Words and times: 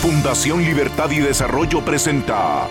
Fundación 0.00 0.62
Libertad 0.62 1.10
y 1.10 1.18
Desarrollo 1.18 1.84
presenta 1.84 2.66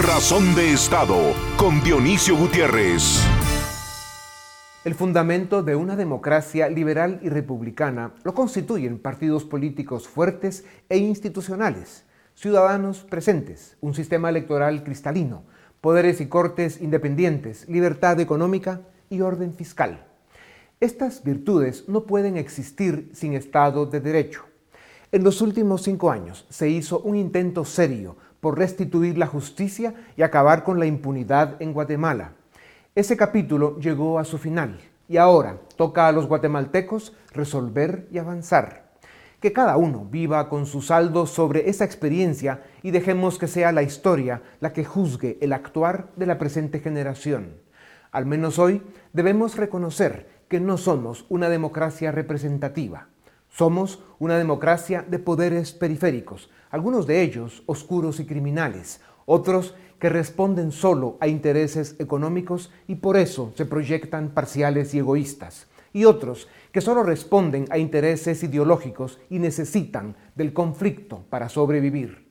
Razón 0.00 0.54
de 0.54 0.72
Estado 0.72 1.34
con 1.58 1.82
Dionisio 1.82 2.34
Gutiérrez. 2.34 3.22
El 4.82 4.94
fundamento 4.94 5.62
de 5.62 5.76
una 5.76 5.96
democracia 5.96 6.70
liberal 6.70 7.20
y 7.22 7.28
republicana 7.28 8.14
lo 8.24 8.32
constituyen 8.32 8.98
partidos 8.98 9.44
políticos 9.44 10.08
fuertes 10.08 10.64
e 10.88 10.96
institucionales, 10.96 12.06
ciudadanos 12.34 13.00
presentes, 13.00 13.76
un 13.82 13.92
sistema 13.92 14.30
electoral 14.30 14.82
cristalino, 14.82 15.42
poderes 15.82 16.22
y 16.22 16.26
cortes 16.26 16.80
independientes, 16.80 17.68
libertad 17.68 18.18
económica 18.18 18.80
y 19.10 19.20
orden 19.20 19.52
fiscal. 19.52 20.06
Estas 20.80 21.22
virtudes 21.22 21.86
no 21.86 22.04
pueden 22.04 22.38
existir 22.38 23.10
sin 23.12 23.34
Estado 23.34 23.84
de 23.84 24.00
Derecho. 24.00 24.46
En 25.16 25.24
los 25.24 25.40
últimos 25.40 25.80
cinco 25.80 26.10
años 26.10 26.44
se 26.50 26.68
hizo 26.68 27.00
un 27.00 27.16
intento 27.16 27.64
serio 27.64 28.18
por 28.38 28.58
restituir 28.58 29.16
la 29.16 29.26
justicia 29.26 29.94
y 30.14 30.20
acabar 30.20 30.62
con 30.62 30.78
la 30.78 30.84
impunidad 30.84 31.56
en 31.58 31.72
Guatemala. 31.72 32.32
Ese 32.94 33.16
capítulo 33.16 33.78
llegó 33.78 34.18
a 34.18 34.26
su 34.26 34.36
final 34.36 34.78
y 35.08 35.16
ahora 35.16 35.58
toca 35.76 36.06
a 36.06 36.12
los 36.12 36.26
guatemaltecos 36.26 37.14
resolver 37.32 38.06
y 38.12 38.18
avanzar. 38.18 38.90
Que 39.40 39.54
cada 39.54 39.78
uno 39.78 40.04
viva 40.04 40.50
con 40.50 40.66
su 40.66 40.82
saldo 40.82 41.24
sobre 41.24 41.70
esa 41.70 41.86
experiencia 41.86 42.64
y 42.82 42.90
dejemos 42.90 43.38
que 43.38 43.48
sea 43.48 43.72
la 43.72 43.82
historia 43.82 44.42
la 44.60 44.74
que 44.74 44.84
juzgue 44.84 45.38
el 45.40 45.54
actuar 45.54 46.10
de 46.16 46.26
la 46.26 46.36
presente 46.36 46.80
generación. 46.80 47.54
Al 48.12 48.26
menos 48.26 48.58
hoy 48.58 48.82
debemos 49.14 49.56
reconocer 49.56 50.28
que 50.48 50.60
no 50.60 50.76
somos 50.76 51.24
una 51.30 51.48
democracia 51.48 52.12
representativa 52.12 53.08
somos 53.56 54.00
una 54.18 54.36
democracia 54.36 55.02
de 55.08 55.18
poderes 55.18 55.72
periféricos, 55.72 56.50
algunos 56.68 57.06
de 57.06 57.22
ellos 57.22 57.62
oscuros 57.64 58.20
y 58.20 58.26
criminales, 58.26 59.00
otros 59.24 59.74
que 59.98 60.10
responden 60.10 60.72
solo 60.72 61.16
a 61.20 61.28
intereses 61.28 61.96
económicos 61.98 62.70
y 62.86 62.96
por 62.96 63.16
eso 63.16 63.52
se 63.56 63.64
proyectan 63.64 64.28
parciales 64.28 64.92
y 64.92 64.98
egoístas, 64.98 65.68
y 65.94 66.04
otros 66.04 66.48
que 66.70 66.82
solo 66.82 67.02
responden 67.02 67.64
a 67.70 67.78
intereses 67.78 68.42
ideológicos 68.42 69.20
y 69.30 69.38
necesitan 69.38 70.16
del 70.34 70.52
conflicto 70.52 71.24
para 71.30 71.48
sobrevivir. 71.48 72.25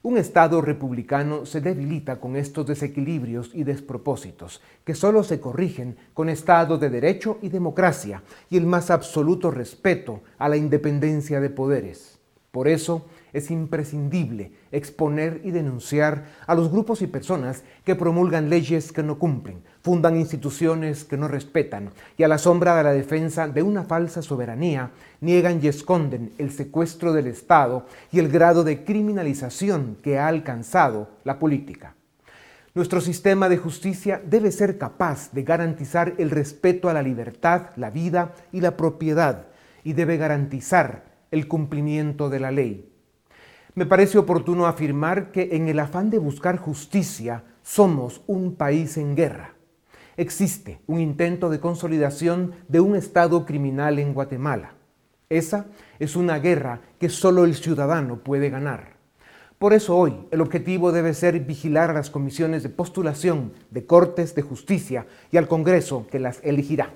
Un 0.00 0.16
Estado 0.16 0.60
republicano 0.60 1.44
se 1.44 1.60
debilita 1.60 2.20
con 2.20 2.36
estos 2.36 2.66
desequilibrios 2.66 3.50
y 3.52 3.64
despropósitos, 3.64 4.60
que 4.84 4.94
solo 4.94 5.24
se 5.24 5.40
corrigen 5.40 5.96
con 6.14 6.28
Estado 6.28 6.78
de 6.78 6.88
Derecho 6.88 7.38
y 7.42 7.48
democracia 7.48 8.22
y 8.48 8.56
el 8.56 8.64
más 8.64 8.92
absoluto 8.92 9.50
respeto 9.50 10.22
a 10.38 10.48
la 10.48 10.56
independencia 10.56 11.40
de 11.40 11.50
poderes. 11.50 12.20
Por 12.52 12.68
eso, 12.68 13.06
es 13.32 13.50
imprescindible 13.50 14.52
exponer 14.72 15.40
y 15.44 15.50
denunciar 15.50 16.26
a 16.46 16.54
los 16.54 16.70
grupos 16.70 17.02
y 17.02 17.06
personas 17.06 17.62
que 17.84 17.94
promulgan 17.94 18.50
leyes 18.50 18.92
que 18.92 19.02
no 19.02 19.18
cumplen, 19.18 19.62
fundan 19.82 20.16
instituciones 20.16 21.04
que 21.04 21.16
no 21.16 21.28
respetan 21.28 21.90
y 22.16 22.22
a 22.22 22.28
la 22.28 22.38
sombra 22.38 22.76
de 22.76 22.84
la 22.84 22.92
defensa 22.92 23.48
de 23.48 23.62
una 23.62 23.84
falsa 23.84 24.22
soberanía 24.22 24.90
niegan 25.20 25.60
y 25.62 25.68
esconden 25.68 26.32
el 26.38 26.50
secuestro 26.50 27.12
del 27.12 27.26
Estado 27.26 27.86
y 28.12 28.18
el 28.18 28.28
grado 28.28 28.64
de 28.64 28.84
criminalización 28.84 29.96
que 30.02 30.18
ha 30.18 30.28
alcanzado 30.28 31.08
la 31.24 31.38
política. 31.38 31.94
Nuestro 32.74 33.00
sistema 33.00 33.48
de 33.48 33.56
justicia 33.56 34.22
debe 34.24 34.52
ser 34.52 34.78
capaz 34.78 35.32
de 35.32 35.42
garantizar 35.42 36.14
el 36.18 36.30
respeto 36.30 36.88
a 36.88 36.92
la 36.92 37.02
libertad, 37.02 37.70
la 37.76 37.90
vida 37.90 38.34
y 38.52 38.60
la 38.60 38.76
propiedad 38.76 39.46
y 39.82 39.94
debe 39.94 40.16
garantizar 40.16 41.04
el 41.30 41.48
cumplimiento 41.48 42.28
de 42.30 42.40
la 42.40 42.50
ley. 42.50 42.92
Me 43.78 43.86
parece 43.86 44.18
oportuno 44.18 44.66
afirmar 44.66 45.30
que 45.30 45.50
en 45.52 45.68
el 45.68 45.78
afán 45.78 46.10
de 46.10 46.18
buscar 46.18 46.56
justicia 46.56 47.44
somos 47.62 48.22
un 48.26 48.56
país 48.56 48.96
en 48.96 49.14
guerra. 49.14 49.54
Existe 50.16 50.80
un 50.88 50.98
intento 50.98 51.48
de 51.48 51.60
consolidación 51.60 52.54
de 52.66 52.80
un 52.80 52.96
Estado 52.96 53.46
criminal 53.46 54.00
en 54.00 54.14
Guatemala. 54.14 54.72
Esa 55.28 55.66
es 56.00 56.16
una 56.16 56.40
guerra 56.40 56.80
que 56.98 57.08
solo 57.08 57.44
el 57.44 57.54
ciudadano 57.54 58.18
puede 58.18 58.50
ganar. 58.50 58.96
Por 59.60 59.72
eso 59.72 59.96
hoy 59.96 60.26
el 60.32 60.40
objetivo 60.40 60.90
debe 60.90 61.14
ser 61.14 61.38
vigilar 61.38 61.90
a 61.90 61.94
las 61.94 62.10
comisiones 62.10 62.64
de 62.64 62.70
postulación 62.70 63.52
de 63.70 63.86
Cortes 63.86 64.34
de 64.34 64.42
Justicia 64.42 65.06
y 65.30 65.36
al 65.36 65.46
Congreso 65.46 66.08
que 66.10 66.18
las 66.18 66.40
elegirá. 66.42 66.94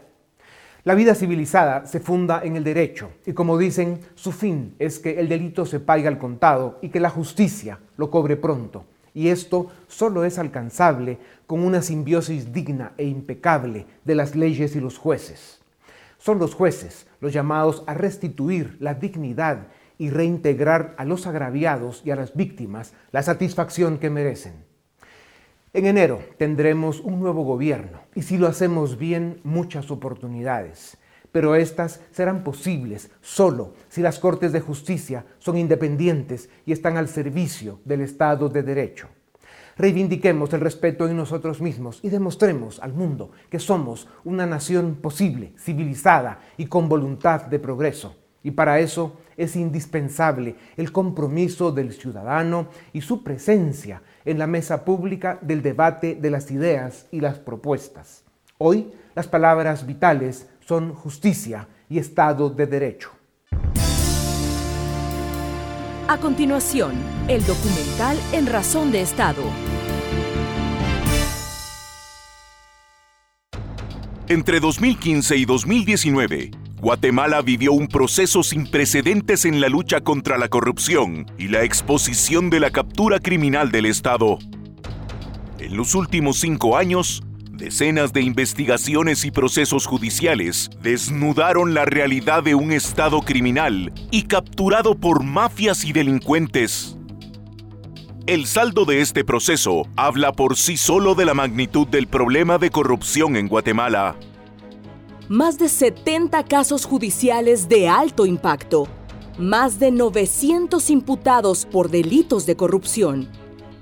La 0.84 0.96
vida 0.96 1.14
civilizada 1.14 1.86
se 1.86 2.00
funda 2.00 2.40
en 2.42 2.56
el 2.56 2.64
derecho 2.64 3.12
y 3.24 3.34
como 3.34 3.56
dicen, 3.56 4.00
su 4.16 4.32
fin 4.32 4.74
es 4.80 4.98
que 4.98 5.20
el 5.20 5.28
delito 5.28 5.64
se 5.64 5.78
pague 5.78 6.08
al 6.08 6.18
contado 6.18 6.80
y 6.82 6.88
que 6.88 6.98
la 6.98 7.08
justicia 7.08 7.78
lo 7.96 8.10
cobre 8.10 8.36
pronto. 8.36 8.84
Y 9.14 9.28
esto 9.28 9.70
solo 9.86 10.24
es 10.24 10.38
alcanzable 10.38 11.18
con 11.46 11.62
una 11.62 11.82
simbiosis 11.82 12.52
digna 12.52 12.94
e 12.98 13.04
impecable 13.04 13.86
de 14.04 14.14
las 14.16 14.34
leyes 14.34 14.74
y 14.74 14.80
los 14.80 14.98
jueces. 14.98 15.60
Son 16.18 16.40
los 16.40 16.52
jueces 16.52 17.06
los 17.20 17.32
llamados 17.32 17.84
a 17.86 17.94
restituir 17.94 18.76
la 18.80 18.94
dignidad 18.94 19.68
y 19.98 20.10
reintegrar 20.10 20.96
a 20.98 21.04
los 21.04 21.28
agraviados 21.28 22.02
y 22.04 22.10
a 22.10 22.16
las 22.16 22.34
víctimas 22.34 22.92
la 23.12 23.22
satisfacción 23.22 23.98
que 23.98 24.10
merecen. 24.10 24.71
En 25.74 25.86
enero 25.86 26.20
tendremos 26.36 27.00
un 27.00 27.18
nuevo 27.18 27.44
gobierno 27.44 28.02
y 28.14 28.20
si 28.20 28.36
lo 28.36 28.46
hacemos 28.46 28.98
bien, 28.98 29.40
muchas 29.42 29.90
oportunidades. 29.90 30.98
Pero 31.32 31.54
estas 31.54 32.02
serán 32.10 32.44
posibles 32.44 33.10
solo 33.22 33.72
si 33.88 34.02
las 34.02 34.18
Cortes 34.18 34.52
de 34.52 34.60
Justicia 34.60 35.24
son 35.38 35.56
independientes 35.56 36.50
y 36.66 36.72
están 36.72 36.98
al 36.98 37.08
servicio 37.08 37.80
del 37.86 38.02
Estado 38.02 38.50
de 38.50 38.62
Derecho. 38.62 39.08
Reivindiquemos 39.78 40.52
el 40.52 40.60
respeto 40.60 41.08
en 41.08 41.16
nosotros 41.16 41.62
mismos 41.62 42.00
y 42.02 42.10
demostremos 42.10 42.78
al 42.80 42.92
mundo 42.92 43.30
que 43.48 43.58
somos 43.58 44.08
una 44.24 44.44
nación 44.44 44.96
posible, 44.96 45.54
civilizada 45.58 46.40
y 46.58 46.66
con 46.66 46.86
voluntad 46.90 47.46
de 47.46 47.58
progreso. 47.58 48.21
Y 48.42 48.52
para 48.52 48.80
eso 48.80 49.18
es 49.36 49.56
indispensable 49.56 50.56
el 50.76 50.92
compromiso 50.92 51.72
del 51.72 51.92
ciudadano 51.92 52.68
y 52.92 53.00
su 53.00 53.22
presencia 53.22 54.02
en 54.24 54.38
la 54.38 54.46
mesa 54.46 54.84
pública 54.84 55.38
del 55.42 55.62
debate 55.62 56.14
de 56.14 56.30
las 56.30 56.50
ideas 56.50 57.06
y 57.10 57.20
las 57.20 57.38
propuestas. 57.38 58.24
Hoy 58.58 58.92
las 59.14 59.28
palabras 59.28 59.86
vitales 59.86 60.48
son 60.60 60.94
justicia 60.94 61.68
y 61.88 61.98
Estado 61.98 62.50
de 62.50 62.66
Derecho. 62.66 63.10
A 66.08 66.18
continuación, 66.18 66.92
el 67.28 67.44
documental 67.46 68.18
En 68.32 68.46
Razón 68.46 68.92
de 68.92 69.02
Estado. 69.02 69.42
Entre 74.28 74.60
2015 74.60 75.36
y 75.36 75.44
2019, 75.44 76.50
Guatemala 76.82 77.42
vivió 77.42 77.72
un 77.72 77.86
proceso 77.86 78.42
sin 78.42 78.66
precedentes 78.66 79.44
en 79.44 79.60
la 79.60 79.68
lucha 79.68 80.00
contra 80.00 80.36
la 80.36 80.48
corrupción 80.48 81.26
y 81.38 81.46
la 81.46 81.62
exposición 81.62 82.50
de 82.50 82.58
la 82.58 82.72
captura 82.72 83.20
criminal 83.20 83.70
del 83.70 83.86
Estado. 83.86 84.40
En 85.60 85.76
los 85.76 85.94
últimos 85.94 86.40
cinco 86.40 86.76
años, 86.76 87.22
decenas 87.52 88.12
de 88.12 88.22
investigaciones 88.22 89.24
y 89.24 89.30
procesos 89.30 89.86
judiciales 89.86 90.70
desnudaron 90.82 91.72
la 91.72 91.84
realidad 91.84 92.42
de 92.42 92.56
un 92.56 92.72
Estado 92.72 93.20
criminal 93.20 93.92
y 94.10 94.22
capturado 94.22 94.98
por 94.98 95.22
mafias 95.22 95.84
y 95.84 95.92
delincuentes. 95.92 96.98
El 98.26 98.44
saldo 98.46 98.86
de 98.86 99.02
este 99.02 99.22
proceso 99.22 99.86
habla 99.94 100.32
por 100.32 100.56
sí 100.56 100.76
solo 100.76 101.14
de 101.14 101.26
la 101.26 101.34
magnitud 101.34 101.86
del 101.86 102.08
problema 102.08 102.58
de 102.58 102.70
corrupción 102.70 103.36
en 103.36 103.46
Guatemala 103.46 104.16
más 105.28 105.58
de 105.58 105.68
70 105.68 106.44
casos 106.44 106.84
judiciales 106.84 107.68
de 107.68 107.88
alto 107.88 108.26
impacto, 108.26 108.88
más 109.38 109.78
de 109.78 109.90
900 109.90 110.90
imputados 110.90 111.66
por 111.66 111.90
delitos 111.90 112.46
de 112.46 112.56
corrupción. 112.56 113.28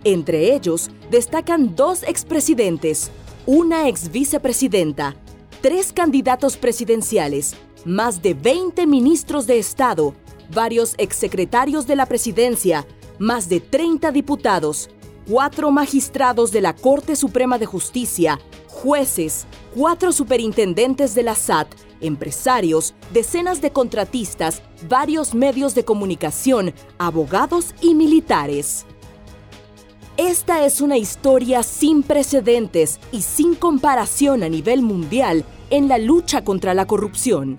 Entre 0.04 0.54
ellos 0.54 0.90
destacan 1.10 1.74
dos 1.74 2.02
expresidentes, 2.02 3.10
una 3.46 3.88
ex 3.88 4.10
vicepresidenta, 4.10 5.16
tres 5.60 5.92
candidatos 5.92 6.56
presidenciales, 6.56 7.54
más 7.84 8.22
de 8.22 8.34
20 8.34 8.86
ministros 8.86 9.46
de 9.46 9.58
Estado, 9.58 10.14
varios 10.54 10.94
exsecretarios 10.98 11.86
de 11.86 11.96
la 11.96 12.06
presidencia, 12.06 12.86
más 13.18 13.48
de 13.48 13.60
30 13.60 14.12
diputados, 14.12 14.88
cuatro 15.26 15.70
magistrados 15.70 16.52
de 16.52 16.60
la 16.60 16.74
Corte 16.74 17.16
Suprema 17.16 17.58
de 17.58 17.66
Justicia, 17.66 18.40
jueces, 18.66 19.46
cuatro 19.74 20.12
superintendentes 20.12 21.14
de 21.14 21.22
la 21.22 21.34
SAT, 21.34 21.68
empresarios, 22.00 22.94
decenas 23.12 23.60
de 23.60 23.72
contratistas, 23.72 24.62
varios 24.88 25.34
medios 25.34 25.74
de 25.74 25.84
comunicación, 25.84 26.72
abogados 26.98 27.74
y 27.80 27.94
militares. 27.94 28.86
Esta 30.16 30.66
es 30.66 30.80
una 30.80 30.98
historia 30.98 31.62
sin 31.62 32.02
precedentes 32.02 33.00
y 33.12 33.22
sin 33.22 33.54
comparación 33.54 34.42
a 34.42 34.48
nivel 34.48 34.82
mundial 34.82 35.44
en 35.70 35.88
la 35.88 35.98
lucha 35.98 36.44
contra 36.44 36.74
la 36.74 36.86
corrupción. 36.86 37.58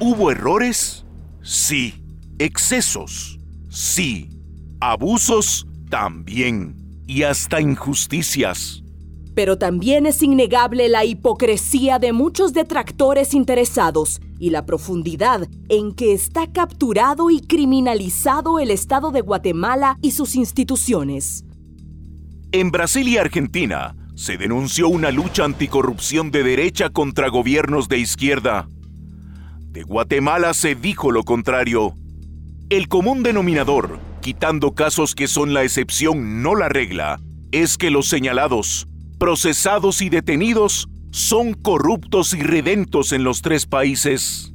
¿Hubo 0.00 0.30
errores? 0.30 1.06
Sí. 1.42 1.94
¿Excesos? 2.38 3.38
Sí. 3.68 4.28
Abusos 4.80 5.66
también. 5.88 6.76
Y 7.06 7.22
hasta 7.22 7.60
injusticias. 7.60 8.82
Pero 9.34 9.56
también 9.56 10.06
es 10.06 10.22
innegable 10.22 10.88
la 10.88 11.04
hipocresía 11.04 11.98
de 11.98 12.12
muchos 12.12 12.52
detractores 12.52 13.34
interesados 13.34 14.20
y 14.38 14.50
la 14.50 14.66
profundidad 14.66 15.48
en 15.68 15.94
que 15.94 16.12
está 16.12 16.46
capturado 16.50 17.30
y 17.30 17.40
criminalizado 17.40 18.58
el 18.58 18.70
Estado 18.70 19.10
de 19.10 19.20
Guatemala 19.20 19.98
y 20.02 20.10
sus 20.10 20.34
instituciones. 20.34 21.44
En 22.50 22.70
Brasil 22.70 23.06
y 23.08 23.18
Argentina 23.18 23.94
se 24.14 24.36
denunció 24.36 24.88
una 24.88 25.10
lucha 25.12 25.44
anticorrupción 25.44 26.30
de 26.30 26.42
derecha 26.42 26.90
contra 26.90 27.28
gobiernos 27.28 27.88
de 27.88 27.98
izquierda. 27.98 28.68
De 29.70 29.82
Guatemala 29.82 30.54
se 30.54 30.74
dijo 30.74 31.12
lo 31.12 31.22
contrario. 31.22 31.94
El 32.70 32.88
común 32.88 33.22
denominador, 33.22 34.00
quitando 34.20 34.74
casos 34.74 35.14
que 35.14 35.28
son 35.28 35.54
la 35.54 35.64
excepción, 35.64 36.42
no 36.42 36.54
la 36.54 36.68
regla, 36.68 37.20
es 37.52 37.76
que 37.78 37.90
los 37.90 38.08
señalados 38.08 38.88
procesados 39.18 40.00
y 40.00 40.10
detenidos 40.10 40.88
son 41.10 41.54
corruptos 41.54 42.34
y 42.34 42.42
redentos 42.42 43.12
en 43.12 43.24
los 43.24 43.42
tres 43.42 43.66
países. 43.66 44.52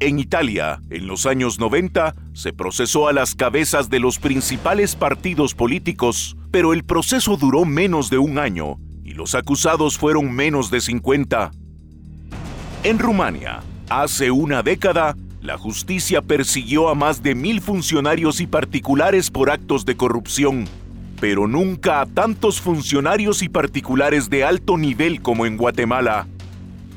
En 0.00 0.18
Italia, 0.18 0.80
en 0.90 1.06
los 1.06 1.26
años 1.26 1.58
90, 1.58 2.14
se 2.32 2.52
procesó 2.52 3.08
a 3.08 3.12
las 3.12 3.34
cabezas 3.34 3.90
de 3.90 4.00
los 4.00 4.18
principales 4.18 4.96
partidos 4.96 5.54
políticos, 5.54 6.36
pero 6.50 6.72
el 6.72 6.84
proceso 6.84 7.36
duró 7.36 7.64
menos 7.64 8.10
de 8.10 8.18
un 8.18 8.38
año 8.38 8.76
y 9.04 9.12
los 9.12 9.34
acusados 9.34 9.98
fueron 9.98 10.32
menos 10.32 10.70
de 10.70 10.80
50. 10.80 11.50
En 12.82 12.98
Rumania, 12.98 13.62
hace 13.88 14.30
una 14.30 14.62
década, 14.62 15.16
la 15.44 15.56
justicia 15.56 16.22
persiguió 16.22 16.88
a 16.88 16.96
más 16.96 17.22
de 17.22 17.36
mil 17.36 17.60
funcionarios 17.60 18.40
y 18.40 18.48
particulares 18.48 19.30
por 19.30 19.50
actos 19.50 19.84
de 19.84 19.96
corrupción 19.96 20.66
pero 21.20 21.46
nunca 21.46 22.02
a 22.02 22.06
tantos 22.06 22.60
funcionarios 22.60 23.42
y 23.42 23.48
particulares 23.48 24.28
de 24.28 24.44
alto 24.44 24.76
nivel 24.76 25.22
como 25.22 25.46
en 25.46 25.56
Guatemala. 25.56 26.26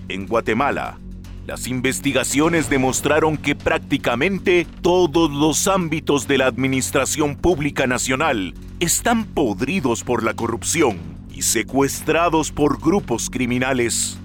En 0.10 0.28
Guatemala, 0.28 0.98
las 1.46 1.68
investigaciones 1.68 2.70
demostraron 2.70 3.38
que 3.38 3.56
prácticamente 3.56 4.68
todos 4.82 5.32
los 5.32 5.68
ámbitos 5.70 6.28
de 6.28 6.40
la 6.40 6.48
Administración 6.48 7.38
Pública 7.38 7.88
Nacional 7.88 8.54
están 8.82 9.24
podridos 9.24 10.04
por 10.04 10.24
la 10.24 10.34
corrupción 10.34 10.98
y 11.34 11.44
secuestrados 11.44 12.52
por 12.52 12.82
grupos 12.82 13.30
criminales. 13.30 14.18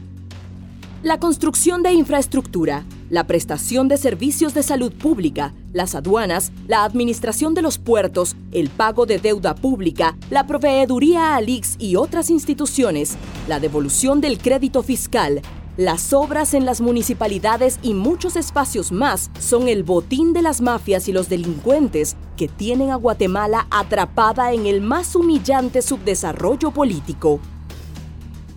La 1.04 1.18
construcción 1.18 1.84
de 1.84 1.92
infraestructura, 1.92 2.84
la 3.12 3.26
prestación 3.26 3.88
de 3.88 3.98
servicios 3.98 4.54
de 4.54 4.62
salud 4.62 4.90
pública, 4.90 5.52
las 5.74 5.94
aduanas, 5.94 6.50
la 6.66 6.82
administración 6.82 7.52
de 7.52 7.60
los 7.60 7.76
puertos, 7.76 8.36
el 8.52 8.70
pago 8.70 9.04
de 9.04 9.18
deuda 9.18 9.54
pública, 9.54 10.16
la 10.30 10.46
proveeduría 10.46 11.36
a 11.36 11.42
LIX 11.42 11.76
y 11.78 11.96
otras 11.96 12.30
instituciones, 12.30 13.18
la 13.48 13.60
devolución 13.60 14.22
del 14.22 14.38
crédito 14.38 14.82
fiscal, 14.82 15.42
las 15.76 16.14
obras 16.14 16.54
en 16.54 16.64
las 16.64 16.80
municipalidades 16.80 17.78
y 17.82 17.92
muchos 17.92 18.34
espacios 18.36 18.92
más 18.92 19.30
son 19.38 19.68
el 19.68 19.82
botín 19.82 20.32
de 20.32 20.40
las 20.40 20.62
mafias 20.62 21.06
y 21.06 21.12
los 21.12 21.28
delincuentes 21.28 22.16
que 22.38 22.48
tienen 22.48 22.90
a 22.90 22.96
Guatemala 22.96 23.66
atrapada 23.70 24.54
en 24.54 24.64
el 24.64 24.80
más 24.80 25.14
humillante 25.14 25.82
subdesarrollo 25.82 26.70
político. 26.70 27.40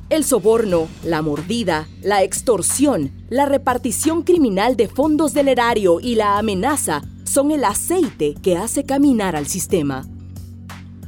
El 0.08 0.24
soborno, 0.24 0.88
la 1.04 1.24
mordida, 1.24 1.88
la 2.04 2.22
extorsión, 2.22 3.12
la 3.30 3.48
repartición 3.48 4.22
criminal 4.22 4.78
de 4.78 4.88
fondos 4.88 5.34
del 5.34 5.48
erario 5.48 6.00
y 6.00 6.14
la 6.14 6.38
amenaza 6.38 7.02
son 7.24 7.50
el 7.50 7.64
aceite 7.64 8.36
que 8.36 8.56
hace 8.56 8.84
caminar 8.84 9.36
al 9.36 9.48
sistema. 9.48 10.06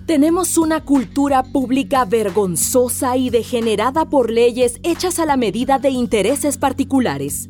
Tenemos 0.08 0.58
una 0.58 0.84
cultura 0.84 1.44
pública 1.44 2.06
vergonzosa 2.06 3.18
y 3.18 3.30
degenerada 3.30 4.06
por 4.06 4.32
leyes 4.32 4.80
hechas 4.82 5.20
a 5.20 5.28
la 5.28 5.38
medida 5.38 5.78
de 5.78 5.92
intereses 5.92 6.58
particulares. 6.58 7.50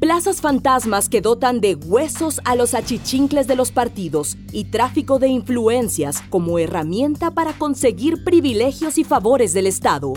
Plazas 0.00 0.42
fantasmas 0.42 1.08
que 1.08 1.22
dotan 1.22 1.62
de 1.62 1.76
huesos 1.76 2.42
a 2.44 2.56
los 2.56 2.74
achichincles 2.74 3.46
de 3.46 3.56
los 3.56 3.72
partidos 3.72 4.36
y 4.52 4.64
tráfico 4.64 5.18
de 5.18 5.28
influencias 5.28 6.22
como 6.28 6.58
herramienta 6.58 7.30
para 7.30 7.54
conseguir 7.54 8.22
privilegios 8.22 8.98
y 8.98 9.04
favores 9.04 9.54
del 9.54 9.66
Estado. 9.66 10.12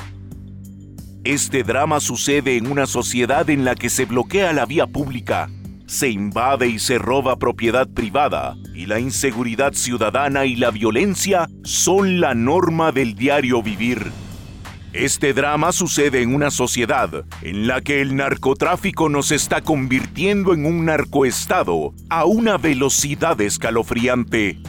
Este 1.27 1.63
drama 1.63 2.00
sucede 2.00 2.56
en 2.56 2.71
una 2.71 2.85
sociedad 2.85 3.50
en 3.50 3.65
la 3.65 3.75
que 3.75 3.89
se 3.89 4.06
bloquea 4.06 4.53
la 4.53 4.65
vía 4.65 4.88
pública, 4.88 5.50
se 5.85 6.07
invade 6.07 6.69
y 6.69 6.79
se 6.79 7.00
roba 7.00 7.35
propiedad 7.35 7.85
privada, 7.85 8.56
y 8.74 8.85
la 8.85 9.01
inseguridad 9.01 9.74
ciudadana 9.74 10.45
y 10.45 10.56
la 10.56 10.71
violencia 10.71 11.50
son 11.65 12.21
la 12.21 12.33
norma 12.33 12.94
del 12.94 13.15
diario 13.15 13.62
vivir. 13.62 14.09
Este 14.94 15.33
drama 15.33 15.74
sucede 15.74 16.21
en 16.21 16.33
una 16.33 16.50
sociedad 16.50 17.25
en 17.41 17.68
la 17.68 17.81
que 17.81 18.00
el 18.00 18.15
narcotráfico 18.15 19.09
nos 19.09 19.33
está 19.33 19.59
convirtiendo 19.59 20.53
en 20.53 20.65
un 20.65 20.85
narcoestado 20.85 21.94
a 22.09 22.23
una 22.23 22.57
velocidad 22.57 23.41
escalofriante. 23.41 24.59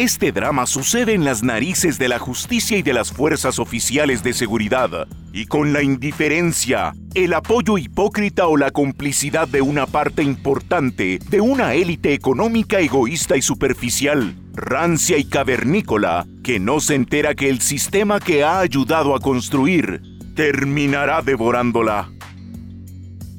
Este 0.00 0.32
drama 0.32 0.64
sucede 0.64 1.12
en 1.12 1.26
las 1.26 1.42
narices 1.42 1.98
de 1.98 2.08
la 2.08 2.18
justicia 2.18 2.78
y 2.78 2.80
de 2.80 2.94
las 2.94 3.12
fuerzas 3.12 3.58
oficiales 3.58 4.22
de 4.22 4.32
seguridad, 4.32 5.06
y 5.30 5.44
con 5.44 5.74
la 5.74 5.82
indiferencia, 5.82 6.94
el 7.12 7.34
apoyo 7.34 7.76
hipócrita 7.76 8.46
o 8.46 8.56
la 8.56 8.70
complicidad 8.70 9.46
de 9.46 9.60
una 9.60 9.84
parte 9.84 10.22
importante 10.22 11.18
de 11.28 11.42
una 11.42 11.74
élite 11.74 12.14
económica 12.14 12.80
egoísta 12.80 13.36
y 13.36 13.42
superficial, 13.42 14.36
rancia 14.54 15.18
y 15.18 15.24
cavernícola, 15.24 16.26
que 16.42 16.58
no 16.58 16.80
se 16.80 16.94
entera 16.94 17.34
que 17.34 17.50
el 17.50 17.60
sistema 17.60 18.20
que 18.20 18.42
ha 18.42 18.60
ayudado 18.60 19.14
a 19.14 19.20
construir 19.20 20.00
terminará 20.34 21.20
devorándola. 21.20 22.10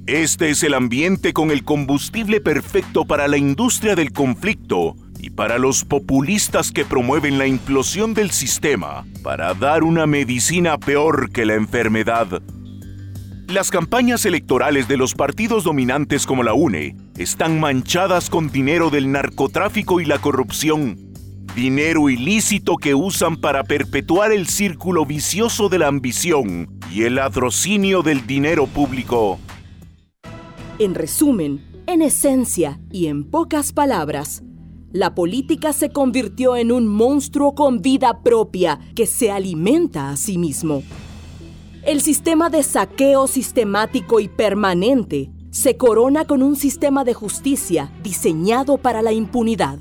Este 0.05 0.51
es 0.51 0.61
el 0.61 0.75
ambiente 0.75 1.33
con 1.33 1.49
el 1.49 1.63
combustible 1.63 2.39
perfecto 2.39 3.05
para 3.05 3.27
la 3.27 3.37
industria 3.37 3.95
del 3.95 4.11
conflicto 4.11 4.95
y 5.21 5.29
para 5.29 5.59
los 5.59 5.85
populistas 5.85 6.71
que 6.71 6.83
promueven 6.83 7.37
la 7.37 7.45
implosión 7.45 8.15
del 8.15 8.31
sistema 8.31 9.05
para 9.21 9.53
dar 9.53 9.83
una 9.83 10.07
medicina 10.07 10.79
peor 10.79 11.31
que 11.31 11.45
la 11.45 11.53
enfermedad. 11.53 12.41
Las 13.47 13.69
campañas 13.69 14.25
electorales 14.25 14.87
de 14.87 14.97
los 14.97 15.13
partidos 15.13 15.63
dominantes 15.63 16.25
como 16.25 16.41
la 16.41 16.53
UNE 16.53 16.95
están 17.17 17.59
manchadas 17.59 18.29
con 18.31 18.49
dinero 18.51 18.89
del 18.89 19.11
narcotráfico 19.11 19.99
y 19.99 20.05
la 20.05 20.17
corrupción, 20.17 20.97
dinero 21.53 22.09
ilícito 22.09 22.77
que 22.77 22.95
usan 22.95 23.35
para 23.39 23.63
perpetuar 23.63 24.31
el 24.31 24.47
círculo 24.47 25.05
vicioso 25.05 25.69
de 25.69 25.79
la 25.79 25.87
ambición 25.87 26.79
y 26.91 27.03
el 27.03 27.15
ladrocinio 27.15 28.01
del 28.01 28.25
dinero 28.25 28.65
público. 28.65 29.37
En 30.79 30.95
resumen, 30.95 31.61
en 31.85 32.01
esencia 32.01 32.79
y 32.89 33.07
en 33.07 33.23
pocas 33.23 33.73
palabras, 33.73 34.41
la 34.93 35.15
política 35.15 35.73
se 35.73 35.89
convirtió 35.89 36.55
en 36.55 36.71
un 36.71 36.87
monstruo 36.87 37.55
con 37.55 37.81
vida 37.81 38.21
propia 38.23 38.79
que 38.95 39.05
se 39.05 39.31
alimenta 39.31 40.09
a 40.09 40.17
sí 40.17 40.37
mismo. 40.37 40.83
El 41.83 42.01
sistema 42.01 42.49
de 42.49 42.61
saqueo 42.63 43.27
sistemático 43.27 44.19
y 44.19 44.27
permanente 44.27 45.31
se 45.49 45.77
corona 45.77 46.25
con 46.25 46.43
un 46.43 46.55
sistema 46.55 47.03
de 47.03 47.13
justicia 47.13 47.91
diseñado 48.03 48.77
para 48.77 49.01
la 49.01 49.11
impunidad. 49.11 49.79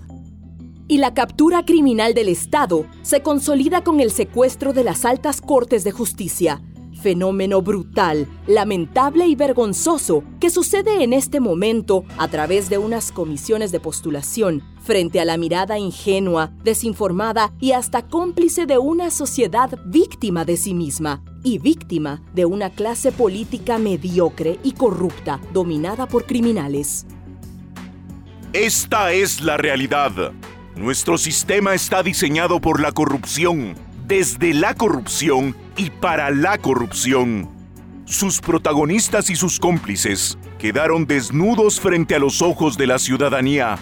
Y 0.88 0.98
la 0.98 1.14
captura 1.14 1.64
criminal 1.64 2.14
del 2.14 2.28
Estado 2.28 2.86
se 3.02 3.22
consolida 3.22 3.84
con 3.84 4.00
el 4.00 4.10
secuestro 4.10 4.72
de 4.72 4.82
las 4.82 5.04
altas 5.04 5.40
cortes 5.40 5.84
de 5.84 5.92
justicia, 5.92 6.62
fenómeno 7.00 7.62
brutal, 7.62 8.28
lamentable 8.46 9.26
y 9.26 9.34
vergonzoso 9.34 10.22
que 10.38 10.50
sucede 10.50 11.02
en 11.02 11.12
este 11.12 11.40
momento 11.40 12.04
a 12.18 12.28
través 12.28 12.70
de 12.70 12.78
unas 12.78 13.10
comisiones 13.10 13.72
de 13.72 13.80
postulación 13.80 14.62
frente 14.82 15.20
a 15.20 15.24
la 15.24 15.36
mirada 15.36 15.78
ingenua, 15.78 16.52
desinformada 16.62 17.52
y 17.60 17.72
hasta 17.72 18.06
cómplice 18.06 18.66
de 18.66 18.78
una 18.78 19.10
sociedad 19.10 19.78
víctima 19.86 20.44
de 20.44 20.56
sí 20.56 20.74
misma 20.74 21.22
y 21.42 21.58
víctima 21.58 22.22
de 22.34 22.44
una 22.44 22.70
clase 22.70 23.12
política 23.12 23.78
mediocre 23.78 24.58
y 24.62 24.72
corrupta 24.72 25.40
dominada 25.52 26.06
por 26.06 26.26
criminales. 26.26 27.06
Esta 28.52 29.12
es 29.12 29.40
la 29.40 29.56
realidad. 29.56 30.32
Nuestro 30.76 31.18
sistema 31.18 31.74
está 31.74 32.02
diseñado 32.02 32.60
por 32.60 32.80
la 32.80 32.90
corrupción, 32.90 33.74
desde 34.10 34.54
la 34.54 34.74
corrupción 34.74 35.54
y 35.76 35.88
para 35.88 36.30
la 36.30 36.58
corrupción. 36.58 37.48
Sus 38.06 38.40
protagonistas 38.40 39.30
y 39.30 39.36
sus 39.36 39.60
cómplices 39.60 40.36
quedaron 40.58 41.06
desnudos 41.06 41.78
frente 41.78 42.16
a 42.16 42.18
los 42.18 42.42
ojos 42.42 42.76
de 42.76 42.88
la 42.88 42.98
ciudadanía. 42.98 43.78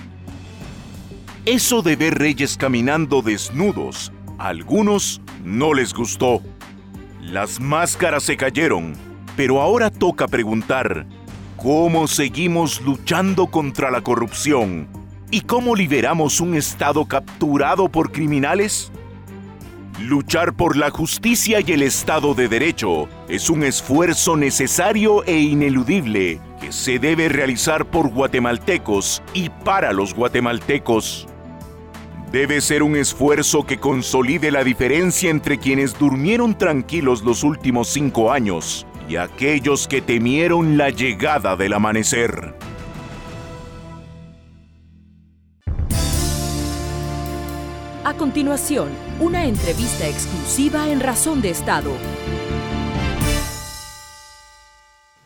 Eso 1.46 1.80
de 1.80 1.96
ver 1.96 2.18
reyes 2.18 2.58
caminando 2.58 3.22
desnudos, 3.22 4.12
a 4.36 4.48
algunos 4.48 5.22
no 5.44 5.72
les 5.72 5.94
gustó. 5.94 6.42
Las 7.22 7.58
máscaras 7.58 8.24
se 8.24 8.36
cayeron, 8.36 8.92
pero 9.34 9.62
ahora 9.62 9.88
toca 9.90 10.28
preguntar, 10.28 11.06
¿cómo 11.56 12.06
seguimos 12.06 12.82
luchando 12.82 13.46
contra 13.46 13.90
la 13.90 14.02
corrupción? 14.02 14.88
¿Y 15.30 15.40
cómo 15.40 15.74
liberamos 15.74 16.38
un 16.42 16.54
Estado 16.54 17.06
capturado 17.06 17.88
por 17.88 18.12
criminales? 18.12 18.92
Luchar 20.00 20.54
por 20.54 20.76
la 20.76 20.90
justicia 20.90 21.58
y 21.60 21.72
el 21.72 21.82
Estado 21.82 22.32
de 22.32 22.46
Derecho 22.46 23.08
es 23.28 23.50
un 23.50 23.64
esfuerzo 23.64 24.36
necesario 24.36 25.24
e 25.24 25.40
ineludible 25.40 26.40
que 26.60 26.70
se 26.70 27.00
debe 27.00 27.28
realizar 27.28 27.84
por 27.84 28.08
guatemaltecos 28.10 29.24
y 29.34 29.50
para 29.50 29.92
los 29.92 30.14
guatemaltecos. 30.14 31.26
Debe 32.30 32.60
ser 32.60 32.84
un 32.84 32.94
esfuerzo 32.94 33.66
que 33.66 33.80
consolide 33.80 34.52
la 34.52 34.62
diferencia 34.62 35.30
entre 35.30 35.58
quienes 35.58 35.98
durmieron 35.98 36.56
tranquilos 36.56 37.24
los 37.24 37.42
últimos 37.42 37.88
cinco 37.88 38.30
años 38.30 38.86
y 39.08 39.16
aquellos 39.16 39.88
que 39.88 40.00
temieron 40.00 40.78
la 40.78 40.90
llegada 40.90 41.56
del 41.56 41.72
amanecer. 41.72 42.54
A 48.04 48.14
continuación, 48.14 49.07
una 49.20 49.46
entrevista 49.46 50.06
exclusiva 50.06 50.88
en 50.88 51.00
Razón 51.00 51.42
de 51.42 51.50
Estado. 51.50 51.90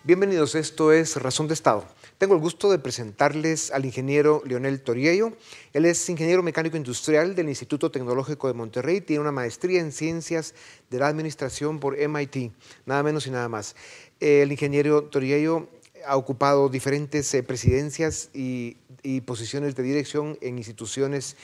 Bienvenidos, 0.03 0.55
esto 0.55 0.93
es 0.93 1.17
Razón 1.17 1.47
de 1.47 1.53
Estado. 1.53 1.85
Tengo 2.17 2.35
el 2.35 2.41
gusto 2.41 2.71
de 2.71 2.79
presentarles 2.79 3.71
al 3.71 3.85
ingeniero 3.85 4.43
Leonel 4.47 4.81
Toriello. 4.81 5.37
Él 5.75 5.85
es 5.85 6.09
ingeniero 6.09 6.43
mecánico 6.43 6.79
industrial 6.79 7.35
del 7.35 7.51
Instituto 7.51 7.91
Tecnológico 7.91 8.49
de 8.49 8.55
Monterrey, 8.55 9.03
tiene 9.03 9.21
una 9.21 9.31
maestría 9.31 9.81
en 9.81 9.93
ciencias 9.93 10.55
de 10.89 10.99
la 10.99 11.09
administración 11.09 11.79
por 11.79 11.95
MIT, 11.99 12.51
nada 12.87 13.03
menos 13.03 13.27
y 13.27 13.31
nada 13.31 13.51
más. 13.51 13.77
El 14.21 14.51
ingeniero 14.53 15.05
Toriello 15.05 15.69
ha 16.07 16.17
ocupado 16.17 16.71
diferentes 16.71 17.33
eh, 17.35 17.43
presidencias 17.43 18.31
y, 18.33 18.79
y 19.03 19.21
posiciones 19.21 19.77
de 19.77 19.83
dirección 19.83 20.39
en 20.41 20.57
instituciones 20.57 21.37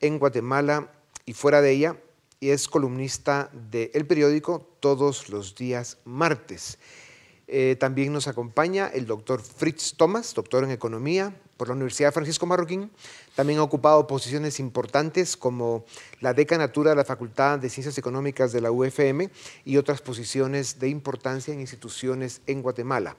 en 0.00 0.20
Guatemala 0.20 0.92
y 1.26 1.34
fuera 1.34 1.60
de 1.60 1.72
ella, 1.72 1.96
y 2.40 2.50
es 2.50 2.68
columnista 2.68 3.50
de 3.70 3.90
El 3.94 4.06
Periódico 4.06 4.66
todos 4.80 5.28
los 5.28 5.54
días 5.54 5.98
martes. 6.04 6.78
Eh, 7.48 7.76
también 7.78 8.12
nos 8.12 8.26
acompaña 8.26 8.88
el 8.88 9.06
doctor 9.06 9.40
Fritz 9.40 9.94
Thomas, 9.96 10.34
doctor 10.34 10.64
en 10.64 10.72
Economía 10.72 11.32
por 11.56 11.68
la 11.68 11.74
Universidad 11.74 12.12
Francisco 12.12 12.44
Marroquín. 12.44 12.90
También 13.34 13.60
ha 13.60 13.62
ocupado 13.62 14.06
posiciones 14.06 14.58
importantes 14.58 15.36
como 15.36 15.84
la 16.20 16.34
decanatura 16.34 16.90
de 16.90 16.96
la 16.96 17.04
Facultad 17.04 17.58
de 17.58 17.70
Ciencias 17.70 17.98
Económicas 17.98 18.52
de 18.52 18.60
la 18.60 18.70
UFM 18.70 19.30
y 19.64 19.76
otras 19.76 20.02
posiciones 20.02 20.78
de 20.78 20.88
importancia 20.88 21.54
en 21.54 21.60
instituciones 21.60 22.42
en 22.46 22.62
Guatemala. 22.62 23.16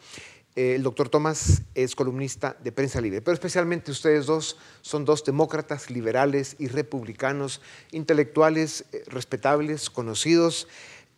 Eh, 0.58 0.74
el 0.74 0.82
doctor 0.82 1.08
Tomás 1.08 1.62
es 1.76 1.96
columnista 1.96 2.58
de 2.64 2.72
Prensa 2.72 3.00
Libre, 3.00 3.22
pero 3.22 3.36
especialmente 3.36 3.92
ustedes 3.92 4.26
dos 4.26 4.58
son 4.82 5.06
dos 5.06 5.24
demócratas 5.24 5.92
liberales 5.92 6.56
y 6.58 6.68
republicanos, 6.68 7.62
intelectuales 7.92 8.86
eh, 8.92 9.04
respetables, 9.06 9.92
conocidos, 9.92 10.68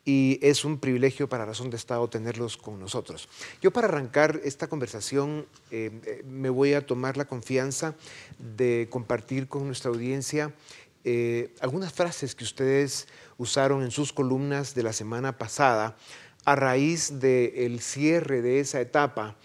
y 0.03 0.39
es 0.41 0.65
un 0.65 0.77
privilegio 0.77 1.29
para 1.29 1.45
Razón 1.45 1.69
de 1.69 1.77
Estado 1.77 2.09
tenerlos 2.09 2.57
con 2.57 2.81
nosotros. 2.81 3.29
Yo 3.61 3.71
para 3.71 3.87
arrancar 3.87 4.41
esta 4.43 4.67
conversación 4.67 5.45
eh, 5.71 6.21
me 6.27 6.49
voy 6.49 6.73
a 6.73 6.85
tomar 6.85 7.15
la 7.15 7.23
confianza 7.23 7.95
de 8.39 8.87
compartir 8.89 9.47
con 9.47 9.65
nuestra 9.65 9.89
audiencia 9.89 10.53
algunas 11.61 11.91
frases 11.91 12.35
que 12.35 12.43
ustedes 12.43 13.07
usaron 13.37 13.81
en 13.81 13.89
sus 13.89 14.13
columnas 14.13 14.75
de 14.75 14.83
la 14.83 14.93
semana 14.93 15.39
pasada 15.39 15.97
a 16.45 16.55
raíz 16.55 17.19
del 17.19 17.79
cierre 17.79 18.41
de 18.41 18.59
esa 18.59 18.81
etapa 18.81 19.35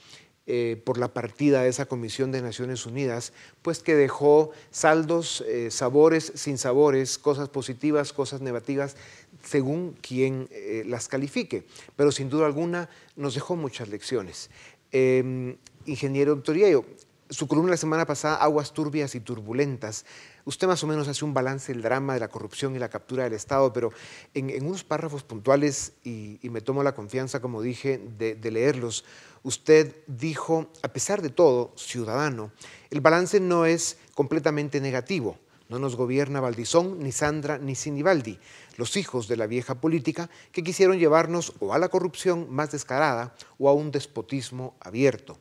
eh, 0.46 0.78
por 0.84 0.98
la 0.98 1.08
partida 1.08 1.62
de 1.62 1.70
esa 1.70 1.86
Comisión 1.86 2.30
de 2.30 2.42
Naciones 2.42 2.84
Unidas, 2.84 3.32
pues 3.62 3.78
que 3.78 3.94
dejó 3.94 4.50
saldos, 4.70 5.42
eh, 5.48 5.70
sabores, 5.70 6.32
sin 6.34 6.58
sabores, 6.58 7.16
cosas 7.16 7.48
positivas, 7.48 8.12
cosas 8.12 8.42
negativas, 8.42 8.94
según 9.42 9.96
quien 10.02 10.48
eh, 10.50 10.84
las 10.86 11.08
califique. 11.08 11.64
Pero 11.96 12.12
sin 12.12 12.28
duda 12.28 12.44
alguna 12.44 12.90
nos 13.16 13.34
dejó 13.34 13.56
muchas 13.56 13.88
lecciones. 13.88 14.50
Em, 14.92 15.56
ingeniero 15.86 16.38
Toriello, 16.42 16.84
su 17.30 17.48
columna 17.48 17.70
la 17.70 17.78
semana 17.78 18.04
pasada, 18.04 18.36
Aguas 18.36 18.74
turbias 18.74 19.14
y 19.14 19.20
turbulentas, 19.20 20.04
Usted 20.46 20.66
más 20.66 20.82
o 20.84 20.86
menos 20.86 21.08
hace 21.08 21.24
un 21.24 21.32
balance 21.32 21.72
del 21.72 21.80
drama 21.80 22.14
de 22.14 22.20
la 22.20 22.28
corrupción 22.28 22.76
y 22.76 22.78
la 22.78 22.90
captura 22.90 23.24
del 23.24 23.32
Estado, 23.32 23.72
pero 23.72 23.92
en, 24.34 24.64
unos 24.66 24.84
párrafos 24.84 25.22
puntuales, 25.22 25.92
y, 26.04 26.38
me 26.42 26.60
tomo 26.60 26.82
la 26.82 26.94
confianza, 26.94 27.40
como 27.40 27.62
dije, 27.62 27.98
de, 28.18 28.34
de 28.34 28.50
leerlos, 28.50 29.04
usted 29.42 29.96
dijo, 30.06 30.70
a 30.82 30.88
pesar 30.88 31.22
de 31.22 31.30
todo, 31.30 31.72
ciudadano, 31.76 32.52
el 32.90 33.00
balance 33.00 33.40
no 33.40 33.64
es 33.64 33.98
completamente 34.14 34.80
negativo. 34.80 35.38
No 35.70 35.78
nos 35.78 35.96
gobierna 35.96 36.40
Valdizón, 36.40 36.98
ni 37.00 37.10
Sandra, 37.10 37.56
ni 37.56 37.74
Sinibaldi, 37.74 38.38
los 38.76 38.98
hijos 38.98 39.28
de 39.28 39.38
la 39.38 39.46
vieja 39.46 39.80
política 39.80 40.28
que 40.52 40.62
quisieron 40.62 40.98
llevarnos 40.98 41.54
o 41.58 41.72
a 41.72 41.78
la 41.78 41.88
corrupción 41.88 42.48
más 42.50 42.70
descarada 42.70 43.34
o 43.58 43.70
a 43.70 43.72
un 43.72 43.90
despotismo 43.90 44.76
abierto. 44.78 45.38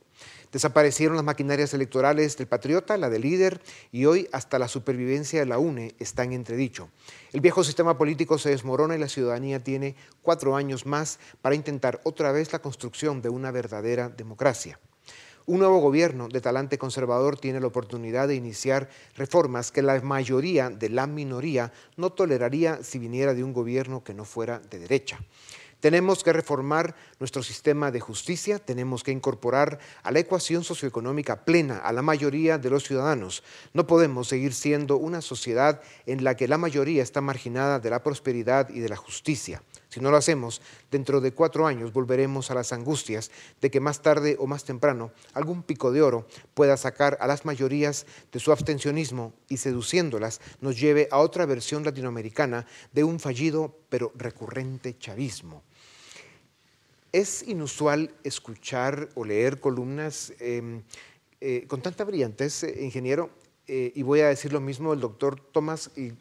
Desaparecieron 0.54 1.16
las 1.16 1.26
maquinarias 1.26 1.74
electorales 1.74 2.38
del 2.38 2.46
Patriota, 2.46 2.96
la 2.96 3.10
del 3.10 3.24
líder, 3.24 3.60
y 3.92 4.06
hoy 4.06 4.30
hasta 4.32 4.60
la 4.60 4.68
supervivencia 4.68 5.40
de 5.40 5.48
la 5.48 5.58
UNE 5.58 5.96
está 5.98 6.24
en 6.24 6.32
entredicho. 6.32 6.90
El 7.32 7.42
viejo 7.42 7.64
sistema 7.64 7.98
político 7.98 8.38
se 8.38 8.52
desmorona 8.52 8.96
y 8.96 9.00
la 9.00 9.10
ciudadanía 9.10 9.64
tiene 9.64 9.96
cuatro 10.22 10.56
años 10.56 10.86
más 10.86 11.18
para 11.42 11.56
intentar 11.56 12.02
otra 12.04 12.32
vez 12.32 12.54
la 12.54 12.60
construcción 12.60 13.24
de 13.24 13.30
una 13.30 13.50
verdadera 13.50 14.10
democracia. 14.10 14.80
Un 15.48 15.58
nuevo 15.58 15.80
gobierno 15.80 16.30
de 16.30 16.40
talante 16.40 16.78
conservador 16.78 17.40
tiene 17.40 17.60
la 17.60 17.68
oportunidad 17.68 18.28
de 18.28 18.36
iniciar 18.36 18.90
reformas 19.16 19.72
que 19.72 19.82
la 19.82 20.00
mayoría 20.02 20.70
de 20.70 20.90
la 20.90 21.08
minoría 21.08 21.74
no 21.98 22.12
toleraría 22.12 22.84
si 22.84 23.00
viniera 23.00 23.34
de 23.34 23.44
un 23.44 23.54
gobierno 23.54 24.04
que 24.04 24.14
no 24.14 24.24
fuera 24.24 24.60
de 24.60 24.78
derecha. 24.78 25.20
Tenemos 25.84 26.24
que 26.24 26.32
reformar 26.32 26.96
nuestro 27.20 27.44
sistema 27.44 27.92
de 27.92 28.00
justicia, 28.00 28.58
tenemos 28.58 29.04
que 29.04 29.12
incorporar 29.12 29.80
a 30.02 30.14
la 30.14 30.20
ecuación 30.20 30.64
socioeconómica 30.64 31.44
plena 31.44 31.80
a 31.80 31.92
la 31.92 32.02
mayoría 32.02 32.58
de 32.58 32.70
los 32.70 32.86
ciudadanos. 32.86 33.44
No 33.74 33.86
podemos 33.86 34.30
seguir 34.30 34.54
siendo 34.54 34.96
una 34.96 35.20
sociedad 35.20 35.82
en 36.06 36.24
la 36.24 36.38
que 36.38 36.48
la 36.48 36.58
mayoría 36.58 37.04
está 37.04 37.20
marginada 37.20 37.82
de 37.82 37.90
la 37.90 38.02
prosperidad 38.02 38.70
y 38.70 38.80
de 38.80 38.88
la 38.88 38.96
justicia. 38.96 39.62
Si 39.90 40.00
no 40.00 40.10
lo 40.10 40.16
hacemos, 40.16 40.62
dentro 40.90 41.20
de 41.20 41.34
cuatro 41.34 41.68
años 41.68 41.92
volveremos 41.92 42.50
a 42.50 42.56
las 42.56 42.72
angustias 42.72 43.30
de 43.60 43.70
que 43.70 43.82
más 43.82 44.02
tarde 44.02 44.38
o 44.40 44.48
más 44.48 44.64
temprano 44.64 45.12
algún 45.34 45.64
pico 45.64 45.92
de 45.92 46.02
oro 46.02 46.26
pueda 46.54 46.78
sacar 46.78 47.18
a 47.20 47.28
las 47.28 47.44
mayorías 47.44 48.06
de 48.32 48.40
su 48.40 48.54
abstencionismo 48.54 49.34
y 49.50 49.58
seduciéndolas 49.58 50.40
nos 50.62 50.80
lleve 50.80 51.10
a 51.12 51.18
otra 51.18 51.46
versión 51.46 51.84
latinoamericana 51.84 52.66
de 52.94 53.04
un 53.04 53.20
fallido 53.20 53.78
pero 53.90 54.14
recurrente 54.16 54.98
chavismo. 54.98 55.62
Es 57.14 57.48
inusual 57.48 58.10
escuchar 58.24 59.08
o 59.14 59.24
leer 59.24 59.60
columnas 59.60 60.34
em, 60.40 60.82
eh, 61.42 61.66
con 61.68 61.80
tanta 61.80 62.04
brillantez, 62.06 62.64
eh, 62.64 62.84
ingeniero, 62.84 63.30
eh, 63.68 63.92
y 63.94 64.02
voy 64.02 64.22
a 64.22 64.30
decir 64.30 64.52
lo 64.52 64.60
mismo 64.60 64.90
del 64.90 65.00
doctor 65.00 65.40
Tomás, 65.40 65.92
y, 65.96 66.14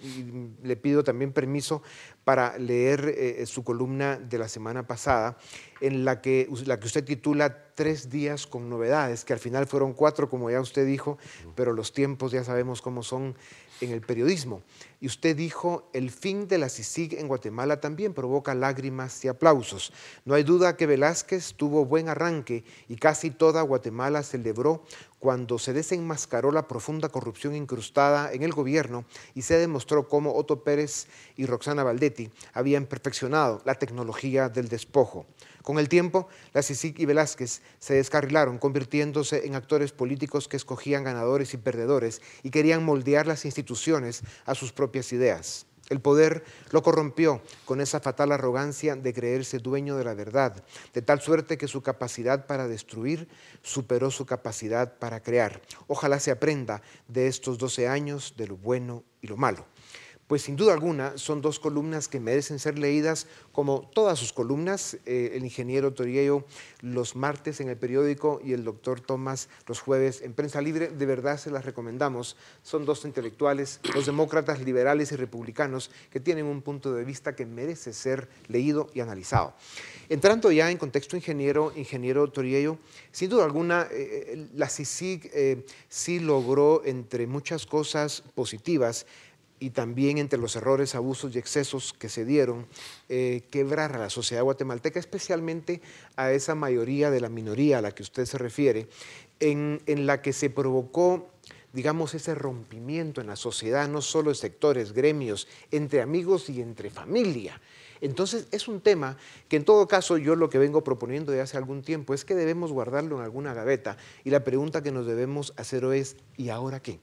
le 0.63 0.77
pido 0.77 1.03
también 1.03 1.33
permiso 1.33 1.83
para 2.25 2.59
leer 2.59 3.47
su 3.47 3.65
columna 3.65 4.17
de 4.17 4.39
la 4.39 4.49
semana 4.49 4.87
pasada, 4.87 5.37
en 5.81 6.05
la 6.05 6.21
que, 6.21 6.49
la 6.67 6.79
que 6.79 6.87
usted 6.87 7.05
titula 7.05 7.73
Tres 7.75 8.11
días 8.11 8.47
con 8.47 8.69
novedades, 8.69 9.25
que 9.25 9.33
al 9.33 9.39
final 9.39 9.67
fueron 9.67 9.95
cuatro, 9.95 10.29
como 10.29 10.51
ya 10.51 10.61
usted 10.61 10.87
dijo, 10.87 11.17
pero 11.55 11.73
los 11.73 11.95
tiempos 11.95 12.31
ya 12.31 12.45
sabemos 12.45 12.83
cómo 12.83 13.03
son 13.03 13.35
en 13.81 13.91
el 13.91 14.03
periodismo. 14.03 14.63
Y 15.01 15.07
usted 15.07 15.35
dijo, 15.35 15.89
el 15.93 16.11
fin 16.11 16.47
de 16.47 16.59
la 16.59 16.69
CICIG 16.69 17.15
en 17.15 17.29
Guatemala 17.29 17.81
también 17.81 18.15
provoca 18.15 18.55
lágrimas 18.55 19.25
y 19.25 19.29
aplausos. 19.29 19.93
No 20.25 20.35
hay 20.35 20.45
duda 20.45 20.77
que 20.77 20.87
Velázquez 20.87 21.55
tuvo 21.55 21.85
buen 21.85 22.09
arranque 22.09 22.65
y 22.89 22.97
casi 22.97 23.31
toda 23.31 23.63
Guatemala 23.63 24.23
celebró 24.23 24.85
cuando 25.19 25.59
se 25.59 25.73
desenmascaró 25.73 26.53
la 26.53 26.69
profunda 26.69 27.09
corrupción 27.09 27.55
incrustada 27.57 28.33
en 28.33 28.43
el 28.43 28.53
gobierno 28.53 29.05
y 29.35 29.43
se 29.43 29.59
demostró 29.59 30.09
cómo 30.09 30.35
Otto 30.35 30.63
Pérez 30.63 31.07
y 31.37 31.47
Roxana 31.47 31.83
Habían 32.53 32.87
perfeccionado 32.87 33.63
la 33.65 33.75
tecnología 33.75 34.49
del 34.49 34.69
despojo. 34.69 35.27
Con 35.63 35.79
el 35.79 35.89
tiempo, 35.89 36.29
la 36.53 36.63
CICIG 36.63 37.01
y 37.01 37.07
Velázquez 37.07 37.63
se 37.79 37.95
descarrilaron, 37.95 38.59
convirtiéndose 38.59 39.47
en 39.47 39.55
actores 39.55 39.93
políticos 39.93 40.49
que 40.49 40.57
escogían 40.57 41.05
ganadores 41.05 41.55
y 41.55 41.57
perdedores 41.57 42.21
y 42.43 42.51
querían 42.51 42.85
moldear 42.85 43.27
las 43.27 43.45
instituciones 43.45 44.23
a 44.45 44.55
sus 44.55 44.73
propias 44.73 45.13
ideas. 45.13 45.67
El 45.89 46.01
poder 46.01 46.43
lo 46.71 46.83
corrompió 46.83 47.43
con 47.65 47.81
esa 47.81 48.01
fatal 48.01 48.33
arrogancia 48.33 48.97
de 48.97 49.13
creerse 49.13 49.59
dueño 49.59 49.97
de 49.97 50.05
la 50.05 50.15
verdad, 50.15 50.65
de 50.95 51.03
tal 51.03 51.21
suerte 51.21 51.59
que 51.59 51.69
su 51.69 51.83
capacidad 51.83 52.47
para 52.47 52.67
destruir 52.67 53.29
superó 53.63 54.11
su 54.11 54.25
capacidad 54.25 54.99
para 54.99 55.23
crear. 55.23 55.61
Ojalá 55.89 56.19
se 56.19 56.31
aprenda 56.31 56.81
de 57.09 57.27
estos 57.27 57.59
12 57.59 57.89
años 57.89 58.35
de 58.37 58.47
lo 58.47 58.57
bueno 58.57 59.05
y 59.21 59.27
lo 59.27 59.37
malo. 59.37 59.67
Pues 60.33 60.41
sin 60.41 60.57
duda 60.57 60.73
alguna 60.73 61.19
son 61.19 61.43
dos 61.43 61.61
columnas 61.61 62.09
que 62.09 62.19
merecen 62.19 62.59
ser 62.59 62.79
leídas 62.79 63.27
como 63.53 63.91
todas 63.93 64.19
sus 64.19 64.33
columnas. 64.33 64.97
Eh, 65.05 65.33
el 65.35 65.45
ingeniero 65.45 65.93
Toriello 65.93 66.47
los 66.81 67.17
martes 67.17 67.61
en 67.61 67.69
el 67.69 67.77
periódico 67.77 68.41
y 68.43 68.55
el 68.55 68.65
doctor 68.65 69.03
Tomás 69.03 69.51
los 69.67 69.81
jueves 69.81 70.23
en 70.23 70.33
Prensa 70.33 70.63
Libre. 70.63 70.89
De 70.89 71.05
verdad 71.05 71.37
se 71.37 71.51
las 71.51 71.67
recomendamos. 71.67 72.39
Son 72.63 72.87
dos 72.87 73.05
intelectuales, 73.05 73.79
dos 73.93 74.07
demócratas, 74.07 74.63
liberales 74.63 75.13
y 75.13 75.17
republicanos 75.17 75.91
que 76.11 76.19
tienen 76.19 76.47
un 76.47 76.63
punto 76.63 76.95
de 76.95 77.05
vista 77.05 77.37
que 77.37 77.45
merece 77.45 77.93
ser 77.93 78.27
leído 78.49 78.89
y 78.95 79.01
analizado. 79.01 79.53
Entrando 80.09 80.51
ya 80.51 80.71
en 80.71 80.79
contexto 80.79 81.15
ingeniero, 81.15 81.75
ingeniero 81.77 82.27
Toriello, 82.31 82.79
sin 83.11 83.29
duda 83.29 83.45
alguna, 83.45 83.87
eh, 83.91 84.25
eh, 84.29 84.47
la 84.55 84.71
CICIG 84.71 85.67
sí 85.91 86.21
logró, 86.21 86.83
entre 86.87 87.27
muchas 87.27 87.67
cosas 87.67 88.23
positivas, 88.35 89.05
y 89.63 89.71
también 89.71 90.19
entre 90.19 90.41
los 90.41 90.57
errores, 90.57 90.97
abusos 90.97 91.35
y 91.35 91.39
excesos 91.39 91.93
que 91.93 92.09
se 92.09 92.25
dieron, 92.25 92.67
eh, 93.09 93.43
quebrar 93.51 93.95
a 93.95 93.99
la 93.99 94.11
sociedad 94.11 94.43
guatemalteca, 94.43 94.99
especialmente 94.99 95.81
a 96.17 96.33
esa 96.33 96.57
mayoría 96.57 97.13
de 97.13 97.21
la 97.21 97.29
minoría 97.29 97.79
a 97.79 97.83
la 97.83 97.93
que 97.93 98.03
usted 98.03 98.27
se 98.27 98.39
refiere, 98.39 98.89
en, 99.39 99.81
en 99.87 100.07
la 100.07 100.21
que 100.21 100.33
se 100.33 100.51
provocó 100.51 101.29
digamos, 101.73 102.13
ese 102.13 102.35
rompimiento 102.35 103.23
en 103.23 103.29
la 103.29 103.37
sociedad, 103.37 103.89
no 103.89 104.03
solo 104.03 104.31
en 104.31 104.35
sectores, 104.35 104.93
gremios, 104.93 105.49
entre 105.71 106.03
amigos 106.03 106.51
y 106.51 106.61
entre 106.61 106.91
familia. 106.91 107.63
Entonces, 108.03 108.47
es 108.51 108.69
un 108.69 108.83
tema 108.83 109.17
que 109.49 109.57
en 109.57 109.65
todo 109.65 109.89
caso 109.89 110.19
yo 110.19 110.37
lo 110.37 110.51
que 110.51 110.59
vengo 110.59 110.85
proponiendo 110.85 111.33
de 111.33 111.41
hace 111.41 111.57
algún 111.57 111.81
tiempo 111.81 112.13
es 112.13 112.27
que 112.27 112.35
debemos 112.35 112.73
guardarlo 112.73 113.17
en 113.17 113.23
alguna 113.23 113.55
gaveta 113.55 113.97
y 114.23 114.29
la 114.29 114.45
pregunta 114.45 114.83
que 114.83 114.93
nos 114.93 115.07
debemos 115.07 115.55
hacer 115.57 115.87
hoy 115.87 116.01
es, 116.01 116.17
¿y 116.37 116.51
ahora 116.51 116.81
qué? 116.81 117.01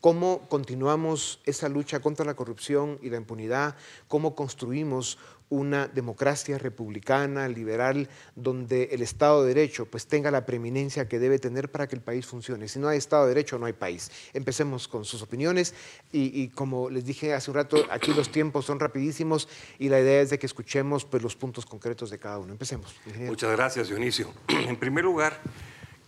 Cómo 0.00 0.48
continuamos 0.48 1.40
esa 1.44 1.68
lucha 1.68 2.00
contra 2.00 2.24
la 2.24 2.34
corrupción 2.34 2.98
y 3.02 3.10
la 3.10 3.16
impunidad, 3.16 3.76
cómo 4.08 4.34
construimos 4.34 5.18
una 5.50 5.88
democracia 5.88 6.58
republicana, 6.58 7.48
liberal, 7.48 8.08
donde 8.36 8.84
el 8.92 9.02
Estado 9.02 9.42
de 9.42 9.48
Derecho 9.48 9.84
pues 9.84 10.06
tenga 10.06 10.30
la 10.30 10.46
preeminencia 10.46 11.08
que 11.08 11.18
debe 11.18 11.40
tener 11.40 11.70
para 11.70 11.88
que 11.88 11.96
el 11.96 12.02
país 12.02 12.24
funcione. 12.24 12.68
Si 12.68 12.78
no 12.78 12.88
hay 12.88 12.98
Estado 12.98 13.24
de 13.24 13.30
Derecho, 13.30 13.58
no 13.58 13.66
hay 13.66 13.72
país. 13.72 14.10
Empecemos 14.32 14.86
con 14.86 15.04
sus 15.04 15.22
opiniones 15.22 15.74
y, 16.12 16.48
como 16.50 16.88
les 16.88 17.04
dije 17.04 17.34
hace 17.34 17.50
un 17.50 17.56
rato, 17.56 17.84
aquí 17.90 18.14
los 18.14 18.30
tiempos 18.30 18.64
son 18.64 18.78
rapidísimos 18.78 19.48
y 19.78 19.88
la 19.88 20.00
idea 20.00 20.20
es 20.20 20.30
de 20.30 20.38
que 20.38 20.46
escuchemos 20.46 21.04
pues, 21.04 21.20
los 21.22 21.34
puntos 21.34 21.66
concretos 21.66 22.10
de 22.10 22.18
cada 22.18 22.38
uno. 22.38 22.52
Empecemos. 22.52 22.94
Muchas 23.18 23.50
gracias, 23.50 23.88
Dionisio. 23.88 24.32
En 24.70 24.76
primer 24.76 25.04
lugar, 25.04 25.40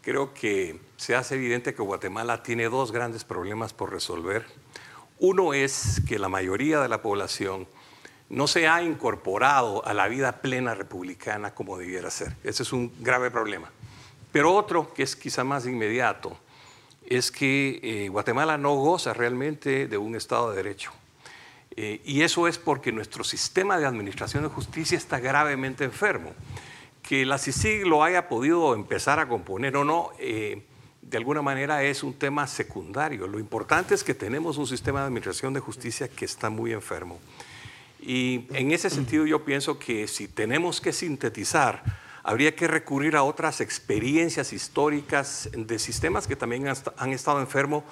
creo 0.03 0.35
que 0.35 0.79
se 0.97 1.15
hace 1.15 1.37
evidente 1.37 1.75
que 1.75 1.83
Guatemala 1.83 2.43
tiene 2.43 2.69
dos 2.69 2.93
grandes 2.93 3.25
problemas 3.25 3.73
por 3.73 3.91
resolver. 3.91 4.45
Uno 5.19 5.55
es 5.55 6.03
que 6.07 6.19
la 6.19 6.29
mayoría 6.29 6.81
de 6.81 6.89
la 6.89 7.01
población 7.01 7.67
no 8.29 8.47
se 8.47 8.67
ha 8.67 8.83
incorporado 8.83 9.87
a 9.87 9.95
la 9.95 10.09
vida 10.09 10.43
plena 10.43 10.75
republicana 10.75 11.55
como 11.55 11.79
debiera 11.79 12.11
ser. 12.11 12.35
Ese 12.43 12.65
es 12.65 12.73
un 12.73 12.93
grave 13.01 13.31
problema. 13.31 13.71
Pero 14.33 14.55
otro, 14.55 14.93
que 14.93 15.03
es 15.03 15.15
quizá 15.15 15.45
más 15.45 15.67
inmediato, 15.67 16.37
es 17.07 17.31
que 17.31 17.79
eh, 17.83 18.09
Guatemala 18.09 18.59
no 18.59 18.75
goza 18.75 19.13
realmente 19.13 19.87
de 19.87 19.99
un 19.99 20.17
Estado 20.17 20.51
de 20.51 20.57
Derecho. 20.57 20.93
Eh, 21.77 22.01
y 22.05 22.23
eso 22.23 22.49
es 22.49 22.59
porque 22.59 22.91
nuestro 22.91 23.23
sistema 23.23 23.79
de 23.79 23.87
administración 23.87 24.43
de 24.43 24.49
justicia 24.49 24.97
está 24.97 25.21
gravemente 25.21 25.85
enfermo 25.85 26.33
que 27.03 27.27
la 27.27 27.39
CICIG 27.39 27.87
lo 27.87 28.05
haya 28.05 28.29
podido 28.29 28.75
empezar 28.75 29.19
a 29.19 29.29
componer 29.29 29.77
o 29.77 29.85
no, 29.85 30.11
eh, 30.19 30.63
de 31.03 31.19
alguna 31.19 31.43
manera 31.43 31.83
es 31.83 32.03
un 32.03 32.15
tema 32.15 32.47
secundario. 32.47 33.27
Lo 33.27 33.39
importante 33.39 33.95
es 33.95 34.05
que 34.05 34.15
tenemos 34.15 34.57
un 34.57 34.67
sistema 34.67 35.01
de 35.01 35.07
administración 35.07 35.53
de 35.53 35.61
justicia 35.61 36.09
que 36.09 36.25
está 36.25 36.49
muy 36.49 36.73
enfermo. 36.73 37.21
Y 38.01 38.47
en 38.55 38.73
ese 38.73 38.89
sentido 38.89 39.27
yo 39.27 39.45
pienso 39.45 39.79
que 39.79 40.09
si 40.09 40.29
tenemos 40.29 40.81
que 40.81 40.93
sintetizar, 40.93 41.83
habría 42.23 42.55
que 42.55 42.69
recurrir 42.69 43.17
a 43.17 43.25
otras 43.25 43.61
experiencias 43.61 44.53
históricas 44.53 45.51
de 45.53 45.79
sistemas 45.79 46.27
que 46.27 46.37
también 46.37 46.67
han 46.97 47.13
estado 47.13 47.41
enfermos 47.41 47.85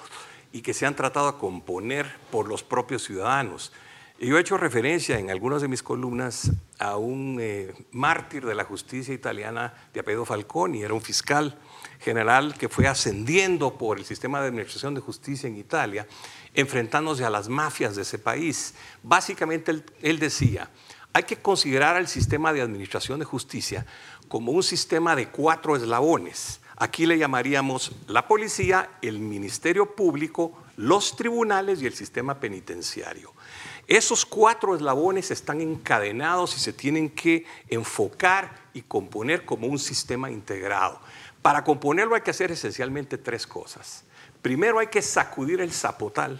y 0.53 0.61
que 0.61 0.73
se 0.73 0.85
han 0.85 0.95
tratado 0.95 1.31
de 1.31 1.37
componer 1.37 2.07
por 2.31 2.47
los 2.47 2.63
propios 2.63 3.03
ciudadanos. 3.03 3.71
Yo 4.23 4.37
he 4.37 4.41
hecho 4.41 4.55
referencia 4.55 5.17
en 5.17 5.31
algunas 5.31 5.63
de 5.63 5.67
mis 5.67 5.81
columnas 5.81 6.51
a 6.77 6.95
un 6.97 7.39
eh, 7.41 7.73
mártir 7.91 8.45
de 8.45 8.53
la 8.53 8.63
justicia 8.63 9.15
italiana 9.15 9.73
de 9.95 9.99
apellido 9.99 10.25
Falconi, 10.25 10.83
era 10.83 10.93
un 10.93 11.01
fiscal 11.01 11.57
general 11.99 12.53
que 12.55 12.69
fue 12.69 12.87
ascendiendo 12.87 13.79
por 13.79 13.97
el 13.97 14.05
sistema 14.05 14.39
de 14.39 14.49
administración 14.49 14.93
de 14.93 15.01
justicia 15.01 15.47
en 15.49 15.57
Italia, 15.57 16.05
enfrentándose 16.53 17.25
a 17.25 17.31
las 17.31 17.49
mafias 17.49 17.95
de 17.95 18.03
ese 18.03 18.19
país. 18.19 18.75
Básicamente 19.01 19.71
él, 19.71 19.83
él 20.03 20.19
decía, 20.19 20.69
hay 21.13 21.23
que 21.23 21.37
considerar 21.37 21.95
al 21.95 22.07
sistema 22.07 22.53
de 22.53 22.61
administración 22.61 23.17
de 23.17 23.25
justicia 23.25 23.87
como 24.27 24.51
un 24.51 24.61
sistema 24.61 25.15
de 25.15 25.29
cuatro 25.29 25.75
eslabones. 25.75 26.59
Aquí 26.77 27.07
le 27.07 27.17
llamaríamos 27.17 27.91
la 28.05 28.27
policía, 28.27 28.87
el 29.01 29.17
Ministerio 29.17 29.95
Público, 29.95 30.61
los 30.77 31.15
tribunales 31.15 31.81
y 31.81 31.87
el 31.87 31.95
sistema 31.95 32.39
penitenciario. 32.39 33.33
Esos 33.87 34.25
cuatro 34.25 34.75
eslabones 34.75 35.31
están 35.31 35.61
encadenados 35.61 36.55
y 36.55 36.59
se 36.59 36.73
tienen 36.73 37.09
que 37.09 37.45
enfocar 37.67 38.55
y 38.73 38.81
componer 38.81 39.45
como 39.45 39.67
un 39.67 39.79
sistema 39.79 40.31
integrado. 40.31 40.99
Para 41.41 41.63
componerlo 41.63 42.15
hay 42.15 42.21
que 42.21 42.31
hacer 42.31 42.51
esencialmente 42.51 43.17
tres 43.17 43.47
cosas. 43.47 44.03
Primero 44.41 44.79
hay 44.79 44.87
que 44.87 45.01
sacudir 45.01 45.61
el 45.61 45.71
zapotal 45.71 46.39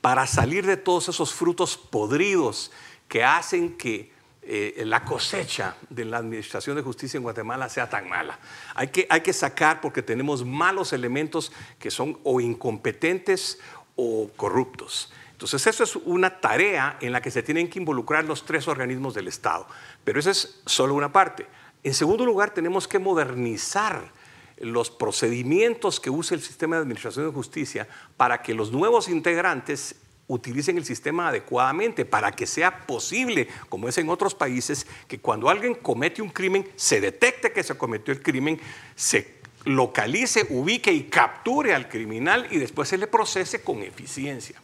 para 0.00 0.26
salir 0.26 0.66
de 0.66 0.76
todos 0.76 1.08
esos 1.08 1.34
frutos 1.34 1.76
podridos 1.76 2.70
que 3.08 3.24
hacen 3.24 3.76
que 3.76 4.12
eh, 4.42 4.82
la 4.86 5.04
cosecha 5.04 5.76
de 5.90 6.04
la 6.04 6.18
Administración 6.18 6.76
de 6.76 6.82
Justicia 6.82 7.18
en 7.18 7.22
Guatemala 7.22 7.68
sea 7.68 7.90
tan 7.90 8.08
mala. 8.08 8.38
Hay 8.74 8.88
que, 8.88 9.06
hay 9.10 9.20
que 9.20 9.32
sacar 9.32 9.80
porque 9.80 10.02
tenemos 10.02 10.44
malos 10.44 10.92
elementos 10.92 11.52
que 11.78 11.90
son 11.90 12.18
o 12.24 12.40
incompetentes 12.40 13.58
o 13.94 14.30
corruptos. 14.36 15.12
Entonces, 15.38 15.68
eso 15.68 15.84
es 15.84 15.94
una 15.94 16.40
tarea 16.40 16.98
en 17.00 17.12
la 17.12 17.22
que 17.22 17.30
se 17.30 17.44
tienen 17.44 17.70
que 17.70 17.78
involucrar 17.78 18.24
los 18.24 18.44
tres 18.44 18.66
organismos 18.66 19.14
del 19.14 19.28
Estado. 19.28 19.68
Pero 20.02 20.18
esa 20.18 20.32
es 20.32 20.60
solo 20.66 20.94
una 20.94 21.12
parte. 21.12 21.46
En 21.84 21.94
segundo 21.94 22.26
lugar, 22.26 22.52
tenemos 22.52 22.88
que 22.88 22.98
modernizar 22.98 24.10
los 24.58 24.90
procedimientos 24.90 26.00
que 26.00 26.10
usa 26.10 26.34
el 26.34 26.40
sistema 26.42 26.74
de 26.74 26.82
administración 26.82 27.26
de 27.26 27.32
justicia 27.32 27.86
para 28.16 28.42
que 28.42 28.52
los 28.52 28.72
nuevos 28.72 29.08
integrantes 29.08 29.94
utilicen 30.26 30.76
el 30.76 30.84
sistema 30.84 31.28
adecuadamente, 31.28 32.04
para 32.04 32.32
que 32.32 32.44
sea 32.44 32.84
posible, 32.84 33.46
como 33.68 33.88
es 33.88 33.96
en 33.96 34.08
otros 34.08 34.34
países, 34.34 34.88
que 35.06 35.20
cuando 35.20 35.48
alguien 35.48 35.76
comete 35.76 36.20
un 36.20 36.30
crimen, 36.30 36.68
se 36.74 37.00
detecte 37.00 37.52
que 37.52 37.62
se 37.62 37.78
cometió 37.78 38.12
el 38.12 38.24
crimen, 38.24 38.60
se 38.96 39.38
localice, 39.66 40.48
ubique 40.50 40.92
y 40.92 41.04
capture 41.04 41.76
al 41.76 41.88
criminal 41.88 42.48
y 42.50 42.58
después 42.58 42.88
se 42.88 42.98
le 42.98 43.06
procese 43.06 43.62
con 43.62 43.84
eficiencia. 43.84 44.60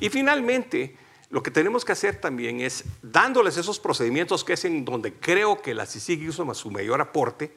Y 0.00 0.08
finalmente, 0.08 0.96
lo 1.32 1.42
que 1.42 1.50
tenemos 1.50 1.84
que 1.84 1.92
hacer 1.92 2.20
también 2.20 2.60
es, 2.60 2.84
dándoles 3.00 3.56
esos 3.56 3.80
procedimientos 3.80 4.44
que 4.44 4.52
es 4.52 4.66
en 4.66 4.84
donde 4.84 5.14
creo 5.14 5.62
que 5.62 5.74
la 5.74 5.86
CICIG 5.86 6.28
hizo 6.28 6.54
su 6.54 6.70
mayor 6.70 7.00
aporte, 7.00 7.52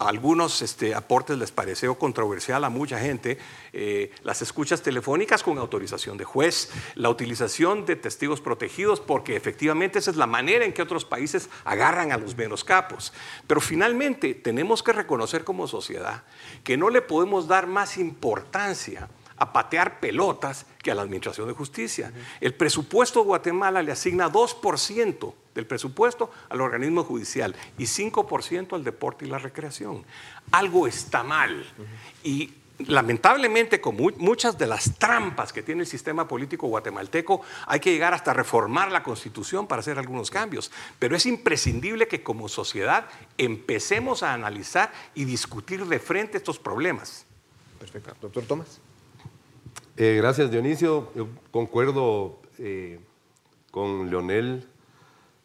algunos 0.00 0.60
este, 0.60 0.94
aportes 0.94 1.38
les 1.38 1.52
pareció 1.52 1.96
controversial 1.96 2.64
a 2.64 2.68
mucha 2.68 2.98
gente, 2.98 3.38
eh, 3.72 4.10
las 4.24 4.42
escuchas 4.42 4.82
telefónicas 4.82 5.44
con 5.44 5.58
autorización 5.58 6.16
de 6.16 6.24
juez, 6.24 6.70
la 6.96 7.10
utilización 7.10 7.86
de 7.86 7.94
testigos 7.94 8.40
protegidos, 8.40 8.98
porque 8.98 9.36
efectivamente 9.36 10.00
esa 10.00 10.10
es 10.10 10.16
la 10.16 10.26
manera 10.26 10.64
en 10.64 10.72
que 10.72 10.82
otros 10.82 11.04
países 11.04 11.48
agarran 11.64 12.10
a 12.10 12.16
los 12.16 12.36
menos 12.36 12.64
capos. 12.64 13.12
Pero 13.46 13.60
finalmente 13.60 14.34
tenemos 14.34 14.82
que 14.82 14.92
reconocer 14.92 15.44
como 15.44 15.68
sociedad 15.68 16.24
que 16.64 16.76
no 16.76 16.90
le 16.90 17.02
podemos 17.02 17.46
dar 17.46 17.68
más 17.68 17.98
importancia 17.98 19.08
a 19.42 19.52
patear 19.52 19.98
pelotas 19.98 20.66
que 20.80 20.92
a 20.92 20.94
la 20.94 21.02
Administración 21.02 21.48
de 21.48 21.54
Justicia. 21.54 22.12
El 22.40 22.54
presupuesto 22.54 23.20
de 23.20 23.26
Guatemala 23.26 23.82
le 23.82 23.90
asigna 23.90 24.30
2% 24.30 25.34
del 25.52 25.66
presupuesto 25.66 26.30
al 26.48 26.60
organismo 26.60 27.02
judicial 27.02 27.54
y 27.76 27.84
5% 27.84 28.74
al 28.74 28.84
deporte 28.84 29.24
y 29.24 29.28
la 29.28 29.38
recreación. 29.38 30.04
Algo 30.52 30.86
está 30.86 31.24
mal. 31.24 31.66
Y 32.22 32.54
lamentablemente, 32.86 33.80
con 33.80 33.96
muchas 33.96 34.56
de 34.58 34.68
las 34.68 34.96
trampas 34.96 35.52
que 35.52 35.64
tiene 35.64 35.80
el 35.80 35.88
sistema 35.88 36.28
político 36.28 36.68
guatemalteco, 36.68 37.42
hay 37.66 37.80
que 37.80 37.90
llegar 37.90 38.14
hasta 38.14 38.32
reformar 38.32 38.92
la 38.92 39.02
constitución 39.02 39.66
para 39.66 39.80
hacer 39.80 39.98
algunos 39.98 40.30
cambios. 40.30 40.70
Pero 41.00 41.16
es 41.16 41.26
imprescindible 41.26 42.06
que 42.06 42.22
como 42.22 42.48
sociedad 42.48 43.06
empecemos 43.38 44.22
a 44.22 44.34
analizar 44.34 44.92
y 45.16 45.24
discutir 45.24 45.84
de 45.84 45.98
frente 45.98 46.36
estos 46.36 46.60
problemas. 46.60 47.26
Perfecto. 47.80 48.14
Doctor 48.20 48.44
Tomás. 48.44 48.80
Eh, 49.98 50.14
gracias, 50.16 50.50
Dionisio. 50.50 51.12
Yo 51.14 51.28
concuerdo 51.50 52.40
eh, 52.58 52.98
con 53.70 54.08
Leonel. 54.08 54.66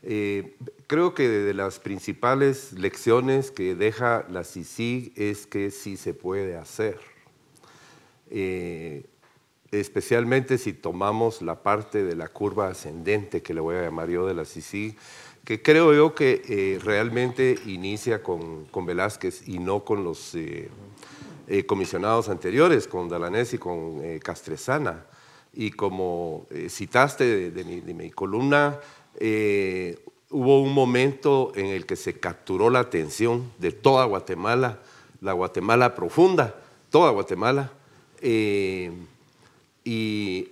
Eh, 0.04 0.56
creo 0.88 1.14
que 1.14 1.28
de 1.28 1.54
las 1.54 1.80
principales 1.80 2.72
lecciones 2.72 3.52
que 3.52 3.76
deja 3.76 4.26
la 4.30 4.46
CICIG 4.46 5.12
es 5.18 5.48
que 5.48 5.70
sí 5.70 5.98
se 5.98 6.14
puede 6.14 6.56
hacer. 6.56 6.98
especialmente 9.72 10.58
si 10.58 10.72
tomamos 10.72 11.42
la 11.42 11.62
parte 11.62 12.04
de 12.04 12.16
la 12.16 12.30
curva 12.30 12.70
ascendente, 12.70 13.42
que 13.42 13.54
le 13.54 13.60
voy 13.60 13.76
a 13.76 13.82
llamar 13.82 14.10
yo 14.10 14.26
de 14.26 14.34
la 14.34 14.46
CICI, 14.46 14.96
que 15.44 15.62
creo 15.62 15.94
yo 15.94 16.16
que 16.16 16.80
realmente 16.84 17.58
inicia 17.66 18.24
con, 18.24 18.66
con, 18.68 18.86
Velázquez 18.86 19.46
y 19.48 19.60
no 19.60 19.84
con 19.84 20.06
los 20.06 20.36
eh, 21.48 21.60
eh, 21.60 21.66
comisionados 21.66 22.30
anteriores, 22.30 22.88
con 22.88 23.10
Dalanés 23.10 23.54
y 23.54 23.58
con 23.58 24.20
Castresana. 24.20 25.06
Y 25.54 25.72
como 25.72 26.46
citaste 26.70 27.52
de, 27.52 27.64
mi, 27.64 27.80
de, 27.80 27.94
mi, 27.94 28.12
columna, 28.12 28.80
hubo 30.30 30.62
un 30.62 30.74
momento 30.74 31.52
en 31.56 31.68
el 31.68 31.86
que 31.86 31.96
se 31.96 32.20
capturó 32.20 32.70
la 32.70 32.80
atención 32.80 33.52
de 33.58 33.72
toda 33.72 34.06
Guatemala, 34.06 34.80
la 35.20 35.34
Guatemala 35.34 35.96
profunda, 35.96 36.56
toda 36.92 37.10
Guatemala. 37.12 37.72
y 38.22 38.92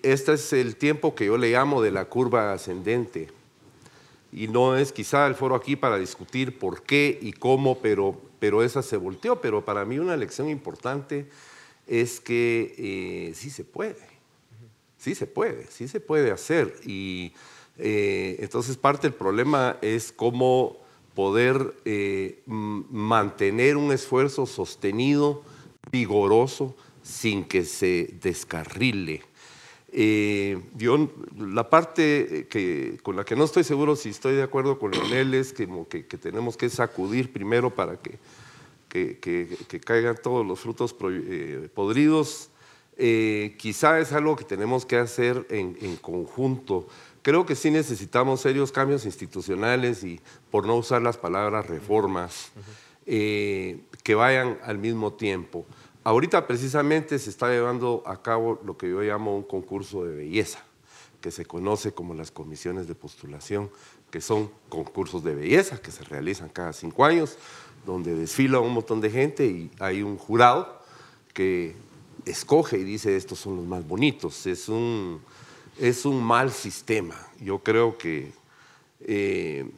este 0.01 0.33
es 0.33 0.53
el 0.53 0.75
tiempo 0.75 1.13
que 1.13 1.25
yo 1.25 1.37
le 1.37 1.51
llamo 1.51 1.83
de 1.83 1.91
la 1.91 2.05
curva 2.05 2.53
ascendente 2.53 3.29
y 4.35 4.49
no 4.49 4.75
es 4.75 4.91
quizá 4.91 5.27
el 5.27 5.35
foro 5.35 5.55
aquí 5.55 5.77
para 5.77 5.97
discutir 5.97 6.59
por 6.59 6.83
qué 6.83 7.17
y 7.21 7.31
cómo, 7.31 7.79
pero, 7.79 8.19
pero 8.45 8.61
esa 8.61 8.83
se 8.83 8.95
volteó. 8.95 9.41
Pero 9.41 9.65
para 9.65 9.85
mí 9.85 9.97
una 9.97 10.15
lección 10.15 10.49
importante 10.49 11.25
es 11.87 12.19
que 12.19 12.75
eh, 12.77 13.33
sí 13.33 13.49
se 13.49 13.63
puede, 13.63 14.05
sí 14.99 15.15
se 15.15 15.25
puede, 15.25 15.65
sí 15.71 15.87
se 15.87 15.99
puede 15.99 16.29
hacer. 16.29 16.75
Y 16.85 17.33
eh, 17.79 18.37
entonces 18.41 18.77
parte 18.77 19.07
del 19.07 19.15
problema 19.17 19.79
es 19.81 20.11
cómo 20.11 20.77
poder 21.15 21.73
eh, 21.85 22.43
mantener 22.45 23.77
un 23.77 23.91
esfuerzo 23.91 24.45
sostenido, 24.45 25.41
vigoroso, 25.91 26.75
sin 27.01 27.45
que 27.45 27.65
se 27.65 28.13
descarrile. 28.21 29.23
Eh, 29.97 30.61
yo, 30.75 31.09
la 31.37 31.69
parte 31.69 32.47
que, 32.49 32.99
con 33.01 33.15
la 33.15 33.23
que 33.23 33.37
no 33.37 33.45
estoy 33.45 33.63
seguro 33.63 33.95
si 33.95 34.09
estoy 34.09 34.35
de 34.35 34.43
acuerdo 34.43 34.77
con 34.77 34.91
Leonel 34.91 35.33
es 35.33 35.53
que, 35.53 35.69
que, 35.87 36.17
tenemos 36.17 36.57
que 36.57 36.69
sacudir 36.69 37.31
primero 37.31 37.73
para 37.73 37.97
que, 38.01 38.19
que 38.89 39.81
caigan 39.85 40.17
todos 40.21 40.45
los 40.45 40.59
frutos 40.59 40.93
eh, 41.01 41.69
podridos. 41.73 42.49
Eh, 42.97 43.55
quizá 43.57 44.01
es 44.01 44.11
algo 44.11 44.35
que 44.35 44.43
tenemos 44.43 44.85
que 44.85 44.97
hacer 44.97 45.47
en, 45.49 45.77
en, 45.79 45.95
conjunto. 45.95 46.89
Creo 47.21 47.45
que 47.45 47.55
sí 47.55 47.71
necesitamos 47.71 48.41
serios 48.41 48.73
cambios 48.73 49.05
institucionales 49.05 50.03
y, 50.03 50.19
por 50.51 50.67
no 50.67 50.75
usar 50.75 51.01
las 51.03 51.15
palabras 51.15 51.67
reformas, 51.67 52.51
que 53.05 54.15
vayan 54.15 54.57
al 54.63 54.77
mismo 54.77 55.13
tiempo. 55.13 55.65
Ahorita 56.05 56.45
precisamente 56.45 57.17
se 57.17 57.31
está 57.31 57.49
llevando 57.49 58.03
a 58.05 58.21
cabo 58.21 58.61
lo 58.63 58.77
que 58.77 58.87
yo 58.87 59.01
llamo 59.01 59.35
un 59.35 59.41
concurso 59.41 60.05
de 60.05 60.15
belleza, 60.15 60.63
que 61.19 61.31
se 61.31 61.47
conoce 61.47 61.93
como 61.93 62.13
las 62.13 62.29
comisiones 62.29 62.87
de 62.87 62.93
postulación, 62.93 63.71
que 64.11 64.21
son 64.21 64.51
concursos 64.69 65.23
de 65.23 65.33
belleza 65.33 65.81
que 65.81 65.89
se 65.89 66.03
realizan 66.03 66.49
cada 66.49 66.73
cinco 66.73 67.05
años, 67.05 67.39
donde 67.87 68.13
desfila 68.13 68.59
un 68.59 68.73
montón 68.73 69.01
de 69.01 69.09
gente 69.09 69.47
y 69.47 69.71
hay 69.79 70.03
un 70.03 70.19
jurado 70.19 70.79
que 71.33 71.75
escoge 72.25 72.77
y 72.77 72.83
dice 72.83 73.17
estos 73.17 73.39
son 73.39 73.55
los 73.55 73.65
más 73.65 73.87
bonitos. 73.87 74.45
Es 74.45 74.69
un, 74.69 75.19
es 75.79 76.05
un 76.05 76.23
mal 76.23 76.51
sistema. 76.51 77.15
Yo 77.41 77.63
creo 77.63 77.97
que 77.97 78.31
eh, 78.99 79.71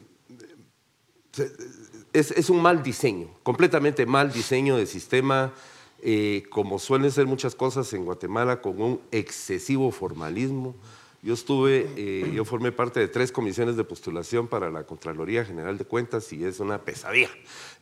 es, 2.12 2.32
es 2.32 2.50
un 2.50 2.60
mal 2.60 2.82
diseño, 2.82 3.30
completamente 3.42 4.04
mal 4.04 4.30
diseño 4.30 4.76
de 4.76 4.84
sistema 4.84 5.54
eh, 6.00 6.44
como 6.50 6.78
suelen 6.78 7.10
ser 7.10 7.26
muchas 7.26 7.56
cosas 7.56 7.92
en 7.92 8.04
Guatemala, 8.04 8.60
con 8.60 8.80
un 8.80 9.00
excesivo 9.10 9.90
formalismo. 9.90 10.76
Yo 11.22 11.34
estuve, 11.34 11.90
eh, 11.96 12.30
yo 12.32 12.44
formé 12.44 12.70
parte 12.70 13.00
de 13.00 13.08
tres 13.08 13.32
comisiones 13.32 13.76
de 13.76 13.82
postulación 13.82 14.46
para 14.46 14.70
la 14.70 14.84
Contraloría 14.84 15.44
General 15.44 15.76
de 15.76 15.84
Cuentas 15.84 16.32
y 16.32 16.44
es 16.44 16.60
una 16.60 16.84
pesadilla, 16.84 17.30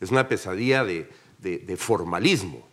es 0.00 0.10
una 0.10 0.26
pesadilla 0.28 0.84
de, 0.84 1.06
formalismo. 1.76 2.66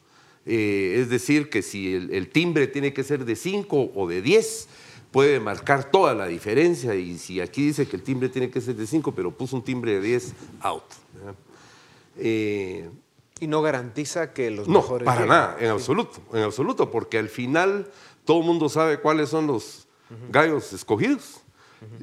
Eh, 0.45 0.99
es 0.99 1.09
decir, 1.09 1.49
que 1.49 1.61
si 1.61 1.93
el, 1.93 2.29
timbre 2.29 2.67
tiene 2.67 2.93
que 2.93 3.03
ser 3.03 3.25
de 3.25 3.35
5 3.35 3.91
o 3.93 4.07
de 4.07 4.21
10, 4.21 4.69
puede 5.11 5.41
marcar 5.41 5.91
toda 5.91 6.15
la 6.15 6.27
diferencia 6.27 6.95
y 6.95 7.17
si 7.17 7.41
aquí 7.41 7.67
dice 7.67 7.85
que 7.85 7.97
el 7.97 8.03
timbre 8.03 8.29
tiene 8.29 8.49
que 8.49 8.61
ser 8.61 8.75
de 8.75 8.87
5, 8.87 9.13
pero 9.13 9.31
puso 9.31 9.57
un 9.57 9.63
timbre 9.63 9.99
de 9.99 10.01
10, 10.01 10.33
out. 10.61 10.83
Y 13.39 13.47
no 13.47 13.61
garantiza 13.61 14.33
que 14.33 14.51
los 14.51 14.67
no, 14.67 14.81
mejores. 14.81 15.05
Para 15.05 15.25
nada, 15.25 15.57
en 15.59 15.69
absoluto, 15.69 16.21
en 16.33 16.43
absoluto, 16.43 16.91
porque 16.91 17.17
al 17.17 17.29
final 17.29 17.91
todo 18.25 18.39
el 18.39 18.45
mundo 18.45 18.69
sabe 18.69 18.99
cuáles 18.99 19.29
son 19.29 19.47
los 19.47 19.87
gallos 20.29 20.71
escogidos. 20.73 21.41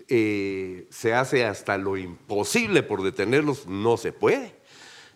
Eh, 0.08 0.86
se 0.90 1.14
hace 1.14 1.44
hasta 1.44 1.78
lo 1.78 1.96
imposible 1.96 2.82
por 2.82 3.02
detenerlos, 3.02 3.66
no 3.66 3.96
se 3.96 4.12
puede. 4.12 4.60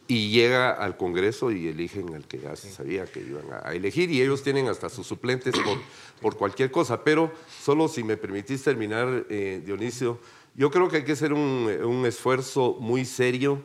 Y 0.06 0.30
llega 0.30 0.70
al 0.70 0.96
Congreso 0.96 1.50
y 1.50 1.68
eligen 1.68 2.14
al 2.14 2.26
que 2.26 2.38
ya 2.38 2.56
se 2.56 2.70
sabía 2.70 3.06
que 3.06 3.20
iban 3.20 3.44
a 3.62 3.72
elegir, 3.74 4.10
y 4.10 4.20
ellos 4.20 4.42
tienen 4.42 4.68
hasta 4.68 4.90
sus 4.90 5.06
suplentes 5.06 5.54
por, 5.54 5.78
por 6.20 6.36
cualquier 6.36 6.70
cosa. 6.70 7.02
Pero 7.04 7.32
solo 7.62 7.88
si 7.88 8.04
me 8.04 8.16
permitís 8.16 8.62
terminar, 8.62 9.26
eh, 9.30 9.62
Dionisio, 9.64 10.18
yo 10.54 10.70
creo 10.70 10.88
que 10.88 10.98
hay 10.98 11.04
que 11.04 11.12
hacer 11.12 11.32
un, 11.32 11.68
un 11.84 12.06
esfuerzo 12.06 12.76
muy 12.80 13.04
serio 13.04 13.62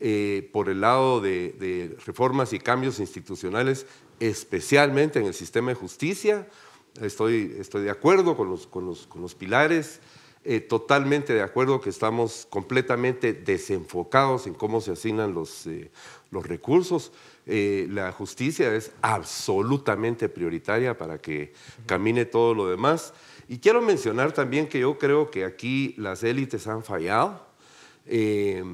eh, 0.00 0.48
por 0.52 0.68
el 0.68 0.80
lado 0.80 1.20
de, 1.20 1.96
reformas 2.06 2.52
y 2.52 2.60
cambios 2.60 3.00
institucionales, 3.00 3.84
especialmente 4.20 5.18
en 5.18 5.26
el 5.26 5.34
sistema 5.34 5.70
de 5.70 5.74
justicia. 5.74 6.48
Estoy, 7.00 7.56
estoy 7.58 7.82
de 7.82 7.90
acuerdo 7.90 8.36
con 8.36 8.48
los, 8.48 8.68
con 8.68 8.86
los, 8.86 9.08
con 9.08 9.22
los 9.22 9.34
pilares, 9.34 10.00
eh, 10.44 10.60
totalmente 10.60 11.34
de 11.34 11.42
acuerdo 11.42 11.80
que 11.80 11.90
estamos 11.90 12.46
completamente 12.48 13.32
desenfocados 13.32 14.46
en 14.46 14.54
cómo 14.54 14.80
se 14.80 14.92
asignan 14.92 15.34
los, 15.34 15.66
eh, 15.66 15.90
los 16.30 16.46
recursos. 16.46 17.10
la 17.44 18.12
justicia 18.12 18.72
es 18.74 18.92
absolutamente 19.02 20.28
prioritaria 20.28 20.96
para 20.96 21.18
que 21.18 21.52
camine 21.86 22.24
todo 22.24 22.54
lo 22.54 22.68
demás. 22.68 23.14
Y 23.48 23.58
quiero 23.58 23.82
mencionar 23.82 24.32
también 24.32 24.68
que 24.68 24.78
yo 24.78 24.96
creo 24.96 25.30
que 25.30 25.44
aquí 25.44 25.94
las 25.96 26.22
élites 26.22 26.68
han 26.68 26.84
fallado 26.84 27.47
eh, 28.08 28.64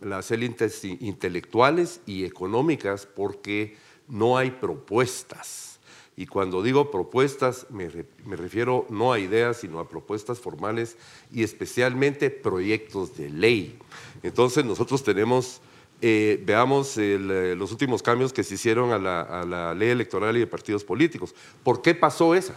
las 0.00 0.30
élites 0.30 0.84
intelectuales 0.84 2.00
y 2.06 2.24
económicas 2.24 3.06
porque 3.06 3.76
no 4.08 4.38
hay 4.38 4.52
propuestas. 4.52 5.80
Y 6.16 6.26
cuando 6.26 6.62
digo 6.62 6.92
propuestas 6.92 7.66
me, 7.70 7.88
refiero 8.36 8.86
no 8.88 9.12
a 9.12 9.18
ideas, 9.18 9.58
sino 9.58 9.80
a 9.80 9.88
propuestas 9.88 10.38
formales 10.38 10.96
y 11.32 11.42
especialmente 11.42 12.30
proyectos 12.30 13.16
de 13.16 13.30
ley. 13.30 13.78
Entonces 14.22 14.64
nosotros 14.64 15.02
tenemos, 15.02 15.60
eh, 16.00 16.40
veamos 16.46 16.96
eh, 16.96 17.18
los 17.56 17.72
últimos 17.72 18.00
cambios 18.00 18.32
que 18.32 18.44
se 18.44 18.54
hicieron 18.54 18.92
a 18.92 18.98
la, 18.98 19.22
a 19.22 19.44
la 19.44 19.74
ley 19.74 19.90
electoral 19.90 20.36
y 20.36 20.40
de 20.40 20.46
partidos 20.46 20.84
políticos. 20.84 21.34
¿Por 21.64 21.82
qué 21.82 21.96
pasó 21.96 22.34
esa? 22.34 22.54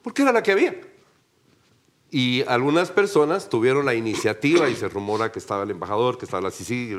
Porque 0.00 0.22
era 0.22 0.30
la 0.30 0.42
que 0.42 0.52
había. 0.52 0.93
Y 2.16 2.44
algunas 2.46 2.92
personas 2.92 3.48
tuvieron 3.48 3.86
la 3.86 3.94
iniciativa 3.96 4.68
y 4.68 4.76
se 4.76 4.88
rumora 4.88 5.32
que 5.32 5.40
estaba 5.40 5.64
el 5.64 5.72
embajador, 5.72 6.16
que 6.16 6.26
estaba 6.26 6.44
la 6.44 6.52
CICI, 6.52 6.94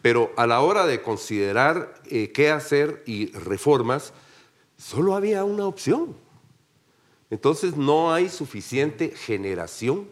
pero 0.00 0.32
a 0.36 0.46
la 0.46 0.60
hora 0.60 0.86
de 0.86 1.02
considerar 1.02 2.00
eh, 2.08 2.30
qué 2.30 2.48
hacer 2.48 3.02
y 3.04 3.32
reformas, 3.32 4.12
solo 4.78 5.16
había 5.16 5.42
una 5.42 5.66
opción. 5.66 6.14
Entonces 7.30 7.76
no 7.76 8.14
hay 8.14 8.28
suficiente 8.28 9.08
generación 9.08 10.06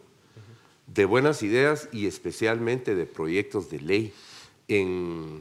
de 0.89 1.05
buenas 1.05 1.45
ideas 1.45 1.89
y 1.93 2.09
especialmente 2.09 2.97
de 2.97 3.07
proyectos 3.07 3.71
de 3.71 3.79
ley 3.79 4.13
en, 4.67 5.41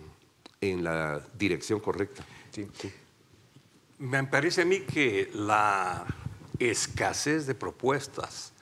la 0.62 1.24
dirección 1.40 1.80
correcta. 1.80 2.24
Me 3.98 4.24
parece 4.26 4.62
a 4.62 4.66
mí 4.66 4.82
que 4.82 5.32
la 5.34 6.06
escasez 6.60 7.48
de 7.48 7.56
propuestas 7.56 8.54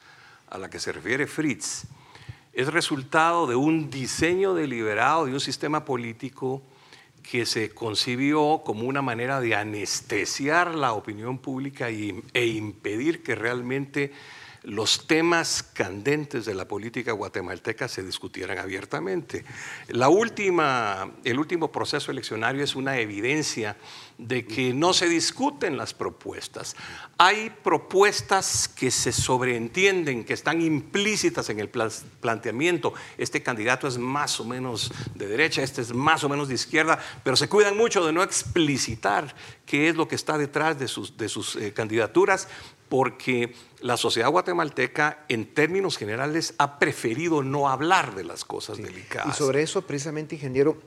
a 0.49 0.57
la 0.57 0.69
que 0.69 0.79
se 0.79 0.91
refiere 0.91 1.27
Fritz 1.27 1.85
es 2.53 2.73
resultado 2.73 3.45
de 3.45 3.55
un 3.55 3.89
diseño 3.89 4.53
deliberado 4.55 5.25
de 5.25 5.33
un 5.33 5.39
sistema 5.39 5.85
político 5.85 6.63
que 7.21 7.45
se 7.45 7.69
concibió 7.69 8.61
como 8.65 8.87
una 8.87 9.01
manera 9.01 9.39
de 9.41 9.53
anestesiar 9.53 10.73
la 10.73 10.93
opinión 10.93 11.37
pública 11.37 11.89
e 11.89 12.45
impedir 12.47 13.21
que 13.21 13.35
realmente 13.35 14.11
los 14.67 15.07
temas 15.07 15.63
candentes 15.63 16.43
de 16.43 16.53
la 16.53 16.67
política 16.67 17.13
guatemalteca 17.13 17.87
se 17.87 18.03
discutieran 18.03 18.57
abiertamente. 18.57 19.45
La 19.87 20.09
última, 20.09 21.09
el 21.23 21.39
último 21.39 21.71
proceso 21.71 22.11
eleccionario 22.11 22.65
es 22.65 22.75
una 22.75 22.99
evidencia 22.99 23.77
de 24.17 24.45
que 24.45 24.73
no 24.73 24.93
se 24.93 25.07
discuten 25.07 25.77
las 25.77 25.93
propuestas. 25.93 26.75
Hay 27.17 27.49
propuestas 27.63 28.67
que 28.67 28.91
se 28.91 29.13
sobreentienden, 29.13 30.25
que 30.25 30.33
están 30.33 30.61
implícitas 30.61 31.49
en 31.49 31.61
el 31.61 31.69
planteamiento. 31.69 32.93
Este 33.17 33.41
candidato 33.41 33.87
es 33.87 33.97
más 33.97 34.37
o 34.41 34.43
menos 34.43 34.91
de 35.15 35.27
derecha, 35.27 35.63
este 35.63 35.81
es 35.81 35.93
más 35.93 36.25
o 36.25 36.29
menos 36.29 36.49
de 36.49 36.55
izquierda, 36.55 36.99
pero 37.23 37.37
se 37.37 37.47
cuidan 37.47 37.77
mucho 37.77 38.05
de 38.05 38.11
no 38.11 38.21
explicitar 38.21 39.33
qué 39.65 39.87
es 39.87 39.95
lo 39.95 40.07
que 40.07 40.15
está 40.15 40.37
detrás 40.37 40.77
de 40.77 40.87
sus, 40.87 41.55
eh, 41.55 41.71
candidaturas, 41.73 42.49
porque 42.89 43.53
la 43.81 43.97
sociedad 43.97 44.29
guatemalteca, 44.29 45.25
en 45.27 45.53
términos 45.53 45.97
generales, 45.97 46.53
ha 46.57 46.79
preferido 46.79 47.43
no 47.43 47.69
hablar 47.69 48.15
de 48.15 48.23
las 48.23 48.45
cosas 48.45 48.77
delicadas. 48.77 49.35
Y 49.35 49.37
sobre 49.37 49.61
eso, 49.61 49.81
precisamente, 49.83 50.35
ingeniero, 50.35 50.77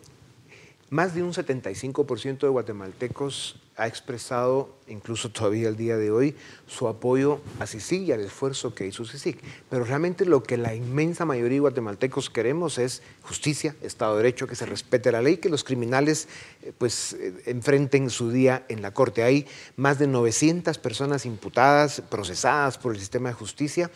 más 0.88 1.14
de 1.14 1.22
un 1.22 1.32
75% 1.32 2.38
de 2.38 2.48
guatemaltecos 2.48 3.56
ha 3.80 3.86
expresado, 3.86 4.68
incluso 4.88 5.30
todavía 5.30 5.68
el 5.68 5.76
día 5.76 5.96
de 5.96 6.10
hoy, 6.10 6.36
su 6.66 6.86
apoyo 6.86 7.40
a 7.58 7.66
CICIG 7.66 8.02
y 8.02 8.12
al 8.12 8.20
esfuerzo 8.20 8.74
que 8.74 8.86
hizo 8.86 9.06
CICIG. 9.06 9.38
Pero 9.70 9.84
realmente 9.84 10.26
lo 10.26 10.42
que 10.42 10.58
la 10.58 10.74
inmensa 10.74 11.24
mayoría 11.24 11.56
de 11.56 11.60
guatemaltecos 11.60 12.28
queremos 12.28 12.76
es 12.76 13.02
justicia, 13.22 13.74
Estado 13.80 14.16
de 14.16 14.24
Derecho, 14.24 14.46
que 14.46 14.54
se 14.54 14.66
respete 14.66 15.10
la 15.10 15.22
ley, 15.22 15.38
que 15.38 15.48
los 15.48 15.64
criminales 15.64 16.28
eh, 16.62 16.72
pues, 16.76 17.14
eh, 17.14 17.42
enfrenten 17.46 18.10
su 18.10 18.30
día 18.30 18.66
en 18.68 18.82
la 18.82 18.92
Corte. 18.92 19.22
Hay 19.22 19.46
más 19.76 19.98
de 19.98 20.06
900 20.06 20.76
personas 20.76 21.24
imputadas, 21.24 22.02
procesadas 22.02 22.76
por 22.76 22.92
el 22.92 23.00
sistema 23.00 23.30
de 23.30 23.34
justicia, 23.34 23.90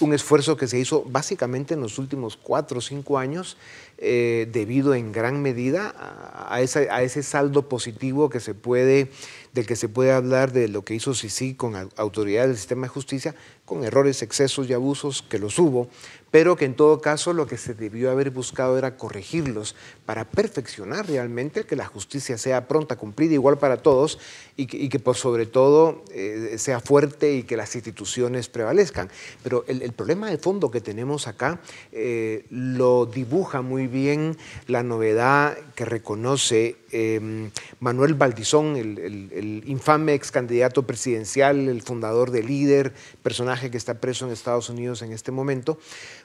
un 0.00 0.14
esfuerzo 0.14 0.56
que 0.56 0.66
se 0.66 0.78
hizo 0.78 1.04
básicamente 1.04 1.74
en 1.74 1.80
los 1.80 1.98
últimos 1.98 2.36
cuatro 2.36 2.78
o 2.78 2.80
cinco 2.80 3.18
años, 3.18 3.56
eh, 3.98 4.46
debido 4.52 4.94
en 4.94 5.10
gran 5.10 5.40
medida 5.40 5.88
a, 5.88 6.35
a 6.48 6.60
ese 7.02 7.22
saldo 7.22 7.68
positivo 7.68 8.28
que 8.30 8.40
se 8.40 8.54
puede 8.54 9.10
del 9.56 9.66
que 9.66 9.74
se 9.74 9.88
puede 9.88 10.12
hablar 10.12 10.52
de 10.52 10.68
lo 10.68 10.84
que 10.84 10.94
hizo 10.94 11.14
Sisi 11.14 11.54
con 11.54 11.74
autoridades 11.96 12.50
del 12.50 12.56
sistema 12.58 12.82
de 12.82 12.88
justicia, 12.88 13.34
con 13.64 13.84
errores, 13.84 14.22
excesos 14.22 14.68
y 14.68 14.74
abusos, 14.74 15.22
que 15.22 15.38
los 15.38 15.58
hubo, 15.58 15.88
pero 16.30 16.56
que 16.56 16.66
en 16.66 16.74
todo 16.74 17.00
caso 17.00 17.32
lo 17.32 17.46
que 17.46 17.56
se 17.56 17.72
debió 17.72 18.10
haber 18.10 18.30
buscado 18.30 18.76
era 18.76 18.96
corregirlos 18.96 19.74
para 20.04 20.24
perfeccionar 20.24 21.06
realmente 21.06 21.64
que 21.64 21.76
la 21.76 21.86
justicia 21.86 22.36
sea 22.36 22.68
pronta, 22.68 22.96
cumplida, 22.96 23.32
igual 23.32 23.58
para 23.58 23.78
todos 23.78 24.18
y 24.56 24.66
que, 24.66 24.98
por 24.98 25.16
sobre 25.16 25.46
todo 25.46 26.04
eh, 26.12 26.56
sea 26.58 26.80
fuerte 26.80 27.34
y 27.34 27.42
que 27.44 27.56
las 27.56 27.74
instituciones 27.74 28.48
prevalezcan. 28.48 29.08
Pero 29.42 29.64
el, 29.66 29.92
problema 29.92 30.30
de 30.30 30.36
fondo 30.36 30.70
que 30.70 30.80
tenemos 30.80 31.26
acá 31.26 31.60
eh, 31.92 32.44
lo 32.50 33.06
dibuja 33.06 33.62
muy 33.62 33.86
bien 33.86 34.36
la 34.66 34.82
novedad 34.82 35.56
que 35.74 35.86
reconoce 35.86 36.76
em, 36.90 37.50
Manuel 37.80 38.14
Valdizón, 38.14 38.76
el, 38.76 38.98
el 38.98 39.45
infame 39.66 40.14
ex 40.14 40.30
candidato 40.30 40.86
presidencial, 40.86 41.68
el 41.68 41.82
fundador 41.82 42.30
de 42.30 42.42
Líder, 42.42 42.92
personaje 43.22 43.70
que 43.70 43.76
está 43.76 44.00
preso 44.00 44.26
en 44.26 44.32
Estados 44.32 44.68
Unidos 44.68 45.02
en 45.02 45.12
este 45.12 45.32
momento, 45.32 45.78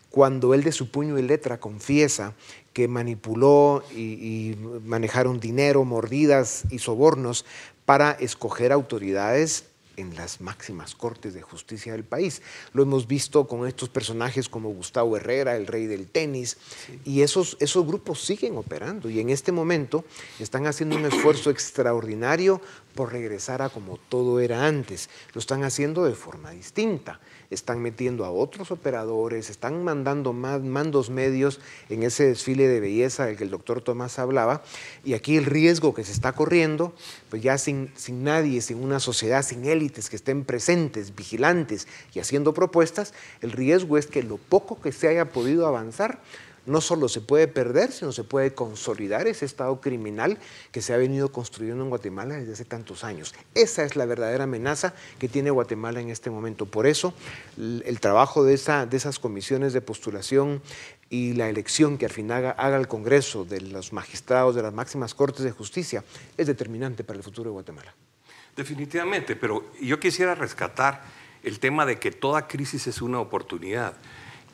cuando 0.09 0.53
él 0.53 0.63
de 0.63 0.71
su 0.71 0.91
puño 0.91 1.17
y 1.17 1.21
letra 1.21 1.59
confiesa 1.59 2.33
que 2.73 2.87
manipuló 2.87 3.83
y, 3.95 4.55
manejaron 4.85 5.39
dinero, 5.39 5.83
mordidas 5.85 6.63
y 6.69 6.79
sobornos 6.79 7.45
para 7.85 8.11
escoger 8.11 8.71
autoridades 8.71 9.65
en 10.01 10.15
las 10.15 10.41
máximas 10.41 10.95
cortes 10.95 11.33
de 11.33 11.41
justicia 11.41 11.93
del 11.93 12.03
país. 12.03 12.41
Lo 12.73 12.83
hemos 12.83 13.07
visto 13.07 13.47
con 13.47 13.67
estos 13.67 13.89
personajes 13.89 14.49
como 14.49 14.69
Gustavo 14.69 15.15
Herrera, 15.15 15.55
el 15.55 15.67
rey 15.67 15.85
del 15.85 16.07
tenis, 16.07 16.57
y 17.05 17.21
esos, 17.21 17.57
esos 17.59 17.85
grupos 17.85 18.21
siguen 18.21 18.57
operando 18.57 19.09
y 19.09 19.19
en 19.19 19.29
este 19.29 19.51
momento 19.51 20.03
están 20.39 20.67
haciendo 20.67 20.95
un 20.97 21.05
esfuerzo 21.05 21.49
extraordinario 21.49 22.61
por 22.95 23.13
regresar 23.13 23.61
a 23.61 23.69
como 23.69 23.97
todo 23.97 24.39
era 24.39 24.65
antes. 24.65 25.09
Lo 25.33 25.39
están 25.39 25.63
haciendo 25.63 26.03
de 26.03 26.13
forma 26.13 26.51
distinta 26.51 27.19
están 27.51 27.81
metiendo 27.81 28.25
a 28.25 28.31
otros 28.31 28.71
operadores, 28.71 29.49
están 29.49 29.83
mandando 29.83 30.33
más 30.33 30.61
mandos 30.61 31.09
medios 31.09 31.59
en 31.89 32.03
ese 32.03 32.25
desfile 32.25 32.67
de 32.67 32.79
belleza 32.79 33.25
del 33.25 33.37
que 33.37 33.43
el 33.43 33.51
doctor 33.51 33.81
Tomás 33.81 34.17
hablaba, 34.17 34.63
y 35.03 35.13
aquí 35.13 35.37
el 35.37 35.45
riesgo 35.45 35.93
que 35.93 36.03
se 36.03 36.13
está 36.13 36.31
corriendo, 36.31 36.93
pues 37.29 37.43
ya 37.43 37.57
sin, 37.57 37.91
sin 37.95 38.23
nadie, 38.23 38.61
sin 38.61 38.81
una 38.81 38.99
sociedad, 38.99 39.43
sin 39.43 39.65
élites 39.65 40.09
que 40.09 40.15
estén 40.15 40.45
presentes, 40.45 41.15
vigilantes 41.15 41.87
y 42.13 42.19
haciendo 42.19 42.53
propuestas, 42.53 43.13
el 43.41 43.51
riesgo 43.51 43.97
es 43.97 44.07
que 44.07 44.23
lo 44.23 44.37
poco 44.37 44.81
que 44.81 44.91
se 44.91 45.09
haya 45.09 45.25
podido 45.25 45.67
avanzar, 45.67 46.21
no 46.65 46.81
solo 46.81 47.09
se 47.09 47.21
puede 47.21 47.47
perder, 47.47 47.91
sino 47.91 48.11
se 48.11 48.23
puede 48.23 48.53
consolidar 48.53 49.27
ese 49.27 49.45
estado 49.45 49.81
criminal 49.81 50.37
que 50.71 50.81
se 50.81 50.93
ha 50.93 50.97
venido 50.97 51.31
construyendo 51.31 51.83
en 51.83 51.89
Guatemala 51.89 52.35
desde 52.35 52.53
hace 52.53 52.65
tantos 52.65 53.03
años. 53.03 53.33
Esa 53.55 53.83
es 53.83 53.95
la 53.95 54.05
verdadera 54.05 54.43
amenaza 54.43 54.93
que 55.19 55.27
tiene 55.27 55.49
Guatemala 55.49 56.01
en 56.01 56.09
este 56.09 56.29
momento. 56.29 56.65
Por 56.65 56.87
eso, 56.87 57.13
el, 57.57 57.99
trabajo 57.99 58.43
de, 58.43 58.57
de 58.89 58.97
esas 58.97 59.19
comisiones 59.19 59.73
de 59.73 59.81
postulación 59.81 60.61
y 61.09 61.33
la 61.33 61.49
elección 61.49 61.97
que 61.97 62.05
al 62.05 62.11
final 62.11 62.55
haga, 62.57 62.77
el 62.77 62.87
Congreso 62.87 63.43
de 63.43 63.61
los 63.61 63.91
magistrados 63.91 64.55
de 64.55 64.61
las 64.61 64.73
máximas 64.73 65.13
cortes 65.13 65.43
de 65.43 65.51
justicia 65.51 66.03
es 66.37 66.47
determinante 66.47 67.03
para 67.03 67.17
el 67.17 67.23
futuro 67.23 67.49
de 67.49 67.53
Guatemala. 67.53 67.93
Definitivamente, 68.55 69.35
pero 69.35 69.71
yo 69.81 69.99
quisiera 69.99 70.35
rescatar 70.35 71.03
el 71.43 71.59
tema 71.59 71.85
de 71.85 71.99
que 71.99 72.11
toda 72.11 72.47
crisis 72.47 72.87
es 72.87 73.01
una 73.01 73.19
oportunidad 73.19 73.93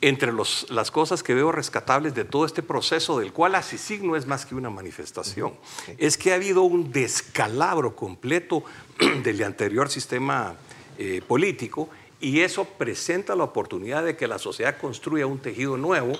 entre 0.01 0.31
las 0.31 0.91
cosas 0.91 1.23
que 1.23 1.33
veo 1.33 1.51
rescatables 1.51 2.13
de 2.13 2.23
todo 2.23 2.45
este 2.45 2.61
proceso, 2.61 3.19
del 3.19 3.33
cual 3.33 3.55
así 3.55 3.99
no 4.01 4.15
es 4.15 4.27
más 4.27 4.45
que 4.45 4.55
una 4.55 4.69
manifestación, 4.69 5.53
es 5.97 6.17
que 6.17 6.31
ha 6.31 6.35
habido 6.35 6.63
un 6.63 6.91
descalabro 6.91 7.95
completo 7.95 8.63
del 9.23 9.43
anterior 9.43 9.89
sistema 9.89 10.55
eh, 10.97 11.21
político 11.27 11.89
y 12.19 12.41
eso 12.41 12.65
presenta 12.65 13.35
la 13.35 13.43
oportunidad 13.43 14.03
de 14.03 14.15
que 14.15 14.27
la 14.27 14.39
sociedad 14.39 14.77
construya 14.77 15.25
un 15.25 15.39
tejido 15.39 15.77
nuevo 15.77 16.13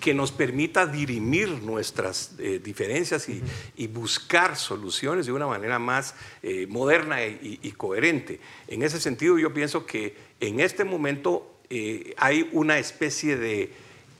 que 0.00 0.12
nos 0.12 0.30
permita 0.30 0.86
dirimir 0.86 1.48
nuestras 1.62 2.32
eh, 2.38 2.60
diferencias 2.62 3.28
y, 3.28 3.86
buscar 3.86 4.56
soluciones 4.56 5.26
de 5.26 5.32
una 5.32 5.46
manera 5.46 5.78
más 5.78 6.14
eh, 6.42 6.66
moderna 6.68 7.24
y 7.24 7.72
coherente. 7.72 8.40
En 8.68 8.82
ese 8.82 9.00
sentido, 9.00 9.38
yo 9.38 9.54
pienso 9.54 9.86
que 9.86 10.14
en 10.38 10.60
este 10.60 10.84
momento 10.84 11.55
eh, 11.70 12.14
hay 12.16 12.48
una 12.52 12.78
especie 12.78 13.36
de 13.36 13.72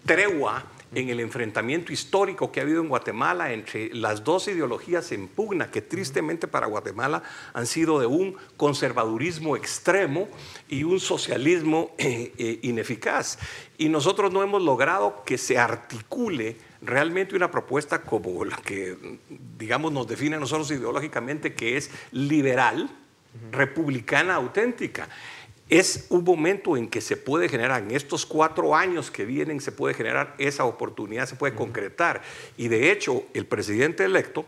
tregua 0.05 0.65
en 0.95 1.11
el 1.11 1.21
enfrentamiento 1.21 1.93
histórico 1.93 2.51
que 2.51 2.61
ha 2.61 2.63
habido 2.63 2.81
en 2.81 2.89
Guatemala 2.89 3.53
entre 3.53 3.93
las 3.95 4.25
dos 4.25 4.49
ideologías 4.49 5.13
en 5.13 5.29
pugna, 5.29 5.71
que 5.71 5.83
tristemente 5.83 6.49
para 6.49 6.67
Guatemala 6.67 7.23
han 7.53 7.67
sido 7.67 7.99
de 8.01 8.07
un 8.07 8.37
conservadurismo 8.57 9.57
extremo 9.57 10.29
y 10.69 10.85
un 10.85 11.01
socialismo 11.01 11.91
eh, 11.99 12.33
eh, 12.39 12.61
ineficaz. 12.63 13.39
Y 13.79 13.89
nosotros 13.89 14.33
no 14.33 14.43
hemos 14.43 14.63
logrado 14.63 15.23
que 15.25 15.39
se 15.39 15.59
articule 15.59 16.57
realmente 16.81 17.37
una 17.37 17.51
propuesta 17.51 18.03
como 18.03 18.45
la 18.45 18.57
que, 18.57 18.97
digamos, 19.59 19.93
nos 19.93 20.07
define 20.07 20.37
a 20.37 20.41
nosotros 20.41 20.71
ideológicamente, 20.71 21.55
que 21.55 21.77
es 21.77 21.91
liberal, 22.13 22.89
republicana 23.53 24.37
auténtica 24.37 25.09
es 25.69 26.07
un 26.11 26.23
momento 26.23 26.77
en 26.77 26.89
que 26.89 27.01
se 27.01 27.17
puede 27.17 27.49
generar, 27.49 27.83
en 27.83 27.91
estos 27.91 28.25
cuatro 28.25 28.77
años 28.77 29.11
que 29.11 29.25
vienen, 29.25 29.61
se 29.61 29.73
puede 29.73 29.95
generar 29.95 30.35
esa 30.39 30.65
oportunidad, 30.65 31.27
se 31.27 31.35
puede 31.35 31.55
concretar. 31.55 32.23
Y 32.57 32.69
de 32.69 32.93
hecho, 32.93 33.25
el 33.35 33.47
presidente 33.47 34.05
electo 34.05 34.47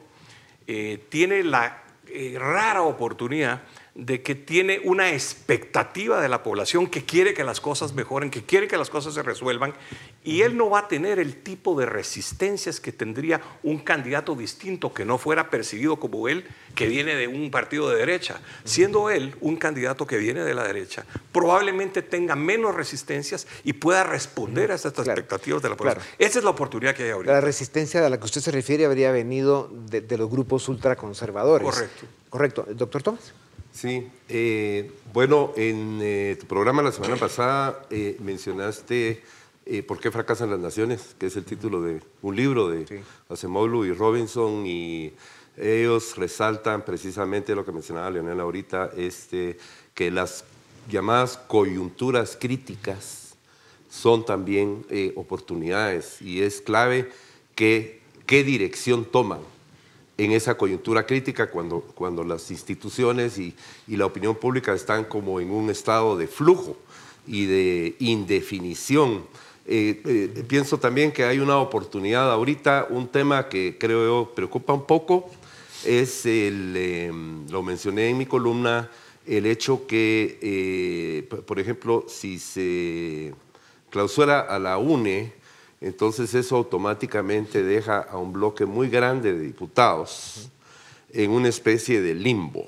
eh, 0.67 1.05
tiene 1.09 1.43
la 1.43 1.83
eh, 2.07 2.37
rara 2.39 2.83
oportunidad 2.83 3.63
de 3.99 4.23
que 4.23 4.37
tiene 4.37 4.81
una 4.85 5.13
expectativa 5.13 6.21
de 6.21 6.29
la 6.29 6.45
población 6.45 6.87
que 6.87 7.05
quiere 7.05 7.35
que 7.35 7.43
las 7.43 7.61
cosas 7.61 7.95
mejoren, 7.95 8.31
que 8.31 8.45
quiere 8.45 8.69
que 8.69 8.77
las 8.77 8.91
cosas 8.91 9.13
se 9.13 9.25
resuelvan, 9.25 9.75
y 10.23 10.43
él 10.43 10.57
no 10.57 10.71
va 10.71 10.81
a 10.81 10.89
tener 10.89 11.19
el 11.19 11.43
tipo 11.43 11.79
de 11.79 11.85
resistencias 11.85 12.79
que 12.79 12.93
tendría 12.93 13.41
un 13.65 13.81
candidato 13.81 14.37
distinto 14.37 14.95
que 14.95 15.05
no 15.05 15.19
fuera 15.19 15.51
percibido 15.51 15.99
como 15.99 16.29
él, 16.29 16.47
que 16.77 16.87
viene 16.87 17.17
de 17.17 17.27
un 17.27 17.51
partido 17.51 17.91
de 17.91 17.97
derecha. 17.97 18.41
Siendo 18.63 19.11
él 19.11 19.35
un 19.41 19.57
candidato 19.57 20.07
que 20.07 20.17
viene 20.17 20.45
de 20.45 20.55
la 20.55 20.63
derecha, 20.63 21.05
probablemente 21.33 22.01
tenga 22.03 22.37
menos 22.37 22.77
resistencias 22.77 23.49
y 23.65 23.73
pueda 23.73 24.05
responder 24.05 24.71
a 24.71 24.77
estas 24.77 24.97
expectativas 24.97 25.61
de 25.61 25.71
la 25.71 25.77
población. 25.77 26.05
Esa 26.21 26.39
es 26.39 26.45
la 26.45 26.51
oportunidad 26.51 26.95
que 26.95 27.03
hay 27.03 27.11
ahorita. 27.11 27.33
La 27.33 27.41
resistencia 27.41 28.07
a 28.07 28.09
la 28.09 28.19
que 28.19 28.27
usted 28.27 28.43
se 28.43 28.53
refiere 28.53 28.85
habría 28.85 29.11
venido 29.11 29.69
de, 29.73 30.03
de 30.03 30.19
los 30.19 30.31
grupos 30.31 30.69
ultraconservadores. 30.69 31.67
Correcto. 31.67 32.07
Correcto. 32.31 32.67
Doctor 32.71 33.03
Tomás. 33.03 33.35
Sí, 33.81 34.09
eh, 34.29 34.91
bueno, 35.13 35.53
en 35.57 36.01
eh, 36.03 36.37
tu 36.41 36.47
programa 36.47 36.83
la 36.83 36.91
semana 36.91 37.15
pasada 37.15 37.87
eh, 37.91 38.17
mencionaste 38.19 39.23
¿Por 39.87 40.01
qué 40.01 40.11
fracasan 40.11 40.51
las 40.51 40.59
naciones? 40.59 41.15
que 41.17 41.27
es 41.27 41.37
el 41.37 41.45
título 41.45 41.83
de 41.83 42.01
un 42.23 42.35
libro 42.35 42.69
de 42.71 42.87
sí. 42.87 42.95
y 42.97 43.93
Robinson, 43.93 44.67
y 44.67 45.13
ellos 45.57 46.17
resaltan 46.17 46.85
precisamente 46.85 47.55
lo 47.55 47.65
que 47.65 47.71
mencionaba 47.71 48.11
Leonel 48.11 48.41
ahorita, 48.41 48.91
este, 48.97 49.59
que 49.95 50.11
las 50.11 50.45
llamadas 50.91 51.37
coyunturas 51.37 52.37
críticas 52.41 53.37
son 53.89 54.25
también 54.25 54.87
eh, 54.91 55.13
oportunidades 55.15 56.21
y 56.21 56.43
es 56.43 56.61
clave 56.63 57.11
que 57.55 58.01
qué 58.27 58.43
dirección 58.43 59.05
toman 59.05 59.41
en 60.19 60.33
esa 60.33 60.57
coyuntura 60.57 61.07
crítica 61.07 61.49
cuando, 61.49 61.81
cuando 61.81 62.25
las 62.25 62.51
instituciones 62.51 63.39
y, 63.39 63.55
la 63.87 64.05
opinión 64.05 64.35
pública 64.35 64.75
están 64.75 65.05
como 65.05 65.41
en 65.41 65.51
un 65.51 65.71
estado 65.71 66.17
de 66.17 66.27
flujo 66.27 66.77
y 67.27 67.47
de 67.47 67.97
indefinición. 68.01 69.23
Eh, 69.67 70.03
eh, 70.05 70.45
pienso 70.47 70.79
también 70.79 71.13
que 71.13 71.25
hay 71.25 71.39
una 71.39 71.59
oportunidad 71.59 72.31
ahorita, 72.33 72.89
un 72.91 73.07
tema 73.09 73.49
que 73.49 73.77
creo 73.79 74.05
yo 74.05 74.35
preocupa 74.35 74.73
un 74.73 74.87
poco, 74.87 75.31
es 75.85 76.27
el, 76.27 76.77
em, 76.77 77.49
lo 77.49 77.63
mencioné 77.63 78.09
en 78.09 78.19
mi 78.19 78.27
columna, 78.27 78.91
el 79.27 79.47
hecho 79.47 79.87
que, 79.87 80.39
eh, 80.43 81.29
por 81.47 81.61
ejemplo, 81.61 82.07
si 82.09 82.39
se 82.39 83.35
clausura 83.91 84.41
a 84.41 84.59
la 84.59 84.79
UNE, 84.79 85.33
entonces 85.81 86.35
eso 86.35 86.57
automáticamente 86.57 87.63
deja 87.63 87.99
a 87.99 88.19
un 88.19 88.33
bloque 88.33 88.67
muy 88.67 88.89
grande 88.89 89.33
de 89.33 89.41
diputados 89.41 90.51
en 91.11 91.31
una 91.31 91.49
especie 91.49 92.01
de 92.01 92.15
limbo. 92.15 92.67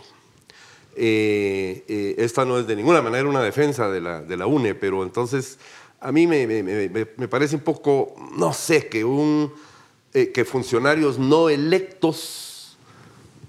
Eh, 0.96 1.85
eh, 1.88 2.14
esta 2.18 2.44
no 2.44 2.59
es 2.59 2.66
de 2.66 2.77
ninguna 2.77 3.03
manera 3.03 3.29
una 3.29 3.42
defensa 3.42 3.90
de 3.90 4.01
la, 4.01 4.23
de 4.23 4.37
la 4.37 4.46
UNE, 4.46 4.75
pero 4.75 5.03
entonces 5.03 5.59
a 6.01 6.12
mí 6.12 6.27
me, 6.27 6.46
me, 6.46 7.29
parece 7.29 7.57
un 7.57 7.62
poco, 7.62 8.14
no 8.37 8.53
sé, 8.53 8.88
que, 8.88 9.05
un, 9.05 9.53
que 10.12 10.44
funcionarios 10.44 11.18
no 11.18 11.49
electos 11.49 12.49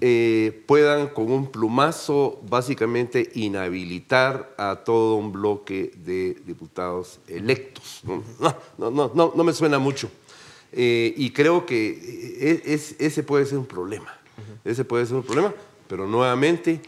eh, 0.04 0.64
puedan 0.66 1.10
con 1.10 1.30
un 1.30 1.46
plumazo 1.46 2.40
básicamente 2.48 3.30
inhabilitar 3.34 4.52
a 4.58 4.80
todo 4.84 5.14
un 5.14 5.30
bloque 5.30 5.92
de 5.94 6.36
diputados 6.44 7.20
electos. 7.28 8.02
No, 8.02 8.90
no, 8.90 9.12
no, 9.14 9.32
no 9.32 9.44
me 9.44 9.52
suena 9.52 9.78
mucho. 9.78 10.10
Eh, 10.72 11.14
y 11.16 11.30
creo 11.30 11.64
que 11.64 11.90
eh, 12.40 12.62
es, 12.64 12.96
ese 12.98 13.22
puede 13.22 13.46
ser 13.46 13.58
un 13.58 13.66
problema. 13.66 14.18
Ese 14.64 14.84
puede 14.84 15.06
ser 15.06 15.14
un 15.14 15.22
problema, 15.22 15.54
pero 15.86 16.08
nuevamente 16.08 16.80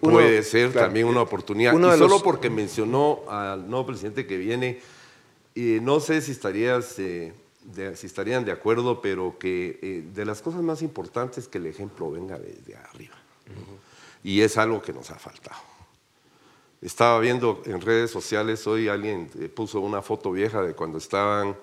puede 0.00 0.44
ser 0.44 0.72
también 0.72 1.06
una 1.06 1.22
oportunidad. 1.22 1.72
y 1.72 1.98
solo 1.98 2.22
porque 2.22 2.48
mencionó 2.48 3.22
al 3.28 3.68
nuevo 3.68 3.86
presidente 3.86 4.24
que 4.28 4.36
viene, 4.36 4.78
no 5.82 5.98
sé 5.98 6.20
si 6.20 6.30
estarías 6.30 6.94
si 7.94 8.06
estarían 8.06 8.44
de 8.44 8.52
acuerdo, 8.52 9.00
pero 9.00 9.38
que 9.38 9.78
eh, 9.82 10.04
de 10.14 10.24
las 10.24 10.42
cosas 10.42 10.62
más 10.62 10.82
importantes 10.82 11.46
que 11.48 11.58
el 11.58 11.66
ejemplo 11.66 12.10
venga 12.10 12.38
desde 12.38 12.76
arriba. 12.76 13.14
Y 14.22 14.40
es 14.40 14.56
algo 14.56 14.80
que 14.82 14.92
nos 14.92 15.10
ha 15.10 15.18
faltado. 15.18 15.60
Estaba 16.80 17.18
viendo 17.20 17.62
en 17.66 17.80
redes 17.80 18.10
sociales, 18.10 18.66
hoy 18.66 18.88
alguien 18.88 19.30
eh, 19.38 19.48
puso 19.48 19.80
una 19.80 20.00
foto 20.00 20.32
vieja 20.32 20.62
de 20.62 20.74
cuando 20.74 20.98
estaban 20.98 21.56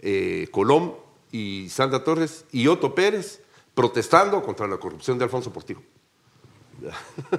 eh, 0.00 0.48
Colón 0.50 0.94
y 1.30 1.68
Sandra 1.70 2.02
Torres 2.02 2.44
y 2.50 2.66
Otto 2.66 2.94
Pérez 2.94 3.40
protestando 3.74 4.42
contra 4.42 4.66
la 4.66 4.78
corrupción 4.78 5.18
de 5.18 5.24
Alfonso 5.24 5.52
Portillo. 5.52 5.80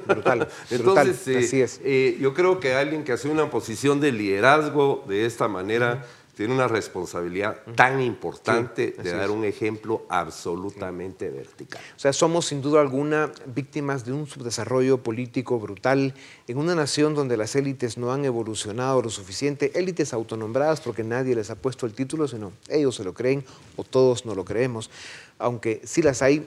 Brutal. 0.08 0.48
Entonces, 0.70 1.46
Así 1.46 1.62
es. 1.62 1.82
yo 2.20 2.34
creo 2.34 2.60
que 2.60 2.74
alguien 2.74 3.04
que 3.04 3.12
hace 3.12 3.30
una 3.30 3.50
posición 3.50 4.00
de 4.00 4.14
liderazgo 4.14 5.04
de 5.08 5.26
esta 5.26 5.48
manera 5.48 6.06
tiene 6.36 6.54
una 6.54 6.68
responsabilidad 6.68 7.62
tan 7.76 8.02
importante 8.02 8.94
de 9.02 9.12
dar 9.12 9.32
un 9.32 9.46
ejemplo 9.46 10.06
absolutamente 10.10 11.30
vertical. 11.30 11.82
O 11.96 12.00
sea, 12.00 12.12
somos 12.12 12.48
sin 12.48 12.62
duda 12.62 12.82
alguna 12.82 13.32
víctimas 13.46 14.06
de 14.06 14.12
un 14.12 14.28
subdesarrollo 14.28 15.02
político 15.02 15.60
brutal 15.60 16.14
en 16.48 16.58
una 16.58 16.76
nación 16.76 17.16
donde 17.16 17.38
las 17.38 17.56
élites 17.56 17.98
no 17.98 18.12
han 18.12 18.26
evolucionado 18.26 19.02
lo 19.02 19.10
suficiente, 19.10 19.72
élites 19.76 20.14
autonombradas 20.14 20.82
porque 20.82 21.04
nadie 21.04 21.36
les 21.36 21.50
ha 21.50 21.56
puesto 21.56 21.86
el 21.86 21.94
título, 21.94 22.28
sino 22.28 22.52
ellos 22.68 22.96
se 22.96 23.06
lo 23.06 23.14
creen 23.14 23.46
o 23.78 23.84
todos 23.84 24.26
no 24.26 24.36
lo 24.36 24.44
creemos, 24.44 24.90
aunque 25.40 25.82
sí 25.86 26.02
las 26.02 26.22
hay. 26.22 26.46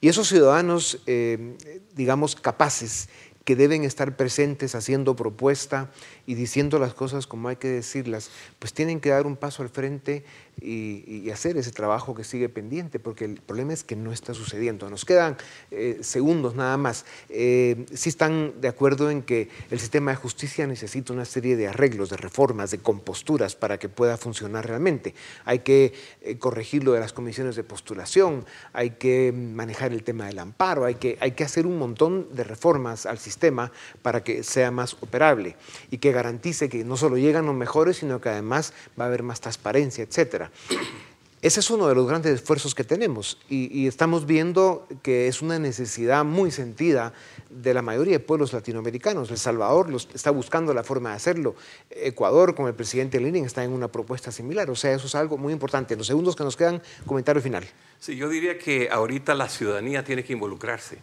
Y 0.00 0.08
esos 0.08 0.28
ciudadanos, 0.28 1.00
eh, 1.06 1.56
digamos, 1.94 2.36
capaces 2.36 3.08
que 3.46 3.54
deben 3.54 3.84
estar 3.84 4.16
presentes 4.16 4.74
haciendo 4.74 5.14
propuesta 5.14 5.88
y 6.26 6.34
diciendo 6.34 6.78
las 6.78 6.94
cosas 6.94 7.26
como 7.26 7.48
hay 7.48 7.56
que 7.56 7.68
decirlas, 7.68 8.30
pues 8.58 8.72
tienen 8.72 9.00
que 9.00 9.10
dar 9.10 9.26
un 9.26 9.36
paso 9.36 9.62
al 9.62 9.68
frente 9.68 10.24
y, 10.60 11.30
hacer 11.30 11.56
ese 11.58 11.70
trabajo 11.70 12.14
que 12.14 12.24
sigue 12.24 12.48
pendiente, 12.48 12.98
porque 12.98 13.24
el 13.24 13.40
problema 13.40 13.72
es 13.72 13.84
que 13.84 13.94
no 13.94 14.12
está 14.12 14.32
sucediendo. 14.32 14.88
Nos 14.88 15.04
quedan 15.04 15.36
eh, 15.70 15.98
segundos 16.00 16.54
nada 16.54 16.76
más. 16.78 17.04
Eh, 17.28 17.84
si 17.92 18.08
están 18.08 18.54
de 18.60 18.68
acuerdo 18.68 19.10
en 19.10 19.22
que 19.22 19.50
el 19.70 19.80
sistema 19.80 20.12
de 20.12 20.16
justicia 20.16 20.66
necesita 20.66 21.12
una 21.12 21.24
serie 21.26 21.56
de 21.56 21.68
arreglos, 21.68 22.08
de 22.08 22.16
reformas, 22.16 22.70
de 22.70 22.78
composturas 22.78 23.54
para 23.54 23.78
que 23.78 23.88
pueda 23.88 24.16
funcionar 24.16 24.66
realmente. 24.66 25.14
Hay 25.44 25.58
que 25.58 25.92
eh, 26.22 26.38
corregir 26.38 26.84
lo 26.84 26.92
de 26.92 27.00
las 27.00 27.12
comisiones 27.12 27.56
de 27.56 27.64
postulación, 27.64 28.46
hay 28.72 28.90
que 28.90 29.32
manejar 29.32 29.92
el 29.92 30.04
tema 30.04 30.26
del 30.26 30.38
amparo, 30.38 30.84
hay 30.84 30.94
que, 30.94 31.18
hay 31.20 31.32
que 31.32 31.44
hacer 31.44 31.66
un 31.66 31.78
montón 31.78 32.34
de 32.34 32.44
reformas 32.44 33.04
al 33.04 33.18
sistema 33.18 33.72
para 34.00 34.24
que 34.24 34.42
sea 34.42 34.70
más 34.70 34.94
operable 35.00 35.56
y 35.90 35.98
que 35.98 36.12
garantice 36.16 36.68
que 36.68 36.82
no 36.84 36.96
solo 36.96 37.18
llegan 37.18 37.46
los 37.46 37.54
mejores, 37.54 37.98
sino 37.98 38.20
que 38.20 38.30
además 38.30 38.72
va 38.98 39.04
a 39.04 39.08
haber 39.08 39.22
más 39.22 39.40
transparencia, 39.40 40.02
etcétera. 40.02 40.50
Ese 41.42 41.60
es 41.60 41.70
uno 41.70 41.86
de 41.86 41.94
los 41.94 42.08
grandes 42.08 42.34
esfuerzos 42.34 42.74
que 42.74 42.82
tenemos 42.82 43.38
y, 43.48 43.86
estamos 43.86 44.26
viendo 44.26 44.88
que 45.02 45.28
es 45.28 45.42
una 45.42 45.58
necesidad 45.58 46.24
muy 46.24 46.50
sentida 46.50 47.12
de 47.50 47.74
la 47.74 47.82
mayoría 47.82 48.14
de 48.14 48.20
pueblos 48.20 48.54
latinoamericanos. 48.54 49.30
El 49.30 49.36
Salvador 49.36 49.94
está 50.14 50.30
buscando 50.30 50.72
la 50.72 50.82
forma 50.82 51.10
de 51.10 51.16
hacerlo. 51.16 51.54
Ecuador, 51.90 52.54
con 52.54 52.66
el 52.66 52.74
presidente 52.74 53.20
Lenin, 53.20 53.44
está 53.44 53.62
en 53.62 53.72
una 53.72 53.86
propuesta 53.86 54.32
similar. 54.32 54.70
O 54.70 54.74
sea, 54.74 54.92
eso 54.94 55.06
es 55.06 55.14
algo 55.14 55.36
muy 55.36 55.52
importante. 55.52 55.94
En 55.94 55.98
los 55.98 56.06
segundos 56.06 56.34
que 56.34 56.42
nos 56.42 56.56
quedan, 56.56 56.82
comentario 57.06 57.40
final. 57.42 57.64
Sí, 58.00 58.16
yo 58.16 58.28
diría 58.30 58.58
que 58.58 58.88
ahorita 58.90 59.34
la 59.34 59.48
ciudadanía 59.48 60.02
tiene 60.02 60.24
que 60.24 60.32
involucrarse. 60.32 60.98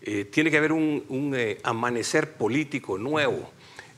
Eh, 0.00 0.24
tiene 0.24 0.50
que 0.50 0.58
haber 0.58 0.72
un, 0.72 1.32
eh, 1.36 1.58
amanecer 1.64 2.32
político 2.34 2.98
nuevo 2.98 3.50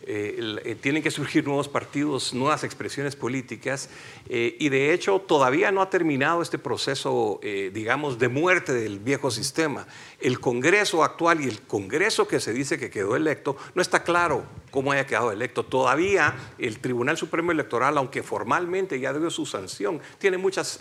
eh, 0.07 0.59
eh, 0.64 0.75
tienen 0.75 1.03
que 1.03 1.11
surgir 1.11 1.47
nuevos 1.47 1.69
partidos, 1.69 2.35
nuevas 2.35 2.62
expresiones 2.62 3.17
políticas 3.17 3.88
eh, 4.29 4.55
y 4.59 4.69
de 4.69 4.93
hecho 4.93 5.19
todavía 5.19 5.73
no 5.73 5.81
ha 5.81 5.88
terminado 5.88 6.43
este 6.43 6.59
proceso, 6.59 7.40
digamos, 7.73 8.19
de 8.19 8.29
muerte 8.29 8.73
del 8.73 8.99
viejo 8.99 9.31
sistema. 9.31 9.87
El 10.21 10.40
Congreso 10.40 11.05
actual 11.05 11.40
y 11.40 11.49
el 11.49 11.62
Congreso 11.62 12.29
que 12.29 12.40
se 12.40 12.53
dice 12.53 12.79
que 12.79 12.90
quedó 12.90 13.17
electo, 13.17 13.57
no 13.75 13.81
está 13.81 14.03
claro 14.03 14.45
cómo 14.71 14.93
haya 14.93 15.07
quedado 15.07 15.33
electo. 15.33 15.64
Todavía 15.64 16.35
el 16.59 16.81
Tribunal 16.81 17.17
Supremo 17.17 17.53
Electoral, 17.53 17.97
aunque 17.97 18.23
formalmente 18.23 19.01
ya 19.01 19.12
dio 19.12 19.31
su 19.31 19.47
sanción, 19.47 20.01
tiene 20.19 20.38
muchas... 20.38 20.81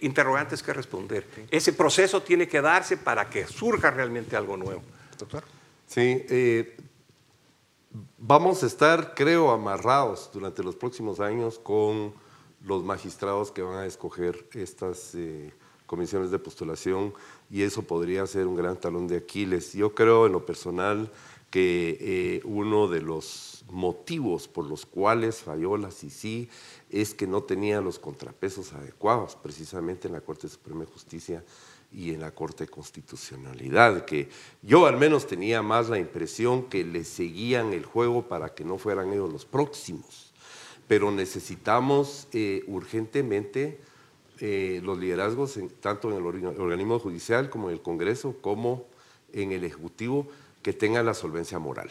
interrogantes 0.00 0.62
que 0.62 0.72
responder. 0.72 1.26
Ese 1.50 1.74
proceso 1.74 2.22
tiene 2.22 2.48
que 2.48 2.62
darse 2.62 2.96
para 2.96 3.28
que 3.28 3.46
surja 3.46 3.90
realmente 3.90 4.34
algo 4.34 4.56
nuevo. 4.56 4.82
Doctor. 5.18 5.44
Sí, 5.86 6.24
vamos 8.18 8.62
a 8.62 8.66
estar, 8.66 9.14
creo, 9.14 9.50
amarrados 9.50 10.30
durante 10.32 10.62
los 10.62 10.76
próximos 10.76 11.20
años 11.20 11.58
con 11.58 12.12
los 12.64 12.82
magistrados 12.82 13.50
que 13.52 13.62
van 13.62 13.78
a 13.78 13.86
escoger 13.86 14.48
estas 14.54 15.14
eh, 15.14 15.52
comisiones 15.86 16.30
de 16.30 16.38
postulación 16.38 17.14
y 17.50 17.62
eso 17.62 17.82
podría 17.82 18.26
ser 18.26 18.46
un 18.46 18.56
gran 18.56 18.76
talón 18.76 19.06
de 19.06 19.18
Aquiles. 19.18 19.72
Yo 19.72 19.94
creo 19.94 20.26
en 20.26 20.32
lo 20.32 20.44
personal 20.44 21.10
que 21.50 21.96
eh, 22.00 22.40
uno 22.44 22.88
de 22.88 23.00
los 23.00 23.64
motivos 23.70 24.48
por 24.48 24.66
los 24.66 24.84
cuales 24.84 25.42
falló 25.42 25.76
la 25.76 25.90
CICI 25.90 26.48
es 26.90 27.14
que 27.14 27.26
no 27.26 27.42
tenía 27.42 27.80
los 27.80 27.98
contrapesos 27.98 28.72
adecuados, 28.72 29.36
precisamente 29.36 30.08
en 30.08 30.14
la 30.14 30.20
Corte 30.20 30.48
Suprema 30.48 30.80
de 30.80 30.92
Justicia 30.92 31.44
y 31.92 32.12
en 32.12 32.20
la 32.20 32.32
Corte 32.32 32.64
de 32.64 32.70
Constitucionalidad, 32.70 34.04
que 34.04 34.28
yo 34.62 34.86
al 34.86 34.96
menos 34.96 35.26
tenía 35.26 35.62
más 35.62 35.88
la 35.88 35.98
impresión 35.98 36.64
que 36.64 36.84
le 36.84 37.04
seguían 37.04 37.72
el 37.72 37.84
juego 37.84 38.28
para 38.28 38.54
que 38.54 38.64
no 38.64 38.78
fueran 38.78 39.12
ellos 39.12 39.32
los 39.32 39.44
próximos. 39.44 40.32
Pero 40.88 41.10
necesitamos 41.10 42.28
eh, 42.32 42.62
urgentemente 42.68 43.80
eh, 44.38 44.80
los 44.84 44.98
liderazgos, 44.98 45.58
tanto 45.80 46.10
en 46.10 46.16
el 46.16 46.60
organismo 46.60 46.98
judicial 46.98 47.50
como 47.50 47.68
en 47.68 47.74
el 47.74 47.82
Congreso, 47.82 48.36
como 48.40 48.86
en 49.32 49.52
el 49.52 49.64
Ejecutivo, 49.64 50.28
que 50.62 50.72
tengan 50.72 51.06
la 51.06 51.14
solvencia 51.14 51.58
moral. 51.58 51.90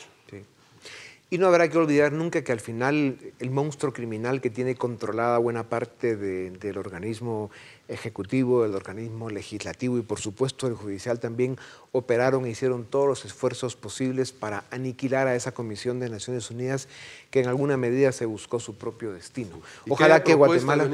Y 1.29 1.39
no 1.39 1.47
habrá 1.47 1.67
que 1.69 1.77
olvidar 1.77 2.11
nunca 2.11 2.43
que 2.43 2.51
al 2.51 2.59
final 2.59 3.17
el 3.39 3.49
monstruo 3.49 3.91
criminal 3.91 4.41
que 4.41 4.51
tiene 4.51 4.75
controlada 4.75 5.39
buena 5.39 5.63
parte 5.67 6.15
del 6.15 6.77
organismo 6.77 7.49
ejecutivo, 7.87 8.63
del 8.63 8.75
organismo 8.75 9.29
legislativo 9.29 9.97
y 9.97 10.01
por 10.01 10.19
supuesto 10.19 10.67
el 10.67 10.75
judicial 10.75 11.19
también 11.19 11.57
operaron 11.91 12.45
e 12.45 12.51
hicieron 12.51 12.85
todos 12.85 13.07
los 13.07 13.25
esfuerzos 13.25 13.75
posibles 13.75 14.31
para 14.31 14.65
aniquilar 14.69 15.27
a 15.27 15.35
esa 15.35 15.51
Comisión 15.51 15.99
de 15.99 16.09
Naciones 16.09 16.49
Unidas 16.51 16.87
que 17.31 17.41
en 17.41 17.47
alguna 17.47 17.75
medida 17.75 18.11
se 18.11 18.25
buscó 18.25 18.59
su 18.59 18.75
propio 18.75 19.11
destino. 19.11 19.59
Ojalá 19.89 20.23
que 20.23 20.35
Guatemala... 20.35 20.87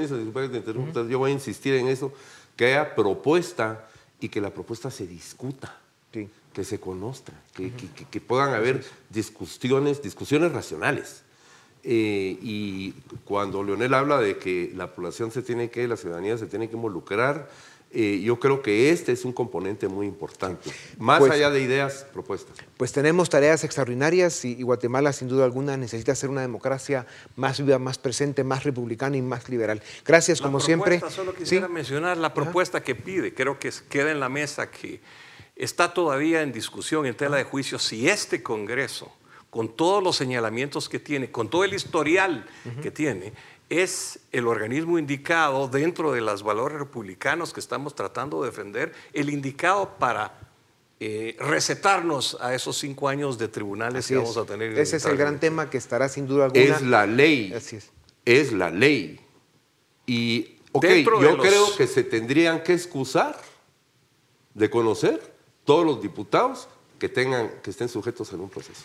Yo 1.09 1.19
voy 1.19 1.31
a 1.31 1.33
insistir 1.33 1.75
en 1.75 1.87
eso, 1.87 2.13
que 2.55 2.67
haya 2.67 2.95
propuesta 2.95 3.89
y 4.21 4.29
que 4.29 4.39
la 4.39 4.51
propuesta 4.51 4.89
se 4.91 5.07
discuta. 5.07 5.77
Que 6.53 6.63
se 6.63 6.79
conozca, 6.79 7.33
que, 7.53 7.71
que, 7.71 8.21
puedan 8.21 8.53
haber 8.53 8.83
discusiones, 9.09 10.01
discusiones 10.01 10.51
racionales. 10.51 11.23
Eh, 11.83 12.37
y 12.41 12.91
cuando 13.25 13.63
Leonel 13.63 13.93
habla 13.93 14.19
de 14.19 14.37
que 14.37 14.71
la 14.75 14.93
población 14.93 15.31
se 15.31 15.41
tiene 15.41 15.69
que, 15.69 15.87
la 15.87 15.97
ciudadanía 15.97 16.37
se 16.37 16.45
tiene 16.45 16.69
que 16.69 16.75
involucrar, 16.75 17.49
eh, 17.93 18.21
yo 18.23 18.39
creo 18.39 18.61
que 18.61 18.89
este 18.91 19.11
es 19.11 19.25
un 19.25 19.33
componente 19.33 19.89
muy 19.89 20.07
importante, 20.07 20.71
más 20.97 21.19
pues 21.19 21.31
allá 21.31 21.49
de 21.49 21.61
ideas 21.61 22.05
propuestas. 22.13 22.55
Pues 22.77 22.93
tenemos 22.93 23.29
tareas 23.29 23.65
extraordinarias 23.65 24.45
y, 24.45 24.61
Guatemala 24.63 25.11
sin 25.11 25.27
duda 25.27 25.43
alguna 25.43 25.75
necesita 25.75 26.15
ser 26.15 26.29
una 26.29 26.39
democracia 26.39 27.05
más 27.35 27.59
viva, 27.59 27.79
más 27.79 27.97
presente, 27.97 28.45
más 28.45 28.63
republicana 28.63 29.17
y 29.17 29.21
más 29.21 29.49
liberal. 29.49 29.81
Gracias 30.05 30.39
como 30.39 30.61
siempre. 30.61 31.01
Solo 31.09 31.33
quisiera 31.33 31.67
mencionar 31.67 32.17
la 32.17 32.33
propuesta 32.33 32.81
que 32.81 32.95
pide, 32.95 33.33
creo 33.33 33.59
que 33.59 33.71
queda 33.89 34.11
en 34.11 34.21
la 34.21 34.29
mesa 34.29 34.71
que 34.71 35.01
está 35.63 35.93
todavía 35.93 36.41
en 36.41 36.51
discusión, 36.51 37.05
en 37.05 37.15
tela 37.15 37.37
de 37.37 37.43
juicio, 37.43 37.77
si 37.77 38.09
este 38.09 38.41
Congreso, 38.41 39.11
con 39.51 39.75
todos 39.75 40.03
los 40.03 40.15
señalamientos 40.15 40.89
que 40.89 40.99
tiene, 40.99 41.29
con 41.29 41.49
todo 41.49 41.63
el 41.63 41.73
historial 41.73 42.47
que 42.81 42.89
tiene, 42.89 43.33
es 43.69 44.19
el 44.31 44.47
organismo 44.47 44.97
indicado 44.97 45.67
dentro 45.67 46.11
de 46.13 46.21
los 46.21 46.41
valores 46.41 46.79
republicanos 46.79 47.53
que 47.53 47.59
estamos 47.59 47.93
tratando 47.93 48.41
de 48.41 48.49
defender, 48.49 48.91
el 49.13 49.29
indicado 49.29 49.97
para 49.99 50.33
eh, 50.99 51.37
recetarnos 51.39 52.37
a 52.41 52.55
esos 52.55 52.77
cinco 52.77 53.07
años 53.07 53.37
de 53.37 53.47
tribunales 53.47 54.07
que 54.07 54.15
vamos 54.15 54.37
a 54.37 54.45
tener. 54.45 54.77
Ese 54.79 54.97
es 54.97 55.05
el 55.05 55.15
gran 55.15 55.39
tema 55.39 55.69
que 55.69 55.77
estará 55.77 56.09
sin 56.09 56.27
duda 56.27 56.45
alguna. 56.45 56.63
Es 56.63 56.81
la 56.81 57.05
ley. 57.05 57.53
Así 57.53 57.75
es. 57.75 57.91
Es 58.25 58.51
la 58.51 58.71
ley. 58.71 59.19
Y, 60.07 60.57
ok, 60.71 60.85
yo 61.21 61.37
creo 61.37 61.75
que 61.75 61.85
se 61.85 62.03
tendrían 62.03 62.63
que 62.63 62.73
excusar 62.73 63.39
de 64.53 64.69
conocer 64.69 65.30
todos 65.65 65.85
los 65.85 66.01
diputados 66.01 66.67
que, 66.99 67.09
tengan, 67.09 67.49
que 67.61 67.71
estén 67.71 67.89
sujetos 67.89 68.31
a 68.33 68.35
un 68.35 68.49
proceso. 68.49 68.83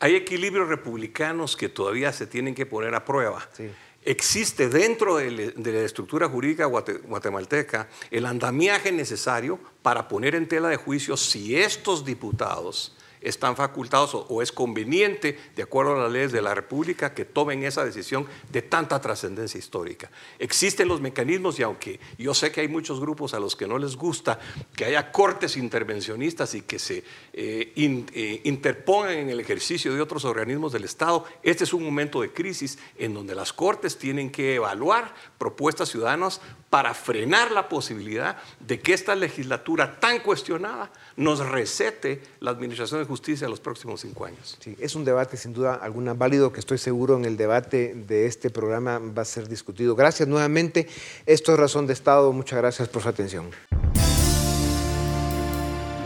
Hay 0.00 0.14
equilibrios 0.14 0.68
republicanos 0.68 1.56
que 1.56 1.68
todavía 1.68 2.12
se 2.12 2.26
tienen 2.26 2.54
que 2.54 2.66
poner 2.66 2.94
a 2.94 3.04
prueba. 3.04 3.48
Sí 3.52 3.70
existe 4.06 4.68
dentro 4.68 5.16
de, 5.16 5.52
la 5.56 5.80
estructura 5.80 6.28
jurídica 6.28 6.64
guatemalteca 6.64 7.88
el 8.10 8.24
andamiaje 8.24 8.92
necesario 8.92 9.58
para 9.82 10.06
poner 10.06 10.36
en 10.36 10.46
tela 10.48 10.68
de 10.68 10.76
juicio 10.76 11.16
si 11.16 11.56
estos 11.56 12.04
diputados 12.04 12.94
están 13.26 13.56
facultados 13.56 14.14
o, 14.14 14.40
es 14.40 14.52
conveniente, 14.52 15.38
de 15.56 15.62
acuerdo 15.62 15.96
a 15.96 16.04
las 16.04 16.12
leyes 16.12 16.32
de 16.32 16.40
la 16.40 16.54
República, 16.54 17.12
que 17.12 17.24
tomen 17.24 17.64
esa 17.64 17.84
decisión 17.84 18.26
de 18.52 18.62
tanta 18.62 19.00
trascendencia 19.00 19.58
histórica. 19.58 20.10
Existen 20.38 20.86
los 20.88 21.00
mecanismos 21.00 21.58
y 21.58 21.64
aunque 21.64 21.98
yo 22.18 22.34
sé 22.34 22.52
que 22.52 22.60
hay 22.60 22.68
muchos 22.68 23.00
grupos 23.00 23.34
a 23.34 23.40
los 23.40 23.56
que 23.56 23.66
no 23.66 23.78
les 23.78 23.96
gusta 23.96 24.38
que 24.74 24.84
haya 24.84 25.10
cortes 25.10 25.56
intervencionistas 25.56 26.54
y 26.54 26.62
que 26.62 26.78
se 26.78 27.02
eh, 27.32 27.72
eh, 27.74 28.40
interpongan 28.44 29.14
en 29.14 29.30
el 29.30 29.40
ejercicio 29.40 29.92
de 29.92 30.00
otros 30.00 30.24
organismos 30.24 30.72
del 30.72 30.84
Estado, 30.84 31.24
este 31.42 31.64
es 31.64 31.72
un 31.72 31.84
momento 31.84 32.20
de 32.20 32.32
crisis 32.32 32.78
en 32.96 33.12
donde 33.12 33.34
las 33.34 33.52
cortes 33.52 33.98
tienen 33.98 34.30
que 34.30 34.54
evaluar 34.54 35.14
propuestas 35.38 35.88
ciudadanas 35.88 36.40
para 36.70 36.94
frenar 36.94 37.52
la 37.52 37.68
posibilidad 37.68 38.36
de 38.60 38.80
que 38.80 38.92
esta 38.92 39.14
legislatura 39.14 39.98
tan 39.98 40.20
cuestionada 40.20 40.90
nos 41.16 41.40
recete 41.40 42.22
la 42.40 42.50
Administración 42.50 43.00
de 43.00 43.06
Justicia 43.06 43.15
en 43.24 43.50
los 43.50 43.60
próximos 43.60 44.00
cinco 44.00 44.24
años. 44.24 44.56
Sí, 44.60 44.76
es 44.78 44.94
un 44.94 45.04
debate 45.04 45.36
sin 45.36 45.52
duda 45.52 45.74
alguna 45.74 46.14
válido 46.14 46.52
que 46.52 46.60
estoy 46.60 46.78
seguro 46.78 47.16
en 47.16 47.24
el 47.24 47.36
debate 47.36 47.94
de 47.94 48.26
este 48.26 48.50
programa 48.50 48.98
va 48.98 49.22
a 49.22 49.24
ser 49.24 49.48
discutido. 49.48 49.96
Gracias 49.96 50.28
nuevamente. 50.28 50.86
Esto 51.24 51.52
es 51.52 51.58
Razón 51.58 51.86
de 51.86 51.92
Estado. 51.92 52.32
Muchas 52.32 52.58
gracias 52.58 52.88
por 52.88 53.02
su 53.02 53.08
atención. 53.08 53.50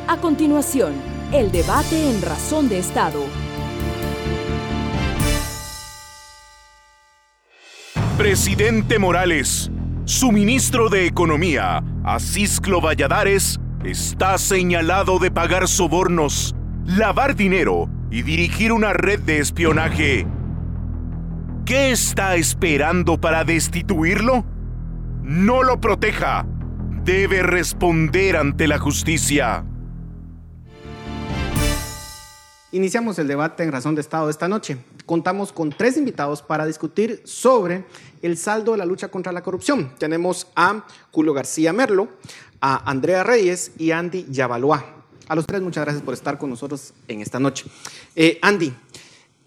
A 0.06 0.20
continuación, 0.20 0.94
el 1.32 1.52
debate 1.52 2.11
en 2.11 2.22
Razón 2.22 2.68
de 2.68 2.78
Estado. 2.78 3.22
Presidente 8.16 8.98
Morales, 8.98 9.70
su 10.04 10.30
ministro 10.30 10.88
de 10.88 11.06
Economía, 11.06 11.82
Asisclo 12.04 12.80
Valladares, 12.80 13.58
está 13.84 14.36
señalado 14.36 15.18
de 15.18 15.30
pagar 15.30 15.66
sobornos, 15.66 16.54
lavar 16.97 17.36
dinero 17.36 17.88
y 18.11 18.22
dirigir 18.22 18.72
una 18.72 18.93
red 18.93 19.20
de 19.20 19.38
espionaje. 19.38 20.26
¿Qué 21.64 21.93
está 21.93 22.34
esperando 22.34 23.20
para 23.20 23.45
destituirlo? 23.45 24.45
No 25.22 25.62
lo 25.62 25.80
proteja. 25.80 26.47
Debe 27.05 27.43
responder 27.43 28.36
ante 28.36 28.66
la 28.66 28.78
justicia. 28.78 29.64
Iniciamos 32.72 33.18
el 33.18 33.28
debate 33.28 33.62
en 33.62 33.72
Razón 33.72 33.95
de 33.95 34.01
Estado 34.01 34.28
esta 34.28 34.49
noche. 34.49 34.78
Contamos 35.07 35.53
con 35.53 35.70
tres 35.70 35.97
invitados 35.97 36.43
para 36.43 36.66
discutir 36.66 37.22
sobre 37.24 37.84
el 38.22 38.36
saldo 38.36 38.72
de 38.72 38.78
la 38.78 38.84
lucha 38.84 39.09
contra 39.09 39.32
la 39.32 39.43
corrupción. 39.43 39.93
Tenemos 39.99 40.49
a 40.57 40.84
Julio 41.12 41.34
García 41.34 41.72
Merlo, 41.72 42.09
a 42.61 42.91
Andrea 42.91 43.22
Reyes 43.22 43.72
y 43.78 43.93
Andy 43.93 44.26
Yavaloa. 44.28 44.99
A 45.31 45.37
los 45.37 45.47
tres, 45.47 45.62
muchas 45.62 45.85
gracias 45.85 46.03
por 46.03 46.12
estar 46.12 46.39
con 46.39 46.51
nosotros 46.51 46.93
en 47.07 47.20
esta 47.20 47.39
noche. 47.39 47.64
Eh, 48.16 48.41
Andy, 48.43 48.74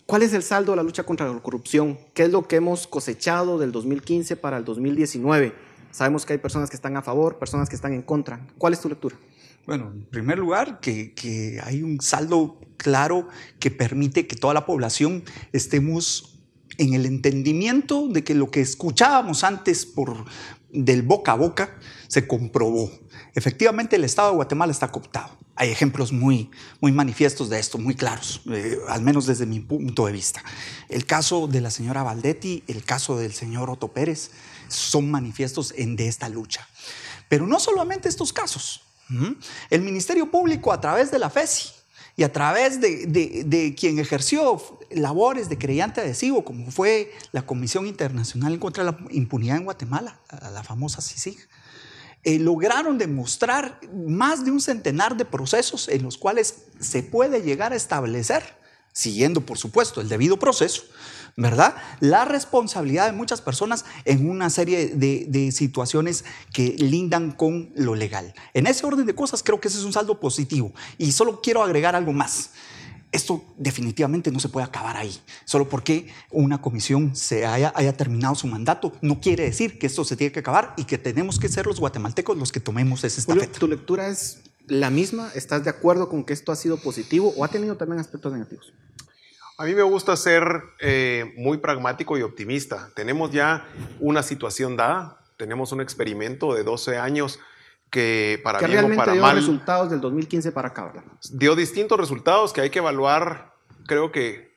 ¿cuál 0.05 0.21
es 0.21 0.31
el 0.31 0.41
saldo 0.41 0.71
de 0.71 0.77
la 0.77 0.83
lucha 0.83 1.03
contra 1.03 1.27
la 1.27 1.37
corrupción? 1.41 1.99
¿Qué 2.13 2.23
es 2.23 2.31
lo 2.31 2.47
que 2.47 2.55
hemos 2.55 2.87
cosechado 2.87 3.59
del 3.59 3.73
2015 3.73 4.37
para 4.37 4.55
el 4.55 4.63
2019? 4.63 5.53
Sabemos 5.91 6.25
que 6.25 6.31
hay 6.31 6.39
personas 6.39 6.69
que 6.69 6.77
están 6.77 6.95
a 6.95 7.01
favor, 7.01 7.37
personas 7.37 7.67
que 7.67 7.75
están 7.75 7.91
en 7.91 8.01
contra. 8.01 8.47
¿Cuál 8.57 8.71
es 8.71 8.79
tu 8.79 8.87
lectura? 8.87 9.17
Bueno, 9.65 9.91
en 9.93 10.05
primer 10.05 10.39
lugar, 10.39 10.79
que, 10.79 11.59
hay 11.61 11.83
un 11.83 11.99
saldo 11.99 12.61
claro 12.77 13.27
que 13.59 13.69
permite 13.69 14.25
que 14.25 14.37
toda 14.37 14.53
la 14.53 14.65
población 14.65 15.25
estemos 15.51 16.39
en 16.77 16.93
el 16.93 17.05
entendimiento 17.05 18.07
de 18.07 18.23
que 18.23 18.35
lo 18.35 18.51
que 18.51 18.61
escuchábamos 18.61 19.43
antes 19.43 19.85
por, 19.85 20.23
del 20.71 21.01
boca 21.01 21.33
a 21.33 21.35
boca 21.35 21.77
se 22.07 22.25
comprobó. 22.25 22.89
Efectivamente, 23.35 23.95
el 23.95 24.03
Estado 24.03 24.29
de 24.29 24.35
Guatemala 24.35 24.71
está 24.71 24.91
cooptado. 24.91 25.35
Hay 25.55 25.69
ejemplos 25.69 26.11
muy, 26.11 26.51
muy 26.81 26.91
manifiestos 26.91 27.49
de 27.49 27.59
esto, 27.59 27.77
muy 27.77 27.95
claros, 27.95 28.41
eh, 28.51 28.77
al 28.89 29.01
menos 29.01 29.25
desde 29.25 29.45
mi 29.45 29.59
punto 29.59 30.05
de 30.05 30.11
vista. 30.11 30.43
El 30.89 31.05
caso 31.05 31.47
de 31.47 31.61
la 31.61 31.71
señora 31.71 32.03
Valdetti, 32.03 32.63
el 32.67 32.83
caso 32.83 33.17
del 33.17 33.33
señor 33.33 33.69
Otto 33.69 33.89
Pérez, 33.89 34.31
son 34.67 35.09
manifiestos 35.09 35.73
en, 35.77 35.95
de 35.95 36.07
esta 36.07 36.29
lucha. 36.29 36.67
Pero 37.27 37.47
no 37.47 37.59
solamente 37.59 38.09
estos 38.09 38.33
casos. 38.33 38.81
El 39.69 39.81
Ministerio 39.81 40.31
Público 40.31 40.71
a 40.71 40.81
través 40.81 41.11
de 41.11 41.19
la 41.19 41.29
FESI 41.29 41.69
y 42.15 42.23
a 42.23 42.31
través 42.31 42.79
de, 42.79 43.75
quien 43.77 43.99
ejerció 43.99 44.61
labores 44.91 45.49
de 45.49 45.57
creyente 45.57 46.01
adhesivo, 46.01 46.43
como 46.45 46.71
fue 46.71 47.11
la 47.31 47.43
Comisión 47.45 47.85
Internacional 47.87 48.57
contra 48.59 48.83
la 48.83 48.97
Impunidad 49.11 49.57
en 49.57 49.65
Guatemala, 49.65 50.19
la 50.51 50.63
famosa 50.63 51.01
CICIG, 51.01 51.37
eh, 52.23 52.39
lograron 52.39 52.97
demostrar 52.97 53.79
más 53.93 54.45
de 54.45 54.51
un 54.51 54.61
centenar 54.61 55.17
de 55.17 55.25
procesos 55.25 55.89
en 55.89 56.03
los 56.03 56.17
cuales 56.17 56.63
se 56.79 57.03
puede 57.03 57.41
llegar 57.41 57.73
a 57.73 57.75
establecer, 57.75 58.43
siguiendo 58.93 59.41
por 59.41 59.57
supuesto 59.57 59.99
el 59.99 60.07
debido 60.07 60.39
proceso, 60.39 60.83
¿verdad? 61.35 61.75
La 61.99 62.25
responsabilidad 62.25 63.07
de 63.07 63.11
muchas 63.11 63.41
personas 63.41 63.85
en 64.05 64.29
una 64.29 64.49
serie 64.49 64.87
de, 64.87 65.51
situaciones 65.51 66.23
que 66.53 66.75
lindan 66.77 67.31
con 67.31 67.71
lo 67.75 67.95
legal. 67.95 68.33
En 68.53 68.67
ese 68.67 68.85
orden 68.85 69.05
de 69.05 69.15
cosas 69.15 69.43
creo 69.43 69.59
que 69.59 69.67
ese 69.67 69.79
es 69.79 69.83
un 69.83 69.93
saldo 69.93 70.19
positivo. 70.19 70.73
Y 70.97 71.11
solo 71.11 71.41
quiero 71.41 71.63
agregar 71.63 71.95
algo 71.95 72.13
más. 72.13 72.51
Esto 73.13 73.43
definitivamente 73.57 74.31
no 74.31 74.39
se 74.39 74.49
puede 74.49 74.65
acabar 74.65 74.97
ahí. 74.97 75.17
Solo 75.45 75.69
porque 75.69 76.11
una 76.31 76.61
comisión 76.61 77.15
se 77.15 77.45
haya, 77.45 77.71
haya, 77.75 77.93
terminado 77.93 78.35
su 78.35 78.47
mandato 78.47 78.91
no 79.01 79.21
quiere 79.21 79.45
decir 79.45 79.79
que 79.79 79.87
esto 79.87 80.03
se 80.03 80.17
tiene 80.17 80.33
que 80.33 80.39
acabar 80.39 80.73
y 80.75 80.83
que 80.85 80.97
tenemos 80.97 81.39
que 81.39 81.47
ser 81.47 81.67
los 81.67 81.79
guatemaltecos 81.79 82.35
los 82.35 82.51
que 82.51 82.59
tomemos 82.59 83.03
ese 83.03 83.21
estafeta. 83.21 83.59
¿Tu 83.59 83.67
lectura 83.67 84.09
es 84.09 84.41
la 84.67 84.89
misma? 84.89 85.31
¿Estás 85.35 85.63
de 85.63 85.69
acuerdo 85.69 86.09
con 86.09 86.23
que 86.23 86.33
esto 86.33 86.51
ha 86.51 86.55
sido 86.55 86.77
positivo 86.77 87.33
o 87.37 87.45
ha 87.45 87.47
tenido 87.47 87.77
también 87.77 87.99
aspectos 87.99 88.33
negativos? 88.33 88.73
A 89.57 89.65
mí 89.65 89.75
me 89.75 89.83
gusta 89.83 90.17
ser 90.17 90.63
eh, 90.79 91.33
muy 91.37 91.59
pragmático 91.59 92.17
y 92.17 92.23
optimista. 92.23 92.89
Tenemos 92.95 93.31
ya 93.31 93.67
una 93.99 94.23
situación 94.23 94.75
dada, 94.75 95.19
tenemos 95.37 95.71
un 95.71 95.81
experimento 95.81 96.55
de 96.55 96.63
12 96.63 96.97
años 96.97 97.39
que 97.93 98.41
para 98.43 98.57
que 98.57 98.65
bien 98.65 98.91
o 98.91 98.95
para 98.95 99.13
dio 99.13 99.31
resultados 99.31 99.91
del 99.91 100.01
2015 100.01 100.51
para 100.51 100.69
acá, 100.69 100.91
Dio 101.31 101.55
distintos 101.55 101.99
resultados 101.99 102.51
que 102.51 102.61
hay 102.61 102.71
que 102.71 102.79
evaluar, 102.79 103.53
creo 103.85 104.11
que 104.11 104.51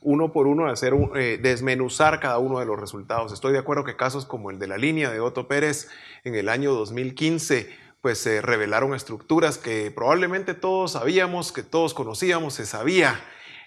uno 0.00 0.32
por 0.32 0.48
uno, 0.48 0.66
hacer 0.66 0.92
eh, 1.14 1.38
desmenuzar 1.40 2.18
cada 2.18 2.38
uno 2.38 2.58
de 2.58 2.66
los 2.66 2.80
resultados. 2.80 3.32
Estoy 3.32 3.52
de 3.52 3.58
acuerdo 3.60 3.84
que 3.84 3.94
casos 3.94 4.26
como 4.26 4.50
el 4.50 4.58
de 4.58 4.66
la 4.66 4.76
línea 4.76 5.08
de 5.10 5.20
Otto 5.20 5.46
Pérez 5.46 5.88
en 6.24 6.34
el 6.34 6.48
año 6.48 6.72
2015 6.72 7.90
pues 8.00 8.18
se 8.18 8.40
revelaron 8.40 8.94
estructuras 8.94 9.58
que 9.58 9.92
probablemente 9.94 10.54
todos 10.54 10.92
sabíamos, 10.92 11.52
que 11.52 11.62
todos 11.62 11.94
conocíamos, 11.94 12.54
se 12.54 12.66
sabía 12.66 13.20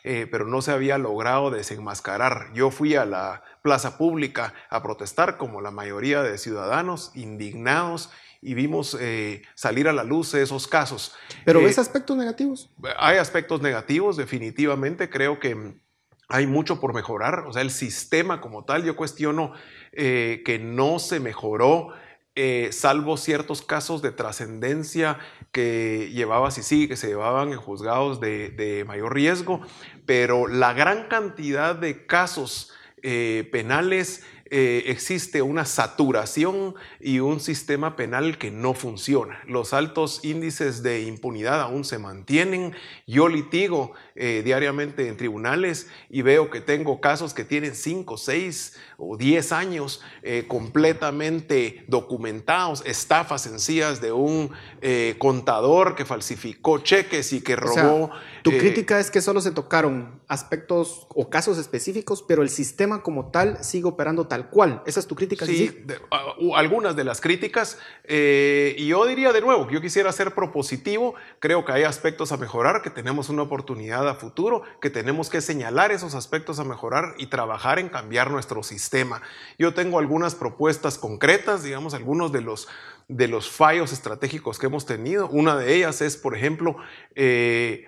eh, 0.06 0.28
pero 0.30 0.46
no 0.46 0.62
se 0.62 0.72
había 0.72 0.98
logrado 0.98 1.50
desenmascarar. 1.50 2.52
Yo 2.54 2.72
fui 2.72 2.96
a 2.96 3.06
la 3.06 3.42
plaza 3.62 3.98
pública 3.98 4.54
a 4.70 4.84
protestar 4.84 5.38
como 5.38 5.62
la 5.62 5.72
mayoría 5.72 6.22
de 6.22 6.38
ciudadanos 6.38 7.12
indignados 7.16 8.10
y 8.44 8.54
vimos 8.54 8.98
eh, 9.00 9.42
salir 9.56 9.88
a 9.88 9.94
la 9.94 10.04
luz 10.04 10.34
esos 10.34 10.68
casos. 10.68 11.16
¿Pero 11.46 11.60
Eh, 11.60 11.66
ves 11.66 11.80
aspectos 11.80 12.18
negativos? 12.18 12.70
hay 12.98 13.18
aspectos 13.18 13.62
negativos, 13.62 14.18
definitivamente. 14.18 15.10
Creo 15.10 15.40
que 15.40 15.82
hay 16.30 16.48
mucho 16.48 16.80
por 16.80 16.94
mejorar. 16.94 17.46
O 17.48 17.54
sea, 17.54 17.62
el 17.62 17.72
sistema 17.72 18.42
como 18.42 18.66
tal, 18.66 18.84
yo 18.84 18.96
cuestiono 18.96 19.54
eh, 19.92 20.42
que 20.46 20.60
no 20.60 21.00
se 21.00 21.20
mejoró, 21.20 21.90
eh, 22.36 22.70
salvo 22.72 23.18
ciertos 23.18 23.62
casos 23.62 24.02
de 24.02 24.12
trascendencia 24.12 25.20
que 25.52 26.10
llevaba 26.12 26.50
sí, 26.50 26.88
que 26.88 26.96
se 26.98 27.08
llevaban 27.08 27.52
en 27.52 27.60
juzgados 27.60 28.20
de, 28.20 28.50
de 28.50 28.86
mayor 28.86 29.14
riesgo, 29.14 29.62
pero 30.08 30.48
la 30.48 30.74
gran 30.74 31.08
cantidad 31.10 31.76
de 31.76 32.08
casos 32.08 32.72
eh, 33.04 33.48
penales 33.52 34.26
eh, 34.56 34.92
existe 34.92 35.42
una 35.42 35.66
saturación 35.66 36.76
y 37.00 37.18
un 37.18 37.40
sistema 37.40 37.96
penal 37.96 38.38
que 38.38 38.52
no 38.52 38.76
funciona. 38.76 39.42
Los 39.48 39.74
altos 39.74 40.24
índices 40.24 40.84
de 40.84 41.02
impunidad 41.02 41.60
aún 41.60 41.84
se 41.84 41.98
mantienen. 41.98 42.76
Yo 43.08 43.30
litigo 43.30 43.94
eh, 44.16 44.42
diariamente 44.46 45.08
en 45.08 45.18
tribunales 45.18 45.88
y 46.10 46.22
veo 46.22 46.50
que 46.52 46.62
tengo 46.62 47.02
casos 47.02 47.34
que 47.34 47.44
tienen 47.44 47.76
5, 47.76 48.18
6 48.18 48.78
o 48.98 49.18
10 49.18 49.52
años 49.52 50.02
eh, 50.22 50.46
completamente 50.48 51.84
documentados, 51.88 52.84
estafas 52.86 53.42
sencillas 53.42 54.02
de 54.02 54.12
un 54.12 54.52
eh, 54.82 55.16
contador 55.18 55.96
que 55.96 56.06
falsificó 56.06 56.80
cheques 56.80 57.34
y 57.34 57.42
que 57.42 57.56
O 57.56 57.68
sea, 57.74 57.84
robó. 57.84 58.12
tu 58.44 58.52
crítica 58.52 59.00
es 59.00 59.10
que 59.12 59.22
solo 59.22 59.42
se 59.42 59.52
tocaron 59.52 60.22
aspectos 60.28 61.08
o 61.10 61.30
casos 61.30 61.58
específicos, 61.58 62.24
pero 62.28 62.42
el 62.44 62.50
sistema 62.50 63.02
como 63.04 63.32
tal 63.32 63.64
sigue 63.64 63.86
operando 63.88 64.28
tal 64.28 64.50
cual. 64.50 64.82
Esa 64.86 65.00
es 65.00 65.08
tu 65.08 65.16
crítica. 65.16 65.46
Sí, 65.46 65.70
de- 65.86 66.00
a- 66.12 66.58
algunas 66.60 66.96
de 66.96 67.04
las 67.04 67.22
críticas. 67.22 67.78
y 68.08 68.88
yo 68.88 69.06
diría 69.06 69.32
de 69.34 69.42
nuevo, 69.42 69.70
yo 69.70 69.82
quisiera 69.82 70.12
ser 70.12 70.34
propositivo. 70.34 71.16
Creo 71.40 71.66
que 71.66 71.72
hay 71.72 71.84
aspectos 71.84 72.32
a 72.32 72.38
mejorar, 72.38 72.82
que 72.82 72.90
tenemos 72.90 73.30
una 73.30 73.42
oportunidad 73.44 74.03
a 74.12 74.16
futuro, 74.16 74.64
que 74.82 74.90
tenemos 74.90 75.30
que 75.30 75.42
señalar 75.42 75.92
esos 75.92 76.16
aspectos 76.16 76.60
a 76.60 76.64
mejorar 76.64 77.16
y 77.18 77.28
trabajar 77.28 77.80
en 77.80 77.90
cambiar 77.90 78.32
nuestro 78.32 78.64
sistema. 78.64 79.22
Yo 79.58 79.74
tengo 79.74 80.00
algunas 80.00 80.36
propuestas 80.36 80.98
concretas, 80.98 81.64
digamos, 81.64 81.94
algunos 81.94 82.32
de 82.32 82.42
los, 82.42 82.68
de 83.08 83.28
los 83.28 83.50
fallos 83.50 83.94
estratégicos 83.94 84.60
que 84.60 84.68
hemos 84.68 84.86
tenido. 84.86 85.28
Una 85.30 85.56
de 85.58 85.74
ellas 85.76 86.02
es, 86.02 86.18
por 86.18 86.36
ejemplo, 86.36 86.78
eh, 87.16 87.86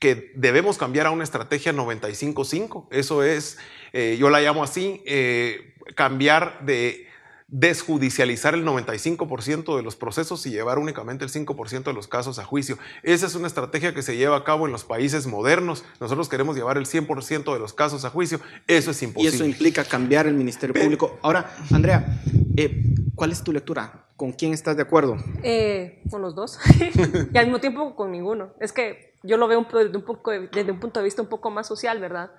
que 0.00 0.32
debemos 0.34 0.78
cambiar 0.78 1.06
a 1.06 1.10
una 1.10 1.24
estrategia 1.24 1.72
95-5. 1.72 2.88
Eso 2.90 3.22
es, 3.22 3.58
eh, 3.92 4.16
yo 4.18 4.30
la 4.30 4.40
llamo 4.40 4.62
así, 4.62 5.02
eh, 5.06 5.74
cambiar 5.94 6.64
de 6.64 7.05
desjudicializar 7.48 8.54
el 8.54 8.64
95% 8.64 9.76
de 9.76 9.82
los 9.82 9.94
procesos 9.96 10.44
y 10.46 10.50
llevar 10.50 10.78
únicamente 10.78 11.24
el 11.24 11.30
5% 11.30 11.84
de 11.84 11.92
los 11.92 12.08
casos 12.08 12.38
a 12.38 12.44
juicio. 12.44 12.76
Esa 13.02 13.26
es 13.26 13.34
una 13.34 13.46
estrategia 13.46 13.94
que 13.94 14.02
se 14.02 14.16
lleva 14.16 14.36
a 14.36 14.44
cabo 14.44 14.66
en 14.66 14.72
los 14.72 14.84
países 14.84 15.26
modernos. 15.26 15.84
Nosotros 16.00 16.28
queremos 16.28 16.56
llevar 16.56 16.76
el 16.76 16.86
100% 16.86 17.52
de 17.52 17.58
los 17.58 17.72
casos 17.72 18.04
a 18.04 18.10
juicio. 18.10 18.40
Eso 18.66 18.90
es 18.90 19.00
Y 19.02 19.06
imposible. 19.06 19.34
eso 19.34 19.44
implica 19.44 19.84
cambiar 19.84 20.26
el 20.26 20.34
Ministerio 20.34 20.74
Público. 20.74 21.18
Ahora, 21.22 21.54
Andrea, 21.72 22.20
eh, 22.56 22.82
¿cuál 23.14 23.30
es 23.30 23.42
tu 23.44 23.52
lectura? 23.52 24.06
¿Con 24.16 24.32
quién 24.32 24.52
estás 24.52 24.76
de 24.76 24.82
acuerdo? 24.82 25.16
Eh, 25.42 26.02
con 26.10 26.22
los 26.22 26.34
dos 26.34 26.58
y 27.32 27.38
al 27.38 27.46
mismo 27.46 27.60
tiempo 27.60 27.94
con 27.94 28.10
ninguno. 28.10 28.54
Es 28.60 28.72
que 28.72 29.14
yo 29.22 29.36
lo 29.36 29.46
veo 29.46 29.66
desde, 29.72 29.96
un 29.96 30.04
poco, 30.04 30.32
desde 30.32 30.72
un 30.72 30.80
punto 30.80 31.00
de 31.00 31.04
vista 31.04 31.22
un 31.22 31.28
poco 31.28 31.50
más 31.50 31.66
social, 31.66 32.00
¿verdad? 32.00 32.30